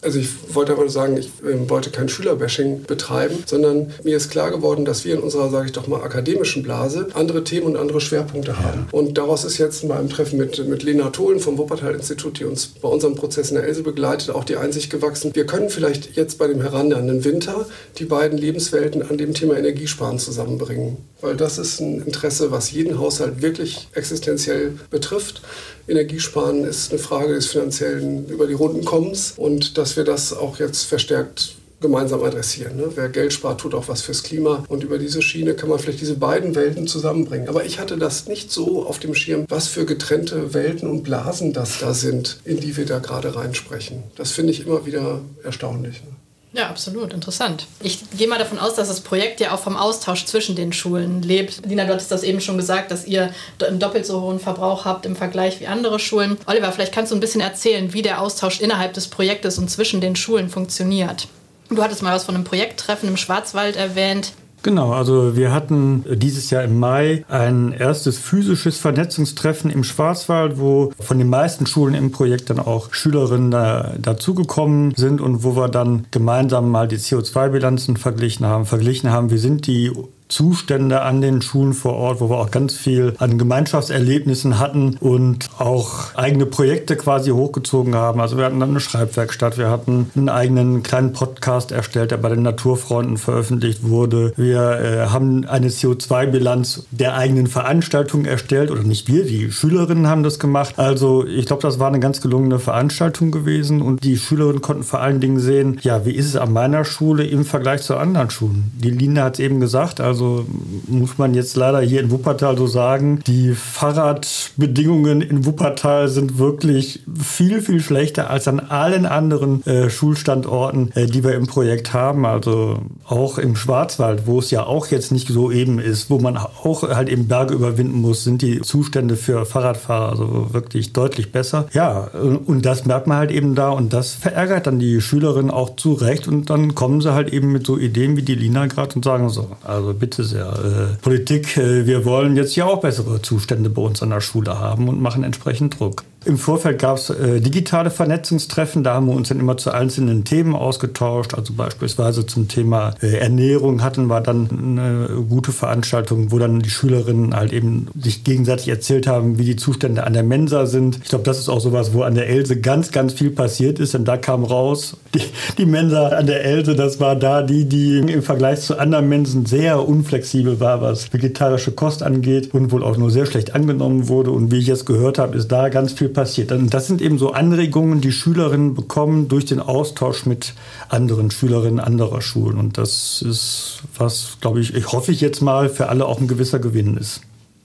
Also 0.01 0.19
ich 0.19 0.29
wollte 0.53 0.73
aber 0.73 0.87
sagen, 0.89 1.17
ich 1.17 1.27
äh, 1.43 1.69
wollte 1.69 1.89
kein 1.89 2.07
Schülerbashing 2.07 2.83
betreiben, 2.83 3.43
sondern 3.47 3.91
mir 4.03 4.15
ist 4.15 4.29
klar 4.29 4.51
geworden, 4.51 4.85
dass 4.85 5.05
wir 5.05 5.15
in 5.15 5.21
unserer, 5.21 5.49
sage 5.49 5.65
ich 5.65 5.71
doch 5.71 5.87
mal, 5.87 6.01
akademischen 6.01 6.61
Blase 6.61 7.07
andere 7.15 7.43
Themen 7.43 7.65
und 7.65 7.77
andere 7.77 7.99
Schwerpunkte 7.99 8.59
haben. 8.59 8.87
Und 8.91 9.17
daraus 9.17 9.43
ist 9.43 9.57
jetzt 9.57 9.87
beim 9.87 10.07
Treffen 10.07 10.37
mit, 10.37 10.65
mit 10.67 10.83
Lena 10.83 11.09
Tholen 11.09 11.39
vom 11.39 11.57
Wuppertal-Institut, 11.57 12.39
die 12.39 12.45
uns 12.45 12.67
bei 12.67 12.87
unserem 12.87 13.15
Prozess 13.15 13.49
in 13.49 13.55
der 13.55 13.63
Else 13.63 13.81
begleitet, 13.81 14.29
auch 14.29 14.43
die 14.43 14.57
Einsicht 14.57 14.91
gewachsen, 14.91 15.31
wir 15.33 15.47
können 15.47 15.69
vielleicht 15.69 16.15
jetzt 16.15 16.37
bei 16.37 16.47
dem 16.47 16.61
herannahenden 16.61 17.23
Winter 17.25 17.65
die 17.97 18.05
beiden 18.05 18.37
Lebenswelten 18.37 19.01
an 19.01 19.17
dem 19.17 19.33
Thema 19.33 19.57
Energiesparen 19.57 20.19
zusammenbringen. 20.19 20.97
Weil 21.21 21.35
das 21.35 21.57
ist 21.57 21.79
ein 21.79 22.03
Interesse, 22.03 22.51
was 22.51 22.71
jeden 22.71 22.99
Haushalt 22.99 23.41
wirklich 23.41 23.87
existenziell 23.93 24.73
betrifft. 24.91 25.41
Energiesparen 25.87 26.63
ist 26.65 26.91
eine 26.91 26.99
Frage 26.99 27.33
des 27.33 27.47
finanziellen 27.47 28.27
über 28.27 28.47
die 28.47 28.53
Runden 28.53 28.83
kommens 28.85 29.33
und 29.37 29.77
dass 29.77 29.95
wir 29.95 30.03
das 30.03 30.33
auch 30.33 30.59
jetzt 30.59 30.83
verstärkt 30.83 31.55
gemeinsam 31.79 32.23
adressieren. 32.23 32.75
Ne? 32.75 32.89
Wer 32.95 33.09
Geld 33.09 33.33
spart, 33.33 33.61
tut 33.61 33.73
auch 33.73 33.87
was 33.87 34.01
fürs 34.01 34.23
Klima. 34.23 34.63
Und 34.67 34.83
über 34.83 34.97
diese 34.97 35.21
Schiene 35.21 35.53
kann 35.53 35.69
man 35.69 35.79
vielleicht 35.79 36.01
diese 36.01 36.15
beiden 36.15 36.55
Welten 36.55 36.87
zusammenbringen. 36.87 37.49
Aber 37.49 37.65
ich 37.65 37.79
hatte 37.79 37.97
das 37.97 38.27
nicht 38.27 38.51
so 38.51 38.85
auf 38.85 38.99
dem 38.99 39.13
Schirm, 39.13 39.45
was 39.49 39.67
für 39.67 39.85
getrennte 39.85 40.53
Welten 40.53 40.89
und 40.89 41.03
Blasen 41.03 41.53
das 41.53 41.79
da 41.79 41.93
sind, 41.93 42.39
in 42.45 42.59
die 42.59 42.77
wir 42.77 42.85
da 42.85 42.99
gerade 42.99 43.35
reinsprechen. 43.35 44.03
Das 44.15 44.31
finde 44.31 44.53
ich 44.53 44.65
immer 44.65 44.85
wieder 44.85 45.21
erstaunlich. 45.43 46.01
Ne? 46.03 46.16
Ja, 46.57 46.69
absolut, 46.69 47.13
interessant. 47.13 47.67
Ich 47.81 47.99
gehe 48.17 48.27
mal 48.27 48.39
davon 48.39 48.57
aus, 48.57 48.73
dass 48.73 48.87
das 48.87 49.01
Projekt 49.01 49.39
ja 49.39 49.53
auch 49.53 49.59
vom 49.59 49.77
Austausch 49.77 50.25
zwischen 50.25 50.55
den 50.55 50.73
Schulen 50.73 51.21
lebt. 51.21 51.63
Lina, 51.67 51.85
du 51.85 51.93
hattest 51.93 52.11
das 52.11 52.23
eben 52.23 52.41
schon 52.41 52.57
gesagt, 52.57 52.89
dass 52.89 53.05
ihr 53.05 53.31
einen 53.63 53.79
doppelt 53.79 54.07
so 54.07 54.21
hohen 54.21 54.39
Verbrauch 54.39 54.83
habt 54.83 55.05
im 55.05 55.15
Vergleich 55.15 55.59
wie 55.59 55.67
andere 55.67 55.99
Schulen. 55.99 56.35
Oliver, 56.47 56.71
vielleicht 56.71 56.93
kannst 56.93 57.11
du 57.11 57.15
ein 57.15 57.19
bisschen 57.19 57.41
erzählen, 57.41 57.93
wie 57.93 58.01
der 58.01 58.19
Austausch 58.21 58.59
innerhalb 58.59 58.93
des 58.93 59.07
Projektes 59.07 59.59
und 59.59 59.69
zwischen 59.69 60.01
den 60.01 60.15
Schulen 60.15 60.49
funktioniert. 60.49 61.27
Du 61.69 61.83
hattest 61.83 62.01
mal 62.01 62.15
was 62.15 62.23
von 62.23 62.33
einem 62.33 62.43
Projekttreffen 62.43 63.07
im 63.07 63.17
Schwarzwald 63.17 63.75
erwähnt. 63.75 64.31
Genau, 64.63 64.91
also 64.91 65.35
wir 65.35 65.53
hatten 65.53 66.03
dieses 66.17 66.49
Jahr 66.49 66.63
im 66.63 66.79
Mai 66.79 67.23
ein 67.29 67.71
erstes 67.71 68.17
physisches 68.17 68.77
Vernetzungstreffen 68.77 69.69
im 69.71 69.83
Schwarzwald, 69.83 70.59
wo 70.59 70.91
von 70.99 71.17
den 71.17 71.29
meisten 71.29 71.65
Schulen 71.65 71.93
im 71.93 72.11
Projekt 72.11 72.49
dann 72.49 72.59
auch 72.59 72.93
Schülerinnen 72.93 73.51
da, 73.51 73.93
dazugekommen 73.99 74.93
sind 74.95 75.21
und 75.21 75.43
wo 75.43 75.55
wir 75.55 75.69
dann 75.69 76.05
gemeinsam 76.11 76.69
mal 76.69 76.87
die 76.87 76.97
CO2-Bilanzen 76.97 77.97
verglichen 77.97 78.45
haben, 78.45 78.65
verglichen 78.65 79.11
haben, 79.11 79.31
wie 79.31 79.37
sind 79.37 79.67
die 79.67 79.91
Zustände 80.27 81.01
an 81.01 81.21
den 81.21 81.41
Schulen 81.41 81.73
vor 81.73 81.93
Ort, 81.93 82.19
wo 82.19 82.29
wir 82.29 82.37
auch 82.37 82.51
ganz 82.51 82.75
viel 82.75 83.13
an 83.17 83.37
Gemeinschaftserlebnissen 83.37 84.59
hatten 84.59 84.97
und 84.99 85.49
auch 85.57 86.15
eigene 86.15 86.45
Projekte 86.45 86.95
quasi 86.97 87.31
hochgezogen 87.31 87.95
haben. 87.95 88.19
Also 88.19 88.37
wir 88.37 88.45
hatten 88.45 88.59
dann 88.59 88.71
eine 88.71 88.79
Schreibwerkstatt, 88.79 89.57
wir 89.57 89.69
hatten 89.69 90.11
einen 90.15 90.29
eigenen 90.29 90.83
kleinen 90.83 91.13
Podcast 91.13 91.71
erstellt, 91.71 92.11
der 92.11 92.17
bei 92.17 92.29
den 92.29 92.41
Naturfreunden 92.41 93.17
veröffentlicht 93.17 93.87
wurde. 93.87 94.33
Wir 94.35 94.79
äh, 94.79 95.07
haben 95.07 95.45
eine 95.45 95.69
CO2-Bilanz 95.69 96.85
der 96.91 97.15
eigenen 97.15 97.47
Veranstaltung 97.47 98.25
erstellt 98.25 98.71
oder 98.71 98.83
nicht 98.83 99.07
wir, 99.07 99.25
die 99.25 99.51
Schülerinnen 99.51 100.07
haben 100.07 100.23
das 100.23 100.39
gemacht. 100.39 100.77
Also 100.77 101.25
ich 101.25 101.45
glaube, 101.45 101.61
das 101.61 101.79
war 101.79 101.87
eine 101.87 101.99
ganz 101.99 102.21
gelungene 102.21 102.59
Veranstaltung 102.59 103.31
gewesen 103.31 103.81
und 103.81 104.03
die 104.03 104.17
Schülerinnen 104.17 104.61
konnten 104.61 104.83
vor 104.83 104.99
allen 104.99 105.21
Dingen 105.21 105.39
sehen, 105.39 105.79
ja, 105.81 106.05
wie 106.05 106.11
ist 106.11 106.25
es 106.25 106.35
an 106.35 106.51
meiner 106.51 106.83
Schule 106.83 107.25
im 107.25 107.45
Vergleich 107.45 107.81
zu 107.81 107.95
anderen 107.95 108.29
Schulen. 108.29 108.71
Die 108.75 108.89
Lina 108.89 109.23
hat 109.23 109.35
es 109.35 109.39
eben 109.39 109.59
gesagt, 109.59 110.01
also 110.01 110.16
also 110.17 110.45
muss 110.87 111.19
man 111.19 111.35
jetzt 111.35 111.55
leider 111.55 111.79
hier 111.81 111.99
in 112.01 112.09
Wuppertal 112.09 112.57
so 112.57 112.65
sagen, 112.65 113.19
die 113.27 113.53
Fahrradbedingungen 113.53 115.21
in 115.21 115.45
Wuppertal 115.45 116.07
sind 116.07 116.39
wirklich 116.39 117.03
viel, 117.21 117.61
viel 117.61 117.81
schlechter 117.81 118.31
als 118.31 118.47
an 118.47 118.59
allen 118.59 119.05
anderen 119.05 119.63
äh, 119.67 119.91
Schulstandorten, 119.91 120.91
äh, 120.95 121.05
die 121.05 121.23
wir 121.23 121.35
im 121.35 121.45
Projekt 121.45 121.93
haben. 121.93 122.25
Also 122.25 122.79
auch 123.05 123.37
im 123.37 123.55
Schwarzwald, 123.55 124.25
wo 124.25 124.39
es 124.39 124.49
ja 124.49 124.65
auch 124.65 124.87
jetzt 124.87 125.11
nicht 125.11 125.27
so 125.27 125.51
eben 125.51 125.77
ist, 125.77 126.09
wo 126.09 126.17
man 126.17 126.35
auch 126.37 126.81
halt 126.81 127.09
eben 127.09 127.27
Berge 127.27 127.53
überwinden 127.53 128.01
muss, 128.01 128.23
sind 128.23 128.41
die 128.41 128.61
Zustände 128.61 129.17
für 129.17 129.45
Fahrradfahrer 129.45 130.09
also 130.09 130.47
wirklich 130.51 130.93
deutlich 130.93 131.31
besser. 131.31 131.67
Ja, 131.73 132.09
und 132.45 132.65
das 132.65 132.85
merkt 132.85 133.05
man 133.05 133.17
halt 133.17 133.31
eben 133.31 133.53
da 133.53 133.69
und 133.69 133.93
das 133.93 134.13
verärgert 134.13 134.65
dann 134.65 134.79
die 134.79 134.99
Schülerinnen 134.99 135.51
auch 135.51 135.75
zu 135.75 135.93
Recht 135.93 136.27
und 136.27 136.49
dann 136.49 136.73
kommen 136.73 137.01
sie 137.01 137.13
halt 137.13 137.31
eben 137.31 137.51
mit 137.51 137.67
so 137.67 137.77
Ideen 137.77 138.17
wie 138.17 138.23
die 138.23 138.35
Lina 138.35 138.65
gerade 138.65 138.95
und 138.95 139.05
sagen 139.05 139.29
so, 139.29 139.49
also 139.63 139.93
bitte 139.93 140.06
bitte 140.07 140.23
sehr. 140.23 140.47
Äh, 140.47 140.95
Politik, 141.01 141.57
äh, 141.57 141.85
wir 141.85 142.05
wollen 142.05 142.37
jetzt 142.37 142.55
ja 142.55 142.65
auch 142.65 142.79
bessere 142.79 143.21
Zustände 143.21 143.69
bei 143.69 143.81
uns 143.81 144.01
an 144.01 144.09
der 144.09 144.21
Schule 144.21 144.57
haben 144.57 144.87
und 144.87 145.01
machen 145.01 145.23
entsprechend 145.23 145.77
Druck. 145.79 146.03
Im 146.27 146.37
Vorfeld 146.37 146.79
gab 146.79 146.97
es 146.97 147.09
äh, 147.09 147.39
digitale 147.39 147.89
Vernetzungstreffen, 147.89 148.83
da 148.83 148.95
haben 148.95 149.07
wir 149.07 149.15
uns 149.15 149.29
dann 149.29 149.39
immer 149.39 149.55
zu 149.55 149.71
einzelnen 149.71 150.25
Themen 150.25 150.55
ausgetauscht. 150.55 151.33
Also 151.33 151.53
beispielsweise 151.53 152.25
zum 152.25 152.49
Thema 152.49 152.95
äh, 153.01 153.15
Ernährung 153.15 153.81
hatten 153.81 154.07
wir 154.07 154.19
dann 154.19 154.49
eine 154.51 155.23
gute 155.29 155.53
Veranstaltung, 155.53 156.29
wo 156.29 156.37
dann 156.37 156.59
die 156.59 156.69
Schülerinnen 156.69 157.33
halt 157.33 157.53
eben 157.53 157.87
sich 157.97 158.25
gegenseitig 158.25 158.67
erzählt 158.67 159.07
haben, 159.07 159.37
wie 159.37 159.45
die 159.45 159.55
Zustände 159.55 160.03
an 160.03 160.11
der 160.11 160.23
Mensa 160.23 160.65
sind. 160.65 160.99
Ich 161.01 161.07
glaube, 161.07 161.23
das 161.23 161.39
ist 161.39 161.47
auch 161.47 161.61
sowas, 161.61 161.93
wo 161.93 162.01
an 162.01 162.15
der 162.15 162.27
Else 162.27 162.59
ganz, 162.59 162.91
ganz 162.91 163.13
viel 163.13 163.31
passiert 163.31 163.79
ist. 163.79 163.93
Denn 163.93 164.03
da 164.03 164.17
kam 164.17 164.43
raus, 164.43 164.97
die, 165.13 165.21
die 165.57 165.65
Mensa 165.65 166.09
an 166.09 166.27
der 166.27 166.43
Else, 166.43 166.75
das 166.75 166.99
war 166.99 167.15
da 167.15 167.41
die, 167.41 167.63
die 167.69 167.99
im 167.99 168.21
Vergleich 168.21 168.59
zu 168.59 168.77
anderen 168.77 169.07
Mensen 169.07 169.45
sehr 169.45 169.87
unflexibel 169.87 170.59
war, 170.59 170.81
was 170.81 171.13
vegetarische 171.13 171.71
Kost 171.71 172.03
angeht 172.03 172.53
und 172.53 172.73
wohl 172.73 172.83
auch 172.83 172.97
nur 172.97 173.11
sehr 173.11 173.27
schlecht 173.27 173.55
angenommen 173.55 174.09
wurde. 174.09 174.31
Und 174.31 174.51
wie 174.51 174.57
ich 174.57 174.67
jetzt 174.67 174.85
gehört 174.85 175.19
habe, 175.19 175.37
ist 175.37 175.53
da 175.53 175.69
ganz 175.69 175.93
viel 175.93 176.16
passiert. 176.17 176.51
Und 176.51 176.73
das 176.73 176.87
sind 176.87 176.99
eben 176.99 177.19
so 177.19 177.33
Anregungen, 177.33 178.01
die 178.01 178.11
Schülerinnen 178.11 178.73
bekommen 178.73 179.27
durch 179.27 179.45
den 179.45 179.59
Austausch 179.59 180.25
mit 180.25 180.55
anderen 180.89 181.29
Schülerinnen 181.29 181.79
anderer 181.79 182.21
Schulen. 182.23 182.57
Und 182.57 182.79
das 182.79 183.21
ist 183.21 183.83
was, 183.95 184.37
glaube 184.41 184.59
ich, 184.59 184.73
ich 184.73 184.91
hoffe 184.91 185.11
ich 185.11 185.21
jetzt 185.21 185.41
mal, 185.41 185.69
für 185.69 185.89
alle 185.89 186.07
auch 186.07 186.19
ein 186.19 186.27
gewisser 186.27 186.57
Gewinn 186.57 186.97
ist. 186.97 187.21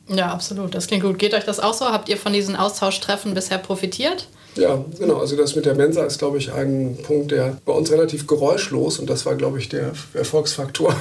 Ja, 0.06 0.30
absolut. 0.30 0.74
Das 0.74 0.86
klingt 0.86 1.02
gut. 1.02 1.18
Geht 1.18 1.32
euch 1.32 1.44
das 1.44 1.60
auch 1.60 1.72
so? 1.72 1.86
Habt 1.86 2.10
ihr 2.10 2.18
von 2.18 2.34
diesen 2.34 2.54
Austauschtreffen 2.54 3.32
bisher 3.32 3.56
profitiert? 3.56 4.28
Ja, 4.54 4.84
genau. 4.98 5.16
Also 5.16 5.34
das 5.34 5.56
mit 5.56 5.64
der 5.64 5.74
Mensa 5.74 6.04
ist, 6.04 6.18
glaube 6.18 6.36
ich, 6.36 6.52
ein 6.52 6.98
Punkt, 7.02 7.30
der 7.30 7.56
bei 7.64 7.72
uns 7.72 7.90
relativ 7.90 8.26
geräuschlos 8.26 8.98
und 8.98 9.08
das 9.08 9.24
war, 9.24 9.34
glaube 9.34 9.60
ich, 9.60 9.70
der 9.70 9.92
Erfolgsfaktor, 10.12 10.94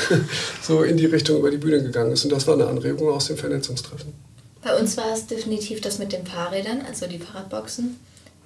so 0.62 0.82
in 0.82 0.96
die 0.96 1.04
Richtung 1.04 1.40
über 1.40 1.50
die 1.50 1.58
Bühne 1.58 1.82
gegangen 1.82 2.12
ist. 2.12 2.24
Und 2.24 2.32
das 2.32 2.46
war 2.46 2.54
eine 2.54 2.68
Anregung 2.68 3.10
aus 3.10 3.26
dem 3.26 3.36
Vernetzungstreffen. 3.36 4.14
Bei 4.66 4.76
uns 4.76 4.96
war 4.96 5.12
es 5.12 5.28
definitiv 5.28 5.80
das 5.80 6.00
mit 6.00 6.12
den 6.12 6.26
Fahrrädern, 6.26 6.82
also 6.88 7.06
die 7.06 7.20
Fahrradboxen, 7.20 8.00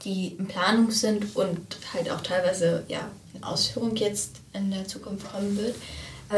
die 0.04 0.36
in 0.38 0.48
Planung 0.48 0.90
sind 0.90 1.34
und 1.34 1.58
halt 1.94 2.10
auch 2.10 2.20
teilweise 2.20 2.84
ja, 2.88 3.08
in 3.32 3.42
Ausführung 3.42 3.96
jetzt 3.96 4.32
in 4.52 4.70
der 4.70 4.86
Zukunft 4.86 5.32
kommen 5.32 5.56
wird. 5.56 5.74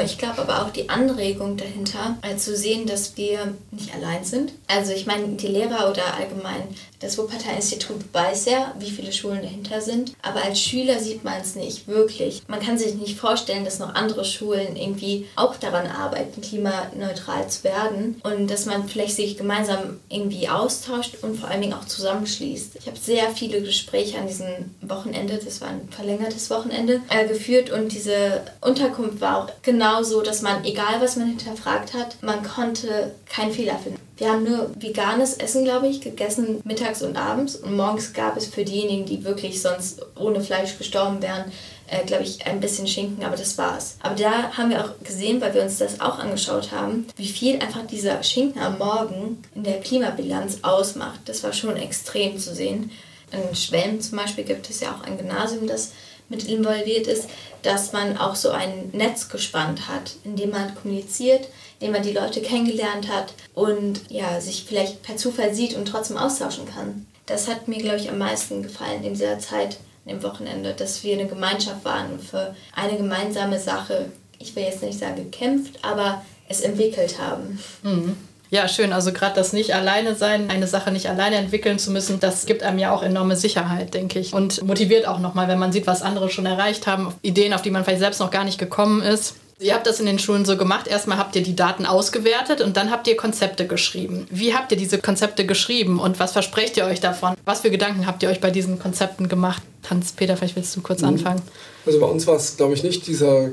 Ich 0.05 0.19
glaube 0.19 0.43
aber 0.43 0.63
auch 0.63 0.71
die 0.71 0.89
Anregung 0.89 1.57
dahinter, 1.57 2.17
zu 2.37 2.57
sehen, 2.57 2.87
dass 2.87 3.17
wir 3.17 3.55
nicht 3.73 3.93
allein 3.93 4.25
sind. 4.25 4.53
Also 4.69 4.93
ich 4.93 5.07
meine, 5.07 5.31
die 5.31 5.49
Lehrer 5.49 5.91
oder 5.91 6.15
allgemein 6.15 6.63
das 7.03 7.19
Wuppertal-Institut 7.19 7.97
weiß 8.13 8.47
ja, 8.47 8.75
wie 8.79 8.91
viele 8.91 9.13
Schulen 9.13 9.43
dahinter 9.43 9.81
sind, 9.81 10.15
aber 10.23 10.45
als 10.45 10.61
Schüler 10.61 10.99
sieht 11.01 11.25
man 11.25 11.41
es 11.41 11.57
nicht 11.57 11.89
wirklich. 11.89 12.43
Man 12.47 12.61
kann 12.61 12.79
sich 12.79 12.95
nicht 12.95 13.19
vorstellen, 13.19 13.65
dass 13.65 13.81
noch 13.81 13.95
andere 13.95 14.25
Schulen 14.25 14.77
irgendwie 14.77 15.27
auch 15.35 15.57
daran 15.57 15.87
arbeiten, 15.87 16.41
klimaneutral 16.41 17.49
zu 17.49 17.65
werden 17.65 18.21
und 18.23 18.49
dass 18.49 18.67
man 18.67 18.89
vielleicht 18.89 19.17
sich 19.17 19.37
gemeinsam 19.37 19.99
irgendwie 20.09 20.49
austauscht 20.49 21.17
und 21.23 21.39
vor 21.39 21.49
allen 21.49 21.61
Dingen 21.61 21.75
auch 21.75 21.87
zusammenschließt. 21.87 22.77
Ich 22.77 22.87
habe 22.87 22.99
sehr 22.99 23.31
viele 23.31 23.61
Gespräche 23.63 24.19
an 24.19 24.29
diesem 24.29 24.47
Wochenende, 24.81 25.41
das 25.45 25.61
war 25.61 25.69
ein 25.69 25.89
verlängertes 25.91 26.51
Wochenende, 26.51 27.01
äh, 27.09 27.27
geführt 27.27 27.71
und 27.71 27.93
diese 27.93 28.43
Unterkunft 28.61 29.21
war 29.21 29.39
auch 29.39 29.49
genau 29.63 30.03
so, 30.05 30.23
dass 30.23 30.43
man, 30.43 30.65
egal 30.65 31.01
was 31.01 31.17
man 31.17 31.29
hinterfragt 31.29 31.95
hat, 31.95 32.23
man 32.23 32.43
konnte 32.45 33.13
keinen 33.29 33.53
Fehler 33.53 33.79
finden. 33.79 34.01
Wir 34.23 34.31
haben 34.31 34.45
nur 34.45 34.71
veganes 34.79 35.35
Essen, 35.35 35.65
glaube 35.65 35.89
ich, 35.89 36.01
gegessen 36.01 36.61
mittags 36.63 37.03
und 37.03 37.17
abends. 37.17 37.57
Und 37.57 37.77
morgens 37.77 38.13
gab 38.13 38.37
es 38.37 38.47
für 38.47 38.65
diejenigen, 38.65 39.05
die 39.05 39.25
wirklich 39.25 39.61
sonst 39.61 40.01
ohne 40.15 40.41
Fleisch 40.41 40.79
gestorben 40.79 41.21
wären, 41.21 41.51
äh, 41.89 42.05
glaube 42.07 42.23
ich, 42.23 42.47
ein 42.47 42.61
bisschen 42.61 42.87
Schinken, 42.87 43.25
aber 43.25 43.35
das 43.35 43.59
war's. 43.59 43.97
Aber 44.01 44.15
da 44.15 44.57
haben 44.57 44.71
wir 44.71 44.85
auch 44.85 44.93
gesehen, 45.03 45.41
weil 45.41 45.53
wir 45.55 45.63
uns 45.65 45.79
das 45.79 46.01
auch 46.01 46.21
angeschaut 46.21 46.71
haben, 46.71 47.09
wie 47.17 47.27
viel 47.27 47.55
einfach 47.55 47.85
dieser 47.85 48.23
Schinken 48.23 48.63
am 48.63 48.79
Morgen 48.79 49.43
in 49.57 49.65
der 49.65 49.81
Klimabilanz 49.81 50.59
ausmacht. 50.63 51.23
Das 51.25 51.43
war 51.43 51.53
schon 51.53 51.77
extrem 51.77 52.39
zu 52.39 52.55
sehen. 52.55 52.93
In 53.33 53.57
Schwelm 53.57 54.01
zum 54.01 54.19
Beispiel 54.19 54.45
gibt 54.45 54.71
es 54.71 54.79
ja 54.79 54.93
auch 54.95 55.05
ein 55.05 55.19
Gymnasium, 55.19 55.67
das 55.67 55.91
mit 56.29 56.45
involviert 56.45 57.09
ist, 57.09 57.29
dass 57.63 57.93
man 57.93 58.17
auch 58.17 58.37
so 58.37 58.51
ein 58.51 58.91
Netz 58.93 59.29
gespannt 59.29 59.89
hat, 59.89 60.13
in 60.23 60.37
dem 60.37 60.51
man 60.51 60.77
kommuniziert, 60.77 61.49
indem 61.83 61.93
man 61.93 62.03
die 62.05 62.13
Leute 62.13 62.41
kennengelernt 62.41 63.09
hat 63.09 63.35
und 63.55 64.03
ja, 64.09 64.41
sich 64.41 64.65
vielleicht 64.69 65.03
per 65.03 65.17
Zufall 65.17 65.53
sieht 65.53 65.75
und 65.75 65.87
trotzdem 65.87 66.17
austauschen 66.17 66.65
kann. 66.65 67.07
Das 67.27 67.49
hat 67.49 67.67
mir, 67.67 67.79
glaube 67.79 67.97
ich, 67.97 68.09
am 68.09 68.19
meisten 68.19 68.63
gefallen 68.63 69.03
in 69.03 69.15
dieser 69.15 69.41
Zeit, 69.41 69.79
im 70.07 70.23
Wochenende, 70.23 70.75
dass 70.75 71.03
wir 71.03 71.15
eine 71.15 71.27
Gemeinschaft 71.27 71.85
waren 71.85 72.13
und 72.13 72.23
für 72.23 72.55
eine 72.75 72.97
gemeinsame 72.97 73.59
Sache, 73.59 74.07
ich 74.39 74.55
will 74.55 74.63
jetzt 74.63 74.83
nicht 74.83 74.99
sagen 74.99 75.17
gekämpft, 75.17 75.81
aber 75.83 76.23
es 76.49 76.61
entwickelt 76.61 77.19
haben. 77.21 77.59
Mhm. 77.83 78.17
Ja, 78.51 78.69
schön. 78.69 78.93
Also 78.93 79.13
gerade 79.13 79.35
das 79.35 79.53
nicht 79.53 79.75
alleine 79.75 80.15
sein, 80.15 80.51
eine 80.51 80.67
Sache 80.67 80.93
nicht 80.93 81.09
alleine 81.09 81.37
entwickeln 81.37 81.79
zu 81.79 81.91
müssen, 81.91 82.21
das 82.21 82.45
gibt 82.45 82.63
einem 82.63 82.79
ja 82.79 82.95
auch 82.95 83.03
enorme 83.03 83.35
Sicherheit, 83.35 83.95
denke 83.95 84.19
ich. 84.19 84.35
Und 84.35 84.63
motiviert 84.63 85.09
auch 85.09 85.21
nochmal, 85.21 85.49
wenn 85.49 85.59
man 85.59 85.73
sieht, 85.73 85.87
was 85.87 86.03
andere 86.03 86.29
schon 86.29 86.45
erreicht 86.45 86.87
haben, 86.87 87.15
Ideen, 87.23 87.55
auf 87.55 87.63
die 87.63 87.71
man 87.71 87.83
vielleicht 87.83 88.01
selbst 88.01 88.21
noch 88.21 88.31
gar 88.31 88.45
nicht 88.45 88.59
gekommen 88.59 89.01
ist. 89.01 89.37
Ihr 89.63 89.75
habt 89.75 89.87
das 89.87 90.01
in 90.01 90.07
den 90.07 90.19
Schulen 90.19 90.45
so 90.45 90.57
gemacht. 90.57 90.89
Erstmal 90.89 91.19
habt 91.19 91.37
ihr 91.37 91.43
die 91.43 91.55
Daten 91.55 91.87
ausgewertet 91.87 92.61
und 92.61 92.77
dann 92.77 92.91
habt 92.91 93.07
ihr 93.07 93.17
Konzepte 93.17 93.67
geschrieben. 93.67 94.27
Wie 94.31 94.55
habt 94.55 94.73
ihr 94.73 94.79
diese 94.79 94.99
Konzepte 94.99 95.47
geschrieben 95.47 96.01
und 96.01 96.19
was 96.19 96.33
versprecht 96.33 96.77
ihr 96.77 96.85
euch 96.85 97.01
davon? 97.01 97.35
Was 97.45 97.61
für 97.61 97.71
Gedanken 97.71 98.07
habt 98.07 98.23
ihr 98.23 98.29
euch 98.29 98.41
bei 98.41 98.51
diesen 98.51 98.79
Konzepten 98.79 99.29
gemacht? 99.29 99.63
Hans-Peter, 99.89 100.37
vielleicht 100.37 100.57
willst 100.57 100.75
du 100.77 100.81
kurz 100.81 101.03
mhm. 101.03 101.09
anfangen. 101.09 101.43
Also 101.87 102.01
bei 102.01 102.07
uns 102.07 102.27
war 102.27 102.37
es, 102.37 102.57
glaube 102.57 102.75
ich, 102.75 102.83
nicht 102.83 103.07
dieser 103.07 103.51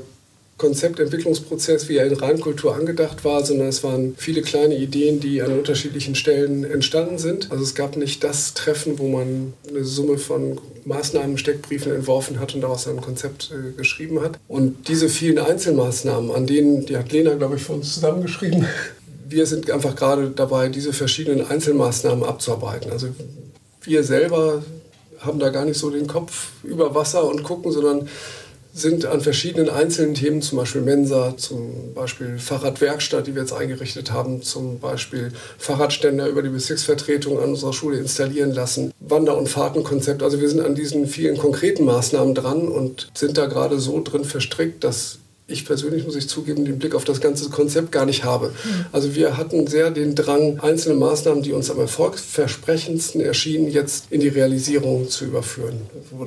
Konzeptentwicklungsprozess, 0.60 1.88
wie 1.88 1.96
er 1.96 2.06
in 2.06 2.12
Rheinkultur 2.12 2.76
angedacht 2.76 3.24
war, 3.24 3.42
sondern 3.46 3.68
es 3.68 3.82
waren 3.82 4.14
viele 4.18 4.42
kleine 4.42 4.76
Ideen, 4.76 5.18
die 5.18 5.40
an 5.40 5.52
unterschiedlichen 5.52 6.14
Stellen 6.14 6.64
entstanden 6.64 7.16
sind. 7.16 7.50
Also 7.50 7.64
es 7.64 7.74
gab 7.74 7.96
nicht 7.96 8.22
das 8.22 8.52
Treffen, 8.52 8.98
wo 8.98 9.08
man 9.08 9.54
eine 9.66 9.84
Summe 9.84 10.18
von 10.18 10.60
Maßnahmen, 10.84 11.38
Steckbriefen 11.38 11.94
entworfen 11.94 12.40
hat 12.40 12.54
und 12.54 12.60
daraus 12.60 12.86
ein 12.86 13.00
Konzept 13.00 13.50
äh, 13.50 13.72
geschrieben 13.74 14.20
hat. 14.20 14.38
Und 14.48 14.86
diese 14.88 15.08
vielen 15.08 15.38
Einzelmaßnahmen, 15.38 16.30
an 16.30 16.46
denen, 16.46 16.84
die 16.84 16.98
hat 16.98 17.10
Lena, 17.10 17.36
glaube 17.36 17.56
ich, 17.56 17.62
für 17.62 17.72
uns 17.72 17.94
zusammengeschrieben, 17.94 18.66
wir 19.30 19.46
sind 19.46 19.70
einfach 19.70 19.96
gerade 19.96 20.28
dabei, 20.28 20.68
diese 20.68 20.92
verschiedenen 20.92 21.46
Einzelmaßnahmen 21.46 22.22
abzuarbeiten. 22.22 22.92
Also 22.92 23.08
wir 23.82 24.04
selber 24.04 24.62
haben 25.20 25.38
da 25.38 25.48
gar 25.48 25.64
nicht 25.64 25.78
so 25.78 25.88
den 25.88 26.06
Kopf 26.06 26.50
über 26.64 26.94
Wasser 26.94 27.24
und 27.24 27.44
gucken, 27.44 27.72
sondern 27.72 28.08
sind 28.72 29.04
an 29.06 29.20
verschiedenen 29.20 29.68
einzelnen 29.68 30.14
Themen, 30.14 30.42
zum 30.42 30.58
Beispiel 30.58 30.82
Mensa, 30.82 31.36
zum 31.36 31.92
Beispiel 31.94 32.38
Fahrradwerkstatt, 32.38 33.26
die 33.26 33.34
wir 33.34 33.42
jetzt 33.42 33.52
eingerichtet 33.52 34.12
haben, 34.12 34.42
zum 34.42 34.78
Beispiel 34.78 35.32
Fahrradständer 35.58 36.28
über 36.28 36.42
die 36.42 36.48
Bezirksvertretung 36.48 37.38
an 37.38 37.50
unserer 37.50 37.72
Schule 37.72 37.98
installieren 37.98 38.52
lassen, 38.52 38.92
Wander- 39.00 39.36
und 39.36 39.48
Fahrtenkonzept. 39.48 40.22
Also 40.22 40.40
wir 40.40 40.48
sind 40.48 40.60
an 40.60 40.74
diesen 40.74 41.06
vielen 41.06 41.36
konkreten 41.36 41.84
Maßnahmen 41.84 42.34
dran 42.34 42.68
und 42.68 43.10
sind 43.14 43.36
da 43.36 43.46
gerade 43.46 43.78
so 43.80 44.02
drin 44.02 44.24
verstrickt, 44.24 44.84
dass 44.84 45.18
ich 45.50 45.64
persönlich, 45.64 46.04
muss 46.04 46.16
ich 46.16 46.28
zugeben, 46.28 46.64
den 46.64 46.78
Blick 46.78 46.94
auf 46.94 47.04
das 47.04 47.20
ganze 47.20 47.50
Konzept 47.50 47.92
gar 47.92 48.06
nicht 48.06 48.24
habe. 48.24 48.48
Mhm. 48.48 48.86
Also 48.92 49.14
wir 49.14 49.36
hatten 49.36 49.66
sehr 49.66 49.90
den 49.90 50.14
Drang, 50.14 50.60
einzelne 50.60 50.94
Maßnahmen, 50.96 51.42
die 51.42 51.52
uns 51.52 51.70
am 51.70 51.78
erfolgsversprechendsten 51.78 53.20
erschienen, 53.20 53.70
jetzt 53.70 54.06
in 54.10 54.20
die 54.20 54.28
Realisierung 54.28 55.08
zu 55.08 55.24
überführen. 55.24 55.80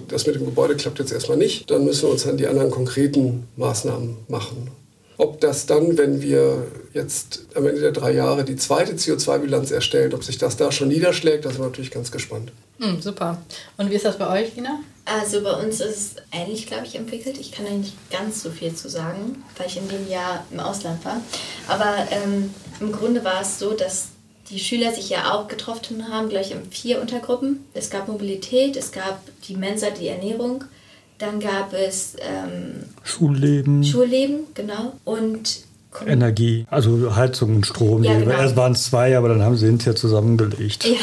Das 0.08 0.28
mit 0.28 0.36
dem 0.36 0.46
Gebäude 0.46 0.76
klappt 0.76 1.00
jetzt 1.00 1.12
erstmal 1.12 1.38
nicht. 1.38 1.70
Dann 1.70 1.86
müssen 1.86 2.04
wir 2.04 2.12
uns 2.12 2.28
an 2.28 2.38
die 2.38 2.48
anderen 2.48 2.72
konkreten 2.72 3.48
Maßnahmen 3.56 4.18
machen. 4.28 4.70
Ob 5.18 5.40
das 5.40 5.68
dann, 5.68 5.98
wenn 5.98 6.22
wir 6.22 6.66
jetzt 6.94 7.46
am 7.54 7.68
Ende 7.68 7.82
der 7.82 7.92
drei 7.92 8.12
Jahre 8.12 8.44
die 8.44 8.56
zweite 8.56 8.94
CO2-Bilanz 8.94 9.72
erstellen, 9.72 10.14
ob 10.14 10.24
sich 10.24 10.38
das 10.38 10.58
da 10.58 10.72
schon 10.72 10.88
niederschlägt, 10.88 11.46
da 11.46 11.50
sind 11.50 11.60
wir 11.60 11.68
natürlich 11.68 11.92
ganz 11.92 12.12
gespannt. 12.12 12.52
Hm, 12.80 13.02
super. 13.02 13.42
Und 13.78 13.90
wie 13.90 13.96
ist 13.96 14.06
das 14.06 14.18
bei 14.18 14.42
euch, 14.42 14.56
Lina? 14.56 14.80
Also 15.06 15.44
bei 15.44 15.52
uns 15.52 15.82
ist 15.82 15.98
es 15.98 16.16
ähnlich, 16.32 16.68
glaube 16.68 16.86
ich, 16.86 16.96
entwickelt. 16.96 17.38
Ich 17.38 17.52
kann 17.52 17.66
da 17.66 17.72
nicht 17.72 17.94
ganz 18.10 18.42
so 18.42 18.50
viel 18.50 18.74
zu 18.74 18.90
sagen, 18.90 19.44
weil 19.58 19.68
ich 19.68 19.78
in 19.78 19.90
dem 19.90 20.10
Jahr 20.10 20.46
im 20.50 20.60
Ausland 20.60 21.04
war. 21.04 21.22
Aber 21.68 22.08
ähm, 22.12 22.54
im 22.80 22.92
Grunde 22.92 23.24
war 23.24 23.42
es 23.42 23.60
so, 23.60 23.74
dass 23.74 24.10
die 24.50 24.60
Schüler 24.60 24.94
sich 24.94 25.10
ja 25.10 25.34
auch 25.34 25.48
getroffen 25.48 26.10
haben, 26.10 26.30
gleich 26.30 26.52
in 26.52 26.70
vier 26.72 27.02
Untergruppen. 27.02 27.66
Es 27.74 27.90
gab 27.90 28.08
Mobilität, 28.08 28.76
es 28.78 28.92
gab 28.92 29.22
die 29.48 29.56
Mensa, 29.56 29.90
die 29.90 30.08
Ernährung, 30.08 30.64
dann 31.18 31.40
gab 31.40 31.74
es 31.74 32.16
ähm, 32.20 32.84
Schulleben. 33.04 33.84
Schulleben, 33.84 34.48
genau. 34.54 34.94
Und 35.06 35.64
Energie, 36.06 36.66
also 36.70 37.16
Heizung 37.16 37.58
und 37.58 37.66
Strom. 37.66 38.04
Ja, 38.04 38.18
genau. 38.18 38.32
Erst 38.32 38.56
waren 38.56 38.74
es 38.74 38.86
zwei, 38.86 39.18
aber 39.18 39.30
dann 39.30 39.44
haben 39.44 39.58
sie 39.58 39.68
hinterher 39.68 39.96
zusammengelegt. 39.96 40.86
Ja, 40.86 40.98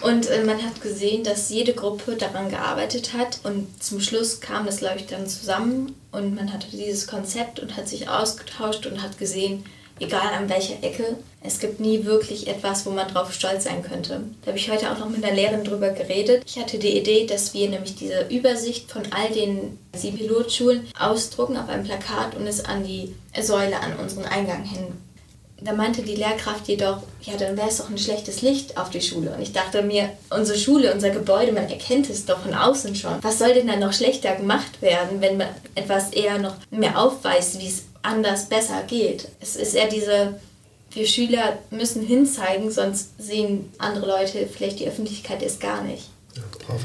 und 0.08 0.28
äh, 0.28 0.44
man 0.44 0.56
hat 0.62 0.80
gesehen, 0.82 1.24
dass 1.24 1.50
jede 1.50 1.72
Gruppe 1.72 2.16
daran 2.16 2.50
gearbeitet 2.50 3.12
hat 3.16 3.40
und 3.44 3.66
zum 3.82 4.00
Schluss 4.00 4.40
kam 4.40 4.66
das, 4.66 4.78
glaube 4.78 4.96
ich, 4.98 5.06
dann 5.06 5.26
zusammen 5.26 5.94
und 6.10 6.34
man 6.34 6.52
hatte 6.52 6.66
dieses 6.70 7.06
Konzept 7.06 7.60
und 7.60 7.76
hat 7.76 7.88
sich 7.88 8.08
ausgetauscht 8.08 8.86
und 8.86 9.02
hat 9.02 9.18
gesehen, 9.18 9.64
egal 10.02 10.32
an 10.36 10.48
welcher 10.48 10.82
Ecke. 10.82 11.16
Es 11.42 11.58
gibt 11.58 11.80
nie 11.80 12.04
wirklich 12.04 12.46
etwas, 12.46 12.86
wo 12.86 12.90
man 12.90 13.08
drauf 13.08 13.32
stolz 13.32 13.64
sein 13.64 13.82
könnte. 13.82 14.20
Da 14.42 14.48
habe 14.48 14.58
ich 14.58 14.70
heute 14.70 14.90
auch 14.90 14.98
noch 14.98 15.08
mit 15.08 15.24
einer 15.24 15.34
Lehrerin 15.34 15.64
drüber 15.64 15.90
geredet. 15.90 16.42
Ich 16.46 16.58
hatte 16.58 16.78
die 16.78 16.96
Idee, 16.96 17.26
dass 17.26 17.54
wir 17.54 17.68
nämlich 17.68 17.96
diese 17.96 18.26
Übersicht 18.28 18.90
von 18.90 19.02
all 19.10 19.30
den 19.30 19.78
Pilotschulen 19.92 20.86
ausdrucken 20.98 21.56
auf 21.56 21.68
einem 21.68 21.84
Plakat 21.84 22.36
und 22.36 22.46
es 22.46 22.64
an 22.64 22.84
die 22.84 23.14
Säule 23.40 23.80
an 23.80 23.96
unseren 23.96 24.24
Eingang 24.24 24.64
hin. 24.64 24.86
Da 25.64 25.72
meinte 25.72 26.02
die 26.02 26.16
Lehrkraft 26.16 26.66
jedoch, 26.66 26.98
ja, 27.22 27.36
dann 27.36 27.56
wäre 27.56 27.68
es 27.68 27.78
doch 27.78 27.88
ein 27.88 27.98
schlechtes 27.98 28.42
Licht 28.42 28.76
auf 28.76 28.90
die 28.90 29.00
Schule. 29.00 29.30
Und 29.30 29.42
ich 29.42 29.52
dachte 29.52 29.82
mir, 29.82 30.10
unsere 30.30 30.58
Schule, 30.58 30.92
unser 30.92 31.10
Gebäude, 31.10 31.52
man 31.52 31.68
erkennt 31.68 32.10
es 32.10 32.26
doch 32.26 32.40
von 32.40 32.54
außen 32.54 32.96
schon. 32.96 33.22
Was 33.22 33.38
soll 33.38 33.54
denn 33.54 33.68
dann 33.68 33.78
noch 33.78 33.92
schlechter 33.92 34.34
gemacht 34.34 34.82
werden, 34.82 35.20
wenn 35.20 35.36
man 35.36 35.48
etwas 35.76 36.10
eher 36.10 36.38
noch 36.38 36.56
mehr 36.70 37.00
aufweist, 37.00 37.60
wie 37.60 37.68
es 37.68 37.84
anders 38.02 38.48
besser 38.48 38.82
geht. 38.82 39.28
Es 39.40 39.56
ist 39.56 39.74
eher 39.74 39.88
diese, 39.88 40.40
wir 40.92 41.06
Schüler 41.06 41.58
müssen 41.70 42.04
hinzeigen, 42.04 42.70
sonst 42.70 43.10
sehen 43.18 43.72
andere 43.78 44.06
Leute, 44.06 44.46
vielleicht 44.46 44.80
die 44.80 44.88
Öffentlichkeit 44.88 45.42
es 45.42 45.58
gar 45.58 45.82
nicht. 45.82 46.08
Ja, 46.36 46.42
bravo. 46.66 46.80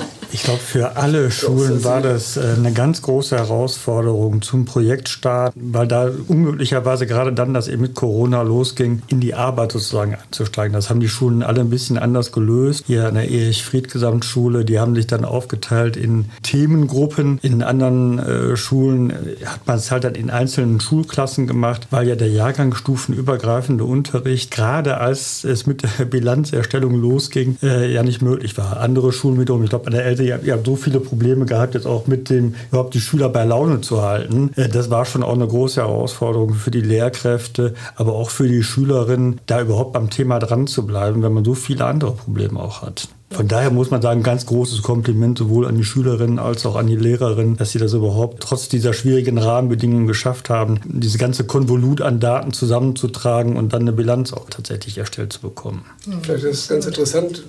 Ich 0.32 0.44
glaube, 0.44 0.60
für 0.60 0.96
alle 0.96 1.30
Schulen 1.30 1.82
war 1.82 2.00
das 2.00 2.36
äh, 2.36 2.54
eine 2.56 2.72
ganz 2.72 3.02
große 3.02 3.36
Herausforderung 3.36 4.42
zum 4.42 4.64
Projektstart, 4.64 5.52
weil 5.56 5.88
da 5.88 6.08
unmöglicherweise 6.28 7.06
gerade 7.06 7.32
dann, 7.32 7.52
dass 7.52 7.66
eben 7.66 7.82
mit 7.82 7.94
Corona 7.94 8.42
losging, 8.42 9.02
in 9.08 9.20
die 9.20 9.34
Arbeit 9.34 9.72
sozusagen 9.72 10.14
einzusteigen. 10.14 10.72
Das 10.72 10.88
haben 10.88 11.00
die 11.00 11.08
Schulen 11.08 11.42
alle 11.42 11.60
ein 11.60 11.70
bisschen 11.70 11.98
anders 11.98 12.30
gelöst. 12.30 12.84
Hier 12.86 13.08
an 13.08 13.14
der 13.14 13.28
Erich-Fried-Gesamtschule, 13.28 14.64
die 14.64 14.78
haben 14.78 14.94
sich 14.94 15.08
dann 15.08 15.24
aufgeteilt 15.24 15.96
in 15.96 16.26
Themengruppen. 16.42 17.40
In 17.42 17.62
anderen 17.62 18.18
äh, 18.20 18.56
Schulen 18.56 19.10
äh, 19.10 19.44
hat 19.44 19.66
man 19.66 19.76
es 19.76 19.90
halt 19.90 20.04
dann 20.04 20.14
in 20.14 20.30
einzelnen 20.30 20.78
Schulklassen 20.78 21.48
gemacht, 21.48 21.88
weil 21.90 22.06
ja 22.06 22.14
der 22.14 22.30
Jahrgangsstufenübergreifende 22.30 23.84
Unterricht, 23.84 24.52
gerade 24.52 24.98
als 24.98 25.42
es 25.42 25.66
mit 25.66 25.82
der 25.82 26.04
Bilanzerstellung 26.10 26.94
losging, 27.00 27.56
äh, 27.62 27.92
ja 27.92 28.04
nicht 28.04 28.22
möglich 28.22 28.56
war. 28.56 28.78
Andere 28.78 29.12
Schulen 29.12 29.40
wiederum, 29.40 29.64
ich 29.64 29.70
glaube, 29.70 29.86
an 29.86 29.92
der 29.92 30.19
hätte, 30.20 30.28
ihr, 30.28 30.46
ihr 30.46 30.52
habt 30.52 30.66
so 30.66 30.76
viele 30.76 31.00
Probleme 31.00 31.46
gehabt, 31.46 31.74
jetzt 31.74 31.86
auch 31.86 32.06
mit 32.06 32.30
dem, 32.30 32.54
überhaupt 32.70 32.94
die 32.94 33.00
Schüler 33.00 33.28
bei 33.28 33.44
Laune 33.44 33.80
zu 33.80 34.02
halten. 34.02 34.50
Äh, 34.56 34.68
das 34.68 34.90
war 34.90 35.04
schon 35.04 35.22
auch 35.22 35.34
eine 35.34 35.46
große 35.46 35.80
Herausforderung 35.80 36.54
für 36.54 36.70
die 36.70 36.80
Lehrkräfte, 36.80 37.74
aber 37.96 38.14
auch 38.14 38.30
für 38.30 38.48
die 38.48 38.62
Schülerinnen, 38.62 39.40
da 39.46 39.62
überhaupt 39.62 39.96
am 39.96 40.10
Thema 40.10 40.38
dran 40.38 40.66
zu 40.66 40.86
bleiben, 40.86 41.22
wenn 41.22 41.32
man 41.32 41.44
so 41.44 41.54
viele 41.54 41.84
andere 41.84 42.12
Probleme 42.12 42.60
auch 42.60 42.82
hat. 42.82 43.08
Von 43.32 43.46
daher 43.46 43.70
muss 43.70 43.92
man 43.92 44.02
sagen, 44.02 44.24
ganz 44.24 44.44
großes 44.44 44.82
Kompliment 44.82 45.38
sowohl 45.38 45.64
an 45.64 45.76
die 45.76 45.84
Schülerinnen 45.84 46.40
als 46.40 46.66
auch 46.66 46.74
an 46.74 46.88
die 46.88 46.96
Lehrerinnen, 46.96 47.56
dass 47.56 47.70
sie 47.70 47.78
das 47.78 47.92
überhaupt 47.92 48.42
trotz 48.42 48.68
dieser 48.68 48.92
schwierigen 48.92 49.38
Rahmenbedingungen 49.38 50.08
geschafft 50.08 50.50
haben, 50.50 50.80
diese 50.84 51.16
ganze 51.16 51.44
Konvolut 51.44 52.00
an 52.00 52.18
Daten 52.18 52.52
zusammenzutragen 52.52 53.56
und 53.56 53.72
dann 53.72 53.82
eine 53.82 53.92
Bilanz 53.92 54.32
auch 54.32 54.50
tatsächlich 54.50 54.98
erstellt 54.98 55.32
zu 55.32 55.42
bekommen. 55.42 55.84
Vielleicht 56.22 56.42
ist 56.42 56.58
es 56.62 56.68
ganz 56.68 56.86
interessant, 56.86 57.44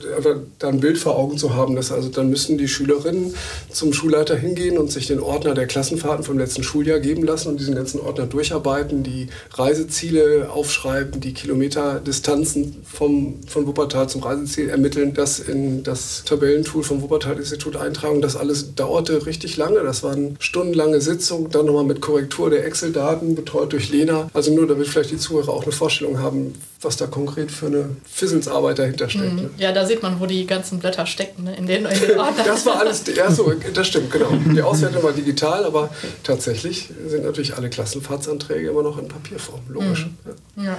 da 0.60 0.68
ein 0.68 0.80
Bild 0.80 1.00
vor 1.00 1.18
Augen 1.18 1.40
zu 1.40 1.56
haben, 1.56 1.76
dass 1.76 1.92
also 1.92 2.10
dann 2.10 2.30
müssen 2.30 2.60
die 2.60 2.68
Schülerinnen 2.68 3.34
zum 3.72 3.92
Schulleiter 3.92 4.36
hingehen 4.36 4.78
und 4.78 4.92
sich 4.92 5.08
den 5.08 5.20
Ordner 5.20 5.56
der 5.56 5.66
Klassenfahrten 5.66 6.24
vom 6.24 6.38
letzten 6.38 6.62
Schuljahr 6.62 7.00
geben 7.00 7.24
lassen 7.24 7.50
und 7.50 7.60
diesen 7.60 7.74
ganzen 7.74 8.00
Ordner 8.02 8.28
durcharbeiten, 8.28 9.02
die 9.02 9.30
Reiseziele 9.54 10.52
aufschreiben, 10.52 11.22
die 11.22 11.34
Kilometerdistanzen 11.34 12.78
vom, 12.84 13.40
von 13.48 13.66
Wuppertal 13.66 14.08
zum 14.08 14.22
Reiseziel 14.22 14.70
ermitteln, 14.70 15.16
das 15.16 15.40
in 15.40 15.71
das 15.84 16.24
Tabellentool 16.26 16.84
vom 16.84 17.02
Wuppertal-Institut 17.02 17.76
eintragen. 17.76 18.22
Das 18.22 18.36
alles 18.36 18.76
dauerte 18.76 19.26
richtig 19.26 19.58
lange. 19.58 19.80
Das 19.82 20.04
waren 20.04 20.36
stundenlange 20.40 21.02
Sitzungen, 21.02 21.50
dann 21.50 21.66
nochmal 21.66 21.84
mit 21.84 22.02
Korrektur 22.02 22.50
der 22.50 22.66
Excel-Daten, 22.66 23.36
betreut 23.36 23.74
durch 23.74 23.90
Lena. 23.90 24.30
Also 24.34 24.54
nur, 24.54 24.68
damit 24.68 24.88
vielleicht 24.88 25.12
die 25.12 25.18
Zuhörer 25.18 25.50
auch 25.50 25.64
eine 25.64 25.72
Vorstellung 25.72 26.20
haben, 26.20 26.54
was 26.82 26.98
da 26.98 27.08
konkret 27.08 27.52
für 27.52 27.68
eine 27.68 27.90
Fisselsarbeit 28.10 28.80
dahinter 28.80 29.10
steckt. 29.10 29.34
Mhm. 29.34 29.50
Ja, 29.58 29.72
da 29.72 29.86
sieht 29.86 30.02
man, 30.02 30.20
wo 30.20 30.26
die 30.26 30.46
ganzen 30.48 30.80
Blätter 30.80 31.06
stecken, 31.06 31.44
ne? 31.44 31.56
in 31.56 31.68
den, 31.68 31.86
in 31.86 32.00
den 32.00 32.18
Das 32.46 32.66
war 32.66 32.80
alles, 32.80 33.04
ja, 33.16 33.32
so, 33.32 33.52
das 33.74 33.88
stimmt, 33.88 34.12
genau. 34.12 34.32
Die 34.54 34.62
Auswertung 34.62 35.04
war 35.04 35.12
digital, 35.12 35.66
aber 35.66 35.90
tatsächlich 36.24 36.90
sind 37.08 37.24
natürlich 37.24 37.56
alle 37.56 37.70
Klassenfahrtsanträge 37.70 38.70
immer 38.70 38.84
noch 38.84 38.98
in 38.98 39.08
Papierform, 39.08 39.62
logisch. 39.70 40.08
Mhm. 40.56 40.64
Ja. 40.66 40.78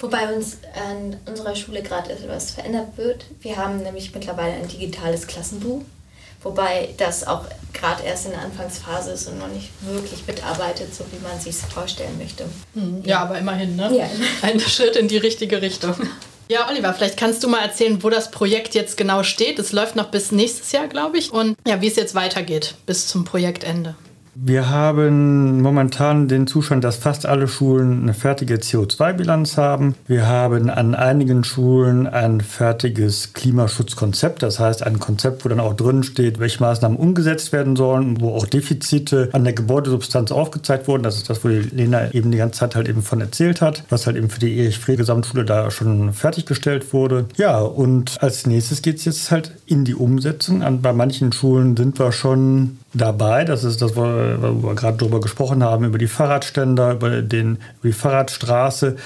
Wobei 0.00 0.32
uns 0.32 0.58
an 0.74 1.16
unserer 1.26 1.56
Schule 1.56 1.82
gerade 1.82 2.12
etwas 2.12 2.52
verändert 2.52 2.96
wird. 2.96 3.24
Wir 3.40 3.56
haben 3.56 3.82
nämlich 3.82 4.14
mittlerweile 4.14 4.54
ein 4.54 4.68
digitales 4.68 5.26
Klassenbuch, 5.26 5.82
wobei 6.42 6.90
das 6.98 7.26
auch 7.26 7.44
gerade 7.72 8.04
erst 8.04 8.26
in 8.26 8.32
der 8.32 8.42
Anfangsphase 8.42 9.10
ist 9.10 9.26
und 9.26 9.38
noch 9.38 9.48
nicht 9.48 9.70
wirklich 9.82 10.24
mitarbeitet, 10.26 10.94
so 10.94 11.04
wie 11.10 11.18
man 11.26 11.40
sich 11.40 11.56
es 11.56 11.62
vorstellen 11.62 12.16
möchte. 12.16 12.44
Hm, 12.74 13.02
ja, 13.04 13.20
aber 13.20 13.38
immerhin, 13.38 13.74
ne? 13.74 13.96
Ja. 13.96 14.08
Ein 14.42 14.60
Schritt 14.60 14.94
in 14.94 15.08
die 15.08 15.18
richtige 15.18 15.60
Richtung. 15.62 15.94
Ja, 16.50 16.66
Oliver, 16.70 16.94
vielleicht 16.94 17.18
kannst 17.18 17.42
du 17.44 17.48
mal 17.48 17.60
erzählen, 17.60 18.02
wo 18.02 18.08
das 18.08 18.30
Projekt 18.30 18.74
jetzt 18.74 18.96
genau 18.96 19.22
steht. 19.22 19.58
Es 19.58 19.72
läuft 19.72 19.96
noch 19.96 20.10
bis 20.10 20.32
nächstes 20.32 20.72
Jahr, 20.72 20.88
glaube 20.88 21.18
ich. 21.18 21.30
Und 21.30 21.56
ja, 21.66 21.82
wie 21.82 21.88
es 21.88 21.96
jetzt 21.96 22.14
weitergeht 22.14 22.74
bis 22.86 23.06
zum 23.06 23.24
Projektende. 23.26 23.96
Wir 24.40 24.70
haben 24.70 25.62
momentan 25.62 26.28
den 26.28 26.46
Zustand, 26.46 26.84
dass 26.84 26.96
fast 26.96 27.26
alle 27.26 27.48
Schulen 27.48 28.02
eine 28.02 28.14
fertige 28.14 28.54
CO2-Bilanz 28.54 29.56
haben. 29.56 29.96
Wir 30.06 30.28
haben 30.28 30.70
an 30.70 30.94
einigen 30.94 31.42
Schulen 31.42 32.06
ein 32.06 32.40
fertiges 32.40 33.32
Klimaschutzkonzept, 33.32 34.44
das 34.44 34.60
heißt 34.60 34.84
ein 34.84 35.00
Konzept, 35.00 35.44
wo 35.44 35.48
dann 35.48 35.58
auch 35.58 35.74
drin 35.74 36.04
steht, 36.04 36.38
welche 36.38 36.60
Maßnahmen 36.62 36.96
umgesetzt 36.96 37.52
werden 37.52 37.74
sollen, 37.74 38.20
wo 38.20 38.32
auch 38.32 38.46
Defizite 38.46 39.28
an 39.32 39.42
der 39.42 39.54
Gebäudesubstanz 39.54 40.30
aufgezeigt 40.30 40.86
wurden. 40.86 41.02
Das 41.02 41.16
ist 41.16 41.28
das, 41.28 41.42
wo 41.42 41.48
Lena 41.48 42.12
eben 42.12 42.30
die 42.30 42.38
ganze 42.38 42.60
Zeit 42.60 42.76
halt 42.76 42.88
eben 42.88 43.02
von 43.02 43.20
erzählt 43.20 43.60
hat, 43.60 43.82
was 43.90 44.06
halt 44.06 44.16
eben 44.16 44.30
für 44.30 44.40
die 44.40 44.56
Erich 44.56 44.78
Frey 44.78 44.94
Gesamtschule 44.94 45.44
da 45.44 45.72
schon 45.72 46.12
fertiggestellt 46.12 46.92
wurde. 46.92 47.24
Ja, 47.36 47.58
und 47.58 48.22
als 48.22 48.46
nächstes 48.46 48.82
geht 48.82 48.98
es 48.98 49.04
jetzt 49.04 49.32
halt 49.32 49.50
in 49.66 49.84
die 49.84 49.96
Umsetzung. 49.96 50.62
Bei 50.80 50.92
manchen 50.92 51.32
Schulen 51.32 51.76
sind 51.76 51.98
wir 51.98 52.12
schon 52.12 52.78
dabei. 52.94 53.44
Das 53.44 53.64
ist 53.64 53.82
das, 53.82 53.96
wo 53.96 54.02
wir 54.02 54.74
gerade 54.74 54.96
darüber 54.96 55.20
gesprochen 55.20 55.62
haben, 55.62 55.84
über 55.84 55.98
die 55.98 56.06
Fahrradständer, 56.06 56.92
über, 56.92 57.22
den, 57.22 57.58
über 57.80 57.88
die 57.88 57.92
Fahrradstraße. 57.92 58.96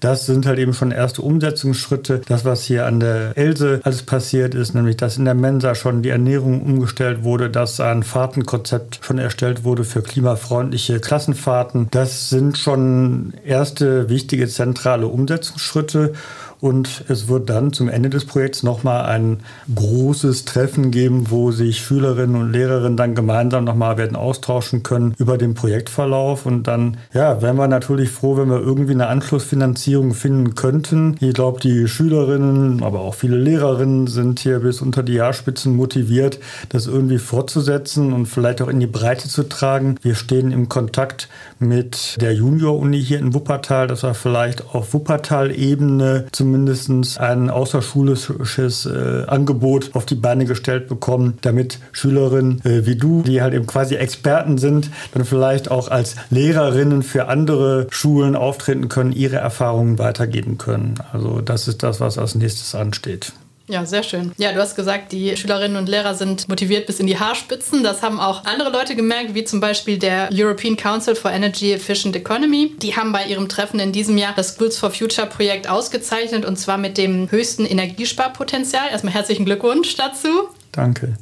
Das 0.00 0.26
sind 0.26 0.46
halt 0.46 0.58
eben 0.58 0.74
schon 0.74 0.90
erste 0.90 1.22
Umsetzungsschritte. 1.22 2.20
Das, 2.26 2.44
was 2.44 2.64
hier 2.64 2.86
an 2.86 3.00
der 3.00 3.36
Else 3.36 3.80
alles 3.82 4.02
passiert 4.02 4.54
ist, 4.54 4.74
nämlich 4.74 4.96
dass 4.96 5.16
in 5.16 5.24
der 5.24 5.34
Mensa 5.34 5.74
schon 5.74 6.02
die 6.02 6.10
Ernährung 6.10 6.62
umgestellt 6.62 7.24
wurde, 7.24 7.50
dass 7.50 7.80
ein 7.80 8.02
Fahrtenkonzept 8.02 9.00
schon 9.02 9.18
erstellt 9.18 9.64
wurde 9.64 9.84
für 9.84 10.02
klimafreundliche 10.02 11.00
Klassenfahrten. 11.00 11.88
Das 11.90 12.28
sind 12.28 12.58
schon 12.58 13.32
erste 13.44 14.08
wichtige 14.08 14.48
zentrale 14.48 15.06
Umsetzungsschritte. 15.06 16.12
Und 16.60 17.04
es 17.08 17.28
wird 17.28 17.48
dann 17.48 17.72
zum 17.72 17.88
Ende 17.88 18.10
des 18.10 18.24
Projekts 18.24 18.62
nochmal 18.62 19.06
ein 19.06 19.38
großes 19.74 20.44
Treffen 20.44 20.90
geben, 20.90 21.30
wo 21.30 21.52
sich 21.52 21.80
Schülerinnen 21.80 22.36
und 22.36 22.52
Lehrerinnen 22.52 22.96
dann 22.96 23.14
gemeinsam 23.14 23.64
nochmal 23.64 23.96
werden 23.96 24.16
austauschen 24.16 24.82
können 24.82 25.14
über 25.18 25.38
den 25.38 25.54
Projektverlauf. 25.54 26.46
Und 26.46 26.64
dann, 26.64 26.98
ja, 27.14 27.40
wären 27.40 27.56
wir 27.56 27.68
natürlich 27.68 28.10
froh, 28.10 28.36
wenn 28.36 28.50
wir 28.50 28.60
irgendwie 28.60 28.92
eine 28.92 29.06
Anschlussfinanzierung 29.06 30.14
finden 30.14 30.54
könnten. 30.54 31.16
Ich 31.20 31.34
glaube, 31.34 31.60
die 31.60 31.88
Schülerinnen, 31.88 32.82
aber 32.82 33.00
auch 33.00 33.14
viele 33.14 33.36
Lehrerinnen 33.36 34.06
sind 34.06 34.40
hier 34.40 34.60
bis 34.60 34.82
unter 34.82 35.02
die 35.02 35.14
Jahrspitzen 35.14 35.74
motiviert, 35.74 36.38
das 36.68 36.86
irgendwie 36.86 37.18
fortzusetzen 37.18 38.12
und 38.12 38.26
vielleicht 38.26 38.60
auch 38.62 38.68
in 38.68 38.80
die 38.80 38.86
Breite 38.86 39.28
zu 39.28 39.48
tragen. 39.48 39.96
Wir 40.02 40.14
stehen 40.14 40.52
im 40.52 40.68
Kontakt 40.68 41.28
mit 41.60 42.20
der 42.20 42.34
Junior-Uni 42.34 43.02
hier 43.02 43.18
in 43.18 43.32
Wuppertal, 43.32 43.86
dass 43.86 44.02
wir 44.02 44.14
vielleicht 44.14 44.74
auf 44.74 44.92
Wuppertal-Ebene 44.92 46.26
zum 46.32 46.50
zumindest 46.50 47.20
ein 47.20 47.48
außerschulisches 47.48 48.86
äh, 48.86 49.24
Angebot 49.28 49.90
auf 49.94 50.04
die 50.04 50.16
Beine 50.16 50.46
gestellt 50.46 50.88
bekommen, 50.88 51.38
damit 51.42 51.78
Schülerinnen 51.92 52.60
äh, 52.64 52.86
wie 52.86 52.96
du, 52.96 53.22
die 53.22 53.40
halt 53.40 53.54
eben 53.54 53.66
quasi 53.66 53.94
Experten 53.94 54.58
sind, 54.58 54.90
dann 55.12 55.24
vielleicht 55.24 55.70
auch 55.70 55.88
als 55.88 56.16
Lehrerinnen 56.30 57.04
für 57.04 57.28
andere 57.28 57.86
Schulen 57.90 58.34
auftreten 58.34 58.88
können, 58.88 59.12
ihre 59.12 59.36
Erfahrungen 59.36 59.98
weitergeben 59.98 60.58
können. 60.58 60.94
Also 61.12 61.40
das 61.40 61.68
ist 61.68 61.84
das, 61.84 62.00
was 62.00 62.18
als 62.18 62.34
nächstes 62.34 62.74
ansteht. 62.74 63.32
Ja, 63.70 63.86
sehr 63.86 64.02
schön. 64.02 64.32
Ja, 64.36 64.52
du 64.52 64.60
hast 64.60 64.74
gesagt, 64.74 65.12
die 65.12 65.36
Schülerinnen 65.36 65.76
und 65.76 65.88
Lehrer 65.88 66.16
sind 66.16 66.48
motiviert 66.48 66.86
bis 66.86 66.98
in 66.98 67.06
die 67.06 67.20
Haarspitzen. 67.20 67.84
Das 67.84 68.02
haben 68.02 68.18
auch 68.18 68.44
andere 68.44 68.70
Leute 68.70 68.96
gemerkt, 68.96 69.34
wie 69.34 69.44
zum 69.44 69.60
Beispiel 69.60 69.96
der 69.96 70.28
European 70.32 70.76
Council 70.76 71.14
for 71.14 71.30
Energy 71.30 71.72
Efficient 71.72 72.16
Economy. 72.16 72.74
Die 72.82 72.96
haben 72.96 73.12
bei 73.12 73.26
ihrem 73.26 73.48
Treffen 73.48 73.78
in 73.78 73.92
diesem 73.92 74.18
Jahr 74.18 74.32
das 74.34 74.56
Schools 74.56 74.76
for 74.76 74.90
Future 74.90 75.28
Projekt 75.28 75.68
ausgezeichnet 75.68 76.44
und 76.44 76.56
zwar 76.56 76.78
mit 76.78 76.98
dem 76.98 77.30
höchsten 77.30 77.64
Energiesparpotenzial. 77.64 78.88
Erstmal 78.90 79.14
herzlichen 79.14 79.44
Glückwunsch 79.44 79.94
dazu. 79.94 80.48
Danke. 80.72 81.14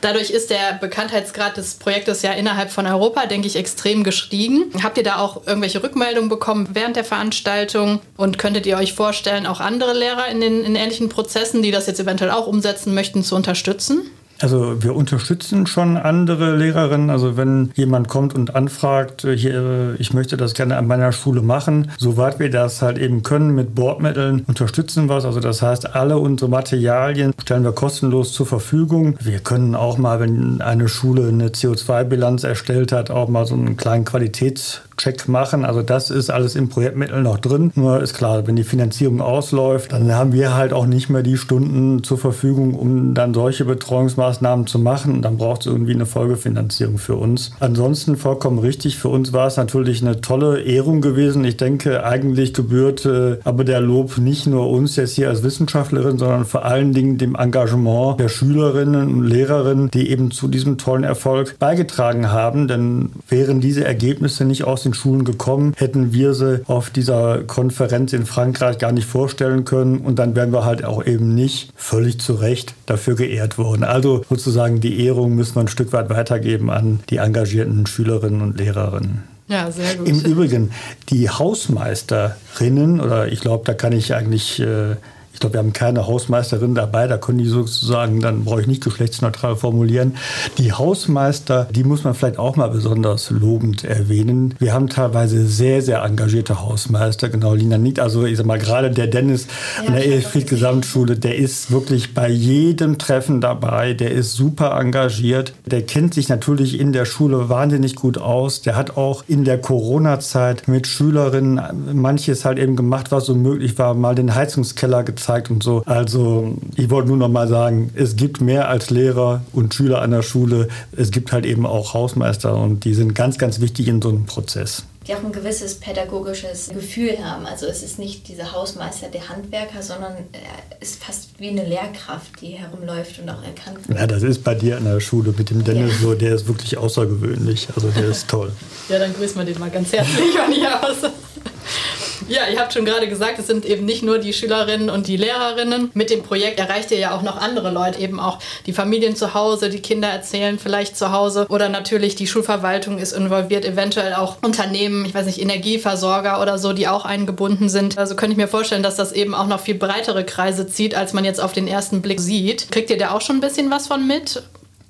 Dadurch 0.00 0.30
ist 0.30 0.48
der 0.48 0.78
Bekanntheitsgrad 0.80 1.58
des 1.58 1.74
Projektes 1.74 2.22
ja 2.22 2.32
innerhalb 2.32 2.70
von 2.70 2.86
Europa, 2.86 3.26
denke 3.26 3.46
ich, 3.46 3.56
extrem 3.56 4.02
gestiegen. 4.02 4.72
Habt 4.82 4.96
ihr 4.96 5.04
da 5.04 5.16
auch 5.16 5.46
irgendwelche 5.46 5.82
Rückmeldungen 5.82 6.30
bekommen 6.30 6.68
während 6.72 6.96
der 6.96 7.04
Veranstaltung? 7.04 8.00
Und 8.16 8.38
könntet 8.38 8.64
ihr 8.64 8.78
euch 8.78 8.94
vorstellen, 8.94 9.46
auch 9.46 9.60
andere 9.60 9.92
Lehrer 9.92 10.28
in 10.28 10.40
den 10.40 10.64
in 10.64 10.74
ähnlichen 10.74 11.10
Prozessen, 11.10 11.62
die 11.62 11.70
das 11.70 11.86
jetzt 11.86 12.00
eventuell 12.00 12.30
auch 12.30 12.46
umsetzen 12.46 12.94
möchten, 12.94 13.22
zu 13.22 13.36
unterstützen? 13.36 14.10
Also 14.44 14.82
wir 14.82 14.94
unterstützen 14.94 15.66
schon 15.66 15.96
andere 15.96 16.54
Lehrerinnen. 16.54 17.08
Also 17.08 17.38
wenn 17.38 17.70
jemand 17.76 18.08
kommt 18.08 18.34
und 18.34 18.54
anfragt, 18.54 19.24
äh, 19.24 19.34
hier, 19.34 19.54
äh, 19.54 19.94
ich 19.94 20.12
möchte 20.12 20.36
das 20.36 20.52
gerne 20.52 20.76
an 20.76 20.86
meiner 20.86 21.12
Schule 21.12 21.40
machen, 21.40 21.90
soweit 21.96 22.38
wir 22.38 22.50
das 22.50 22.82
halt 22.82 22.98
eben 22.98 23.22
können 23.22 23.54
mit 23.54 23.74
Bordmitteln, 23.74 24.44
unterstützen 24.46 25.08
wir 25.08 25.16
es. 25.16 25.24
Also 25.24 25.40
das 25.40 25.62
heißt, 25.62 25.94
alle 25.96 26.18
unsere 26.18 26.50
Materialien 26.50 27.32
stellen 27.40 27.64
wir 27.64 27.72
kostenlos 27.72 28.34
zur 28.34 28.44
Verfügung. 28.44 29.16
Wir 29.18 29.38
können 29.38 29.74
auch 29.74 29.96
mal, 29.96 30.20
wenn 30.20 30.60
eine 30.60 30.88
Schule 30.88 31.28
eine 31.28 31.48
CO2-Bilanz 31.48 32.44
erstellt 32.44 32.92
hat, 32.92 33.10
auch 33.10 33.30
mal 33.30 33.46
so 33.46 33.54
einen 33.54 33.78
kleinen 33.78 34.04
Qualitäts 34.04 34.82
Check 34.96 35.28
machen. 35.28 35.64
Also 35.64 35.82
das 35.82 36.10
ist 36.10 36.30
alles 36.30 36.56
im 36.56 36.68
Projektmittel 36.68 37.22
noch 37.22 37.38
drin. 37.38 37.72
Nur 37.74 38.02
ist 38.02 38.14
klar, 38.14 38.46
wenn 38.46 38.56
die 38.56 38.64
Finanzierung 38.64 39.20
ausläuft, 39.20 39.92
dann 39.92 40.12
haben 40.12 40.32
wir 40.32 40.54
halt 40.54 40.72
auch 40.72 40.86
nicht 40.86 41.08
mehr 41.08 41.22
die 41.22 41.36
Stunden 41.36 42.02
zur 42.02 42.18
Verfügung, 42.18 42.74
um 42.74 43.14
dann 43.14 43.34
solche 43.34 43.64
Betreuungsmaßnahmen 43.64 44.66
zu 44.66 44.78
machen. 44.78 45.22
Dann 45.22 45.36
braucht 45.36 45.62
es 45.62 45.66
irgendwie 45.66 45.94
eine 45.94 46.06
Folgefinanzierung 46.06 46.98
für 46.98 47.16
uns. 47.16 47.52
Ansonsten 47.60 48.16
vollkommen 48.16 48.58
richtig. 48.58 48.98
Für 48.98 49.08
uns 49.08 49.32
war 49.32 49.46
es 49.46 49.56
natürlich 49.56 50.02
eine 50.02 50.20
tolle 50.20 50.62
Ehrung 50.62 51.00
gewesen. 51.00 51.44
Ich 51.44 51.56
denke, 51.56 52.04
eigentlich 52.04 52.54
gebührt 52.54 53.04
äh, 53.06 53.38
aber 53.44 53.64
der 53.64 53.80
Lob 53.80 54.18
nicht 54.18 54.46
nur 54.46 54.70
uns 54.70 54.96
jetzt 54.96 55.14
hier 55.14 55.28
als 55.28 55.42
Wissenschaftlerin, 55.42 56.18
sondern 56.18 56.44
vor 56.44 56.64
allen 56.64 56.92
Dingen 56.92 57.18
dem 57.18 57.34
Engagement 57.34 58.20
der 58.20 58.28
Schülerinnen 58.28 59.08
und 59.14 59.24
Lehrerinnen, 59.24 59.90
die 59.90 60.10
eben 60.10 60.30
zu 60.30 60.48
diesem 60.48 60.78
tollen 60.78 61.04
Erfolg 61.04 61.58
beigetragen 61.58 62.30
haben. 62.30 62.68
Denn 62.68 63.10
wären 63.28 63.60
diese 63.60 63.84
Ergebnisse 63.84 64.44
nicht 64.44 64.64
aus 64.64 64.83
den 64.84 64.94
Schulen 64.94 65.24
gekommen, 65.24 65.74
hätten 65.76 66.12
wir 66.12 66.34
sie 66.34 66.62
auf 66.66 66.90
dieser 66.90 67.38
Konferenz 67.38 68.12
in 68.12 68.26
Frankreich 68.26 68.78
gar 68.78 68.92
nicht 68.92 69.06
vorstellen 69.06 69.64
können 69.64 69.98
und 69.98 70.18
dann 70.18 70.36
wären 70.36 70.52
wir 70.52 70.64
halt 70.64 70.84
auch 70.84 71.04
eben 71.04 71.34
nicht 71.34 71.72
völlig 71.76 72.20
zu 72.20 72.34
Recht 72.34 72.74
dafür 72.86 73.16
geehrt 73.16 73.58
worden. 73.58 73.84
Also 73.84 74.24
sozusagen 74.28 74.80
die 74.80 75.04
Ehrung 75.04 75.34
müssen 75.34 75.56
wir 75.56 75.62
ein 75.62 75.68
Stück 75.68 75.92
weit 75.92 76.10
weitergeben 76.10 76.70
an 76.70 77.00
die 77.10 77.16
engagierten 77.16 77.86
Schülerinnen 77.86 78.40
und 78.42 78.58
Lehrerinnen. 78.58 79.24
Ja, 79.46 79.70
sehr 79.70 79.96
gut. 79.96 80.08
Im 80.08 80.20
Übrigen, 80.20 80.70
die 81.10 81.28
Hausmeisterinnen, 81.28 83.00
oder 83.00 83.28
ich 83.30 83.40
glaube, 83.40 83.64
da 83.66 83.74
kann 83.74 83.92
ich 83.92 84.14
eigentlich 84.14 84.60
äh, 84.60 84.96
Ich 85.34 85.40
glaube, 85.40 85.54
wir 85.54 85.58
haben 85.58 85.72
keine 85.72 86.06
Hausmeisterin 86.06 86.76
dabei, 86.76 87.08
da 87.08 87.18
können 87.18 87.38
die 87.38 87.46
sozusagen, 87.46 88.20
dann 88.20 88.44
brauche 88.44 88.60
ich 88.60 88.68
nicht 88.68 88.84
geschlechtsneutral 88.84 89.56
formulieren. 89.56 90.14
Die 90.58 90.72
Hausmeister, 90.72 91.66
die 91.72 91.82
muss 91.82 92.04
man 92.04 92.14
vielleicht 92.14 92.38
auch 92.38 92.54
mal 92.54 92.68
besonders 92.68 93.30
lobend 93.30 93.82
erwähnen. 93.82 94.54
Wir 94.60 94.72
haben 94.72 94.88
teilweise 94.88 95.44
sehr, 95.44 95.82
sehr 95.82 96.04
engagierte 96.04 96.62
Hausmeister, 96.62 97.28
genau, 97.28 97.54
Lina 97.54 97.78
nicht. 97.78 97.98
Also 97.98 98.24
ich 98.24 98.36
sag 98.36 98.46
mal, 98.46 98.60
gerade 98.60 98.92
der 98.92 99.08
Dennis 99.08 99.48
ja, 99.76 99.88
an 99.88 99.94
der 99.94 100.06
Elfried 100.06 100.48
Gesamtschule, 100.48 101.16
der 101.16 101.36
ist 101.36 101.72
wirklich 101.72 102.14
bei 102.14 102.28
jedem 102.28 102.96
Treffen 102.98 103.40
dabei, 103.40 103.92
der 103.92 104.12
ist 104.12 104.34
super 104.34 104.78
engagiert, 104.78 105.52
der 105.66 105.82
kennt 105.82 106.14
sich 106.14 106.28
natürlich 106.28 106.78
in 106.78 106.92
der 106.92 107.06
Schule 107.06 107.48
wahnsinnig 107.48 107.96
gut 107.96 108.18
aus, 108.18 108.62
der 108.62 108.76
hat 108.76 108.96
auch 108.96 109.24
in 109.26 109.44
der 109.44 109.60
Corona-Zeit 109.60 110.68
mit 110.68 110.86
Schülerinnen 110.86 111.60
manches 111.92 112.44
halt 112.44 112.60
eben 112.60 112.76
gemacht, 112.76 113.10
was 113.10 113.26
so 113.26 113.34
möglich 113.34 113.76
war, 113.78 113.94
mal 113.94 114.14
den 114.14 114.36
Heizungskeller 114.36 115.02
gezeigt 115.02 115.23
gezeigt 115.24 115.50
und 115.50 115.62
so. 115.62 115.82
Also 115.86 116.54
ich 116.76 116.90
wollte 116.90 117.08
nur 117.08 117.16
noch 117.16 117.28
mal 117.28 117.48
sagen, 117.48 117.90
es 117.94 118.16
gibt 118.16 118.40
mehr 118.40 118.68
als 118.68 118.90
Lehrer 118.90 119.42
und 119.52 119.74
Schüler 119.74 120.02
an 120.02 120.10
der 120.10 120.22
Schule. 120.22 120.68
Es 120.96 121.10
gibt 121.10 121.32
halt 121.32 121.46
eben 121.46 121.66
auch 121.66 121.94
Hausmeister 121.94 122.54
und 122.54 122.84
die 122.84 122.94
sind 122.94 123.14
ganz, 123.14 123.38
ganz 123.38 123.60
wichtig 123.60 123.88
in 123.88 124.02
so 124.02 124.10
einem 124.10 124.26
Prozess 124.26 124.84
die 125.06 125.14
auch 125.14 125.22
ein 125.22 125.32
gewisses 125.32 125.74
pädagogisches 125.74 126.70
Gefühl 126.70 127.22
haben. 127.22 127.44
Also 127.44 127.66
es 127.66 127.82
ist 127.82 127.98
nicht 127.98 128.26
dieser 128.26 128.52
Hausmeister, 128.52 129.08
der 129.08 129.28
Handwerker, 129.28 129.82
sondern 129.82 130.14
er 130.32 130.80
ist 130.80 131.04
fast 131.04 131.28
wie 131.38 131.50
eine 131.50 131.64
Lehrkraft, 131.64 132.40
die 132.40 132.52
herumläuft 132.52 133.18
und 133.18 133.28
auch 133.28 133.42
erkannt 133.42 133.86
wird. 133.86 133.98
Ja, 133.98 134.06
das 134.06 134.22
ist 134.22 134.42
bei 134.44 134.54
dir 134.54 134.78
an 134.78 134.84
der 134.84 135.00
Schule 135.00 135.34
mit 135.36 135.50
dem 135.50 135.62
Dennis 135.62 135.96
ja. 136.00 136.08
so, 136.08 136.14
der 136.14 136.34
ist 136.34 136.48
wirklich 136.48 136.78
außergewöhnlich. 136.78 137.68
Also 137.76 137.88
der 137.90 138.06
ist 138.06 138.28
toll. 138.28 138.52
Ja, 138.88 138.98
dann 138.98 139.12
grüßen 139.12 139.36
wir 139.36 139.44
den 139.44 139.58
mal 139.58 139.70
ganz 139.70 139.92
herzlich 139.92 140.38
von 140.38 140.52
hier 140.52 140.82
aus. 140.82 141.10
Ja, 142.28 142.42
ihr 142.50 142.58
habt 142.58 142.72
schon 142.72 142.86
gerade 142.86 143.06
gesagt, 143.06 143.38
es 143.38 143.46
sind 143.46 143.66
eben 143.66 143.84
nicht 143.84 144.02
nur 144.02 144.18
die 144.18 144.32
Schülerinnen 144.32 144.88
und 144.88 145.08
die 145.08 145.16
Lehrerinnen. 145.16 145.90
Mit 145.92 146.08
dem 146.08 146.22
Projekt 146.22 146.58
erreicht 146.58 146.90
ihr 146.90 146.98
ja 146.98 147.14
auch 147.14 147.22
noch 147.22 147.36
andere 147.36 147.70
Leute, 147.70 148.00
eben 148.00 148.18
auch 148.18 148.38
die 148.64 148.72
Familien 148.72 149.14
zu 149.14 149.34
Hause, 149.34 149.68
die 149.68 149.80
Kinder 149.80 150.08
erzählen 150.08 150.58
vielleicht 150.58 150.96
zu 150.96 151.12
Hause 151.12 151.46
oder 151.50 151.68
natürlich 151.68 152.14
die 152.14 152.26
Schulverwaltung 152.26 152.98
ist 152.98 153.12
involviert, 153.12 153.64
eventuell 153.64 154.14
auch 154.14 154.38
Unternehmen, 154.42 155.04
ich 155.04 155.14
weiß 155.14 155.26
nicht, 155.26 155.40
Energieversorger 155.40 156.40
oder 156.40 156.58
so, 156.58 156.72
die 156.72 156.88
auch 156.88 157.04
eingebunden 157.04 157.68
sind. 157.68 157.98
Also 157.98 158.16
könnte 158.16 158.32
ich 158.32 158.38
mir 158.38 158.48
vorstellen, 158.48 158.82
dass 158.82 158.96
das 158.96 159.12
eben 159.12 159.34
auch 159.34 159.46
noch 159.46 159.60
viel 159.60 159.74
breitere 159.74 160.24
Kreise 160.24 160.66
zieht, 160.66 160.94
als 160.94 161.12
man 161.12 161.24
jetzt 161.24 161.42
auf 161.42 161.52
den 161.52 161.68
ersten 161.68 162.00
Blick 162.00 162.20
sieht. 162.20 162.70
Kriegt 162.70 162.88
ihr 162.88 162.98
da 162.98 163.10
auch 163.10 163.20
schon 163.20 163.36
ein 163.36 163.40
bisschen 163.40 163.70
was 163.70 163.86
von 163.86 164.06
mit? 164.06 164.42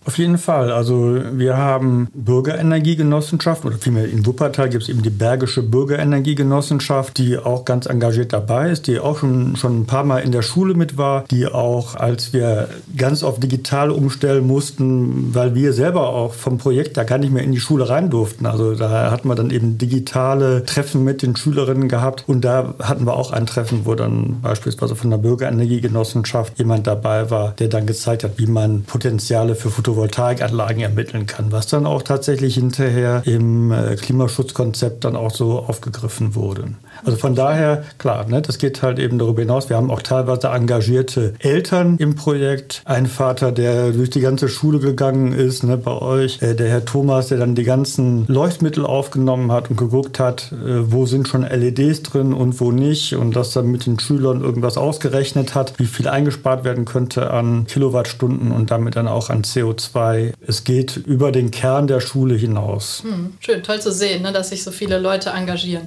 Auf 0.07 0.18
jeden 0.18 0.36
Fall. 0.36 0.70
Also 0.70 1.18
wir 1.32 1.57
haben 1.57 2.09
Bürgerenergiegenossenschaften 2.12 3.70
oder 3.70 3.78
vielmehr 3.78 4.07
in 4.07 4.26
Wuppertal 4.26 4.68
gibt 4.68 4.82
es 4.82 4.88
eben 4.90 5.02
die 5.02 5.09
Bergische 5.09 5.62
Bürgerenergiegenossenschaft, 5.62 7.16
die 7.16 7.38
auch 7.38 7.64
ganz 7.64 7.86
engagiert 7.86 8.34
dabei 8.34 8.70
ist, 8.70 8.86
die 8.86 9.00
auch 9.00 9.18
schon, 9.18 9.57
schon 9.57 9.80
ein 9.80 9.86
paar 9.86 10.05
Mal 10.05 10.18
in 10.18 10.30
der 10.30 10.42
Schule 10.42 10.74
mit 10.74 10.98
war, 10.98 11.24
die 11.30 11.46
auch, 11.46 11.94
als 11.94 12.34
wir 12.34 12.68
ganz 12.96 13.22
auf 13.22 13.40
digital 13.40 13.90
umstellen 13.90 14.46
mussten, 14.46 15.34
weil 15.34 15.55
wir 15.55 15.72
selber 15.72 16.11
auch 16.11 16.34
vom 16.34 16.59
Projekt 16.59 16.98
da 16.98 17.05
gar 17.05 17.18
nicht 17.18 17.32
mehr 17.32 17.42
in 17.42 17.52
die 17.52 17.61
Schule 17.61 17.88
rein 17.88 18.11
durften. 18.11 18.44
Also 18.44 18.74
da 18.74 19.11
hatten 19.11 19.28
wir 19.28 19.36
dann 19.36 19.48
eben 19.48 19.78
digitale 19.78 20.66
Treffen 20.66 21.02
mit 21.02 21.22
den 21.22 21.34
Schülerinnen 21.34 21.88
gehabt 21.88 22.24
und 22.26 22.44
da 22.44 22.74
hatten 22.78 23.07
wir 23.07 23.16
auch 23.16 23.30
ein 23.32 23.46
Treffen, 23.46 23.80
wo 23.84 23.94
dann 23.94 24.42
beispielsweise 24.42 24.96
von 24.96 25.09
der 25.09 25.18
Bürgerenergiegenossenschaft 25.18 26.59
jemand 26.59 26.86
dabei 26.86 27.30
war, 27.30 27.52
der 27.59 27.68
dann 27.68 27.86
gezeigt 27.86 28.22
hat, 28.22 28.32
wie 28.36 28.46
man 28.46 28.82
Potenziale 28.82 29.55
für 29.55 29.70
Photovoltaik 29.70 29.93
Photovoltaikanlagen 29.95 30.82
ermitteln 30.82 31.26
kann, 31.26 31.53
was 31.53 31.66
dann 31.66 31.86
auch 31.86 32.03
tatsächlich 32.03 32.55
hinterher 32.55 33.22
im 33.24 33.70
äh, 33.70 33.97
Klimaschutzkonzept 33.97 35.05
dann 35.05 35.16
auch 35.16 35.30
so 35.30 35.61
aufgegriffen 35.61 36.34
wurde. 36.34 36.74
Also 37.05 37.18
von 37.18 37.34
daher, 37.34 37.84
klar, 37.99 38.26
ne, 38.28 38.42
das 38.42 38.59
geht 38.59 38.82
halt 38.82 38.99
eben 38.99 39.18
darüber 39.18 39.42
hinaus. 39.42 39.68
Wir 39.68 39.76
haben 39.76 39.90
auch 39.90 40.03
teilweise 40.03 40.49
engagierte 40.49 41.34
Eltern 41.38 41.97
im 41.99 42.14
Projekt. 42.14 42.82
Ein 42.84 43.07
Vater, 43.07 43.53
der 43.53 43.92
durch 43.92 44.11
die 44.11 44.20
ganze 44.20 44.49
Schule 44.49 44.78
gegangen 44.78 45.32
ist, 45.32 45.64
ne, 45.64 45.76
bei 45.76 45.92
euch, 45.92 46.42
äh, 46.42 46.55
der 46.55 46.68
Herr 46.68 46.84
Thomas, 46.84 47.28
der 47.28 47.38
dann 47.38 47.55
die 47.55 47.64
ganzen 47.64 48.26
Leuchtmittel 48.26 48.84
aufgenommen 48.84 49.51
hat 49.53 49.70
und 49.70 49.76
geguckt 49.76 50.18
hat, 50.18 50.53
äh, 50.53 50.92
wo 50.92 51.07
sind 51.07 51.28
schon 51.28 51.42
LEDs 51.42 52.03
drin 52.03 52.32
und 52.32 52.61
wo 52.61 52.72
nicht 52.72 53.14
und 53.14 53.34
das 53.36 53.53
dann 53.53 53.66
mit 53.66 53.86
den 53.86 53.99
Schülern 53.99 54.42
irgendwas 54.42 54.76
ausgerechnet 54.76 55.55
hat, 55.55 55.78
wie 55.78 55.86
viel 55.86 56.09
eingespart 56.09 56.64
werden 56.64 56.84
könnte 56.84 57.30
an 57.30 57.66
Kilowattstunden 57.66 58.53
und 58.53 58.70
damit 58.70 58.97
dann 58.97 59.09
auch 59.09 59.30
an 59.30 59.42
CO2 59.42 59.95
2. 59.95 60.32
Es 60.47 60.64
geht 60.64 60.97
über 60.97 61.32
den 61.32 61.51
Kern 61.51 61.86
der 61.86 62.01
Schule 62.01 62.34
hinaus. 62.34 63.03
Hm, 63.03 63.34
schön, 63.40 63.62
toll 63.62 63.80
zu 63.80 63.92
sehen, 63.92 64.22
ne, 64.22 64.32
dass 64.32 64.51
sich 64.51 64.62
so 64.62 64.70
viele 64.70 64.99
Leute 64.99 65.30
engagieren. 65.30 65.86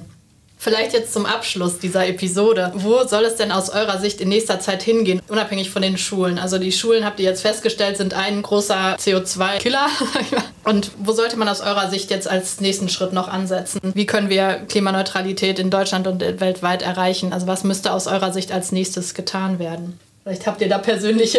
Vielleicht 0.58 0.92
jetzt 0.92 1.12
zum 1.12 1.24
Abschluss 1.24 1.78
dieser 1.78 2.06
Episode. 2.06 2.72
Wo 2.74 3.06
soll 3.06 3.24
es 3.24 3.36
denn 3.36 3.52
aus 3.52 3.70
eurer 3.70 3.98
Sicht 4.00 4.20
in 4.20 4.28
nächster 4.28 4.58
Zeit 4.58 4.82
hingehen, 4.82 5.22
unabhängig 5.28 5.70
von 5.70 5.82
den 5.82 5.96
Schulen? 5.96 6.38
Also 6.38 6.58
die 6.58 6.72
Schulen, 6.72 7.04
habt 7.04 7.20
ihr 7.20 7.26
jetzt 7.26 7.42
festgestellt, 7.42 7.96
sind 7.96 8.12
ein 8.12 8.42
großer 8.42 8.96
CO2-Killer. 8.96 9.86
Und 10.64 10.90
wo 10.98 11.12
sollte 11.12 11.36
man 11.38 11.48
aus 11.48 11.60
eurer 11.60 11.88
Sicht 11.88 12.10
jetzt 12.10 12.28
als 12.28 12.60
nächsten 12.60 12.88
Schritt 12.88 13.12
noch 13.12 13.28
ansetzen? 13.28 13.80
Wie 13.94 14.04
können 14.04 14.28
wir 14.28 14.60
Klimaneutralität 14.68 15.58
in 15.58 15.70
Deutschland 15.70 16.06
und 16.06 16.20
weltweit 16.20 16.82
erreichen? 16.82 17.32
Also 17.32 17.46
was 17.46 17.64
müsste 17.64 17.92
aus 17.92 18.06
eurer 18.06 18.32
Sicht 18.32 18.52
als 18.52 18.70
nächstes 18.70 19.14
getan 19.14 19.58
werden? 19.58 19.98
Vielleicht 20.28 20.46
habt 20.46 20.60
ihr 20.60 20.68
da 20.68 20.76
persönliche 20.76 21.38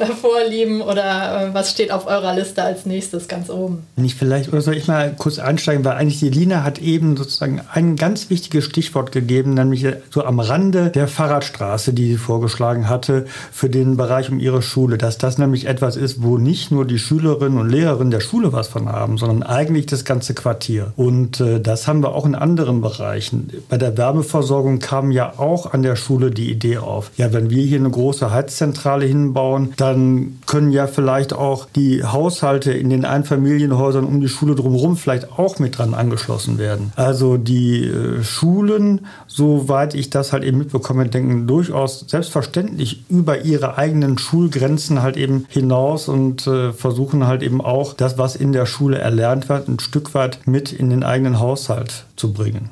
äh, 0.00 0.06
Vorlieben 0.06 0.82
oder 0.82 1.50
äh, 1.50 1.54
was 1.54 1.70
steht 1.70 1.92
auf 1.92 2.08
eurer 2.08 2.34
Liste 2.34 2.64
als 2.64 2.84
nächstes 2.84 3.28
ganz 3.28 3.48
oben? 3.48 3.86
Nicht 3.94 4.18
vielleicht, 4.18 4.48
oder 4.48 4.60
soll 4.60 4.76
ich 4.76 4.88
mal 4.88 5.14
kurz 5.16 5.38
einsteigen, 5.38 5.84
weil 5.84 5.92
eigentlich 5.92 6.18
die 6.18 6.30
Lina 6.30 6.64
hat 6.64 6.80
eben 6.80 7.16
sozusagen 7.16 7.60
ein 7.72 7.94
ganz 7.94 8.30
wichtiges 8.30 8.64
Stichwort 8.64 9.12
gegeben, 9.12 9.54
nämlich 9.54 9.86
so 10.10 10.24
am 10.24 10.40
Rande 10.40 10.90
der 10.90 11.06
Fahrradstraße, 11.06 11.92
die 11.92 12.08
sie 12.08 12.16
vorgeschlagen 12.16 12.88
hatte 12.88 13.26
für 13.52 13.70
den 13.70 13.96
Bereich 13.96 14.30
um 14.30 14.40
ihre 14.40 14.62
Schule, 14.62 14.98
dass 14.98 15.16
das 15.16 15.38
nämlich 15.38 15.68
etwas 15.68 15.94
ist, 15.94 16.20
wo 16.20 16.36
nicht 16.36 16.72
nur 16.72 16.86
die 16.86 16.98
Schülerinnen 16.98 17.60
und 17.60 17.68
Lehrerinnen 17.68 18.10
der 18.10 18.18
Schule 18.18 18.52
was 18.52 18.66
von 18.66 18.88
haben, 18.88 19.16
sondern 19.16 19.44
eigentlich 19.44 19.86
das 19.86 20.04
ganze 20.04 20.34
Quartier. 20.34 20.92
Und 20.96 21.38
äh, 21.38 21.60
das 21.60 21.86
haben 21.86 22.02
wir 22.02 22.16
auch 22.16 22.26
in 22.26 22.34
anderen 22.34 22.80
Bereichen. 22.80 23.52
Bei 23.68 23.78
der 23.78 23.96
Wärmeversorgung 23.96 24.80
kam 24.80 25.12
ja 25.12 25.34
auch 25.38 25.72
an 25.72 25.84
der 25.84 25.94
Schule 25.94 26.32
die 26.32 26.50
Idee 26.50 26.78
auf, 26.78 27.12
ja, 27.16 27.32
wenn 27.32 27.48
wir 27.48 27.62
hier 27.62 27.78
eine 27.78 27.90
große 27.90 28.23
große 28.24 28.32
Heizzentrale 28.32 29.06
hinbauen, 29.06 29.74
dann 29.76 30.38
können 30.46 30.72
ja 30.72 30.86
vielleicht 30.86 31.32
auch 31.32 31.66
die 31.74 32.04
Haushalte 32.04 32.72
in 32.72 32.90
den 32.90 33.04
Einfamilienhäusern 33.04 34.04
um 34.04 34.20
die 34.20 34.28
Schule 34.28 34.54
drumherum 34.54 34.96
vielleicht 34.96 35.38
auch 35.38 35.58
mit 35.58 35.78
dran 35.78 35.94
angeschlossen 35.94 36.58
werden. 36.58 36.92
Also 36.96 37.36
die 37.36 37.84
äh, 37.84 38.22
Schulen, 38.22 39.06
soweit 39.26 39.94
ich 39.94 40.10
das 40.10 40.32
halt 40.32 40.44
eben 40.44 40.58
mitbekomme, 40.58 41.06
denken 41.08 41.46
durchaus 41.46 42.04
selbstverständlich 42.08 43.04
über 43.08 43.42
ihre 43.42 43.76
eigenen 43.76 44.18
Schulgrenzen 44.18 45.02
halt 45.02 45.16
eben 45.16 45.46
hinaus 45.48 46.08
und 46.08 46.46
äh, 46.46 46.72
versuchen 46.72 47.26
halt 47.26 47.42
eben 47.42 47.60
auch 47.60 47.92
das, 47.92 48.18
was 48.18 48.36
in 48.36 48.52
der 48.52 48.66
Schule 48.66 48.98
erlernt 48.98 49.48
wird, 49.48 49.68
ein 49.68 49.78
Stück 49.80 50.14
weit 50.14 50.40
mit 50.46 50.72
in 50.72 50.90
den 50.90 51.02
eigenen 51.02 51.40
Haushalt 51.40 52.04
zu 52.16 52.32
bringen. 52.32 52.70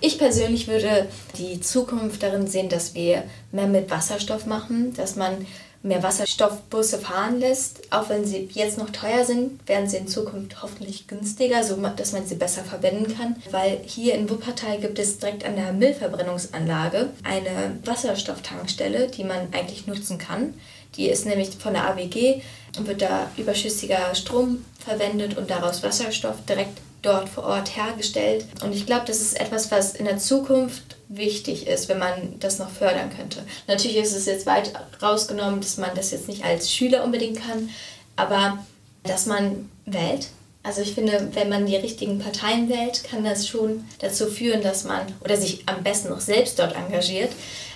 Ich 0.00 0.18
persönlich 0.18 0.68
würde 0.68 1.08
die 1.38 1.60
Zukunft 1.60 2.22
darin 2.22 2.46
sehen, 2.46 2.68
dass 2.68 2.94
wir 2.94 3.24
mehr 3.52 3.66
mit 3.66 3.90
Wasserstoff 3.90 4.46
machen, 4.46 4.92
dass 4.94 5.16
man 5.16 5.46
mehr 5.82 6.02
Wasserstoffbusse 6.02 6.98
fahren 6.98 7.40
lässt. 7.40 7.92
Auch 7.92 8.08
wenn 8.08 8.24
sie 8.24 8.48
jetzt 8.52 8.76
noch 8.76 8.90
teuer 8.90 9.24
sind, 9.24 9.66
werden 9.68 9.88
sie 9.88 9.98
in 9.98 10.08
Zukunft 10.08 10.62
hoffentlich 10.62 11.06
günstiger, 11.06 11.62
so 11.62 11.76
dass 11.76 12.12
man 12.12 12.26
sie 12.26 12.34
besser 12.34 12.64
verwenden 12.64 13.16
kann. 13.16 13.36
Weil 13.50 13.78
hier 13.86 14.14
in 14.14 14.28
Wuppertal 14.28 14.78
gibt 14.78 14.98
es 14.98 15.18
direkt 15.18 15.44
an 15.44 15.56
der 15.56 15.72
Müllverbrennungsanlage 15.72 17.10
eine 17.22 17.78
Wasserstofftankstelle, 17.84 19.08
die 19.08 19.24
man 19.24 19.52
eigentlich 19.52 19.86
nutzen 19.86 20.18
kann. 20.18 20.54
Die 20.96 21.08
ist 21.08 21.26
nämlich 21.26 21.50
von 21.50 21.74
der 21.74 21.88
AWG 21.90 22.42
und 22.78 22.86
wird 22.86 23.02
da 23.02 23.30
überschüssiger 23.36 24.14
Strom 24.14 24.64
verwendet 24.84 25.36
und 25.36 25.50
daraus 25.50 25.82
Wasserstoff 25.82 26.36
direkt 26.48 26.78
dort 27.06 27.28
vor 27.28 27.44
Ort 27.44 27.76
hergestellt. 27.76 28.44
Und 28.62 28.74
ich 28.74 28.86
glaube, 28.86 29.04
das 29.06 29.20
ist 29.20 29.40
etwas, 29.40 29.70
was 29.70 29.94
in 29.94 30.04
der 30.04 30.18
Zukunft 30.18 30.96
wichtig 31.08 31.66
ist, 31.66 31.88
wenn 31.88 31.98
man 31.98 32.38
das 32.40 32.58
noch 32.58 32.70
fördern 32.70 33.10
könnte. 33.16 33.44
Natürlich 33.68 33.96
ist 33.96 34.14
es 34.14 34.26
jetzt 34.26 34.46
weit 34.46 34.72
rausgenommen, 35.00 35.60
dass 35.60 35.76
man 35.76 35.94
das 35.94 36.10
jetzt 36.10 36.28
nicht 36.28 36.44
als 36.44 36.72
Schüler 36.72 37.04
unbedingt 37.04 37.40
kann, 37.40 37.70
aber 38.16 38.58
dass 39.04 39.26
man 39.26 39.70
wählt. 39.84 40.28
Also 40.62 40.82
ich 40.82 40.94
finde, 40.94 41.30
wenn 41.34 41.48
man 41.48 41.66
die 41.66 41.76
richtigen 41.76 42.18
Parteien 42.18 42.68
wählt, 42.68 43.04
kann 43.04 43.22
das 43.22 43.46
schon 43.46 43.84
dazu 44.00 44.26
führen, 44.26 44.62
dass 44.62 44.82
man 44.82 45.06
oder 45.20 45.36
sich 45.36 45.62
am 45.66 45.84
besten 45.84 46.08
noch 46.08 46.20
selbst 46.20 46.58
dort 46.58 46.74
engagiert, 46.74 47.30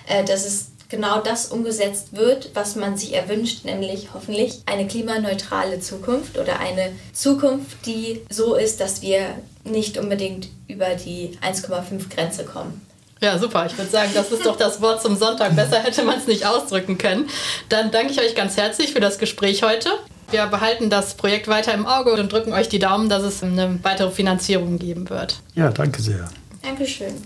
äh, 0.07 0.25
dass 0.25 0.45
es 0.45 0.71
genau 0.91 1.21
das 1.21 1.47
umgesetzt 1.47 2.15
wird, 2.15 2.51
was 2.53 2.75
man 2.75 2.97
sich 2.97 3.15
erwünscht, 3.15 3.65
nämlich 3.65 4.09
hoffentlich 4.13 4.61
eine 4.65 4.85
klimaneutrale 4.85 5.79
Zukunft 5.79 6.37
oder 6.37 6.59
eine 6.59 6.91
Zukunft, 7.13 7.85
die 7.85 8.21
so 8.29 8.55
ist, 8.55 8.81
dass 8.81 9.01
wir 9.01 9.21
nicht 9.63 9.97
unbedingt 9.97 10.49
über 10.67 10.93
die 10.95 11.37
1,5 11.41 12.13
Grenze 12.13 12.43
kommen. 12.43 12.85
Ja, 13.21 13.37
super. 13.37 13.67
Ich 13.67 13.77
würde 13.77 13.89
sagen, 13.89 14.11
das 14.13 14.31
ist 14.31 14.45
doch 14.45 14.57
das 14.57 14.81
Wort 14.81 15.01
zum 15.01 15.15
Sonntag. 15.15 15.55
Besser 15.55 15.79
hätte 15.79 16.03
man 16.03 16.17
es 16.17 16.27
nicht 16.27 16.45
ausdrücken 16.45 16.97
können. 16.97 17.29
Dann 17.69 17.91
danke 17.91 18.11
ich 18.11 18.19
euch 18.19 18.35
ganz 18.35 18.57
herzlich 18.57 18.93
für 18.93 18.99
das 18.99 19.19
Gespräch 19.19 19.63
heute. 19.63 19.89
Wir 20.31 20.47
behalten 20.47 20.89
das 20.89 21.13
Projekt 21.13 21.47
weiter 21.47 21.73
im 21.73 21.85
Auge 21.85 22.13
und 22.13 22.31
drücken 22.31 22.51
euch 22.51 22.67
die 22.67 22.79
Daumen, 22.79 23.09
dass 23.09 23.21
es 23.21 23.43
eine 23.43 23.79
weitere 23.83 24.09
Finanzierung 24.09 24.79
geben 24.79 25.09
wird. 25.09 25.39
Ja, 25.53 25.69
danke 25.69 26.01
sehr. 26.01 26.29
Dankeschön. 26.63 27.23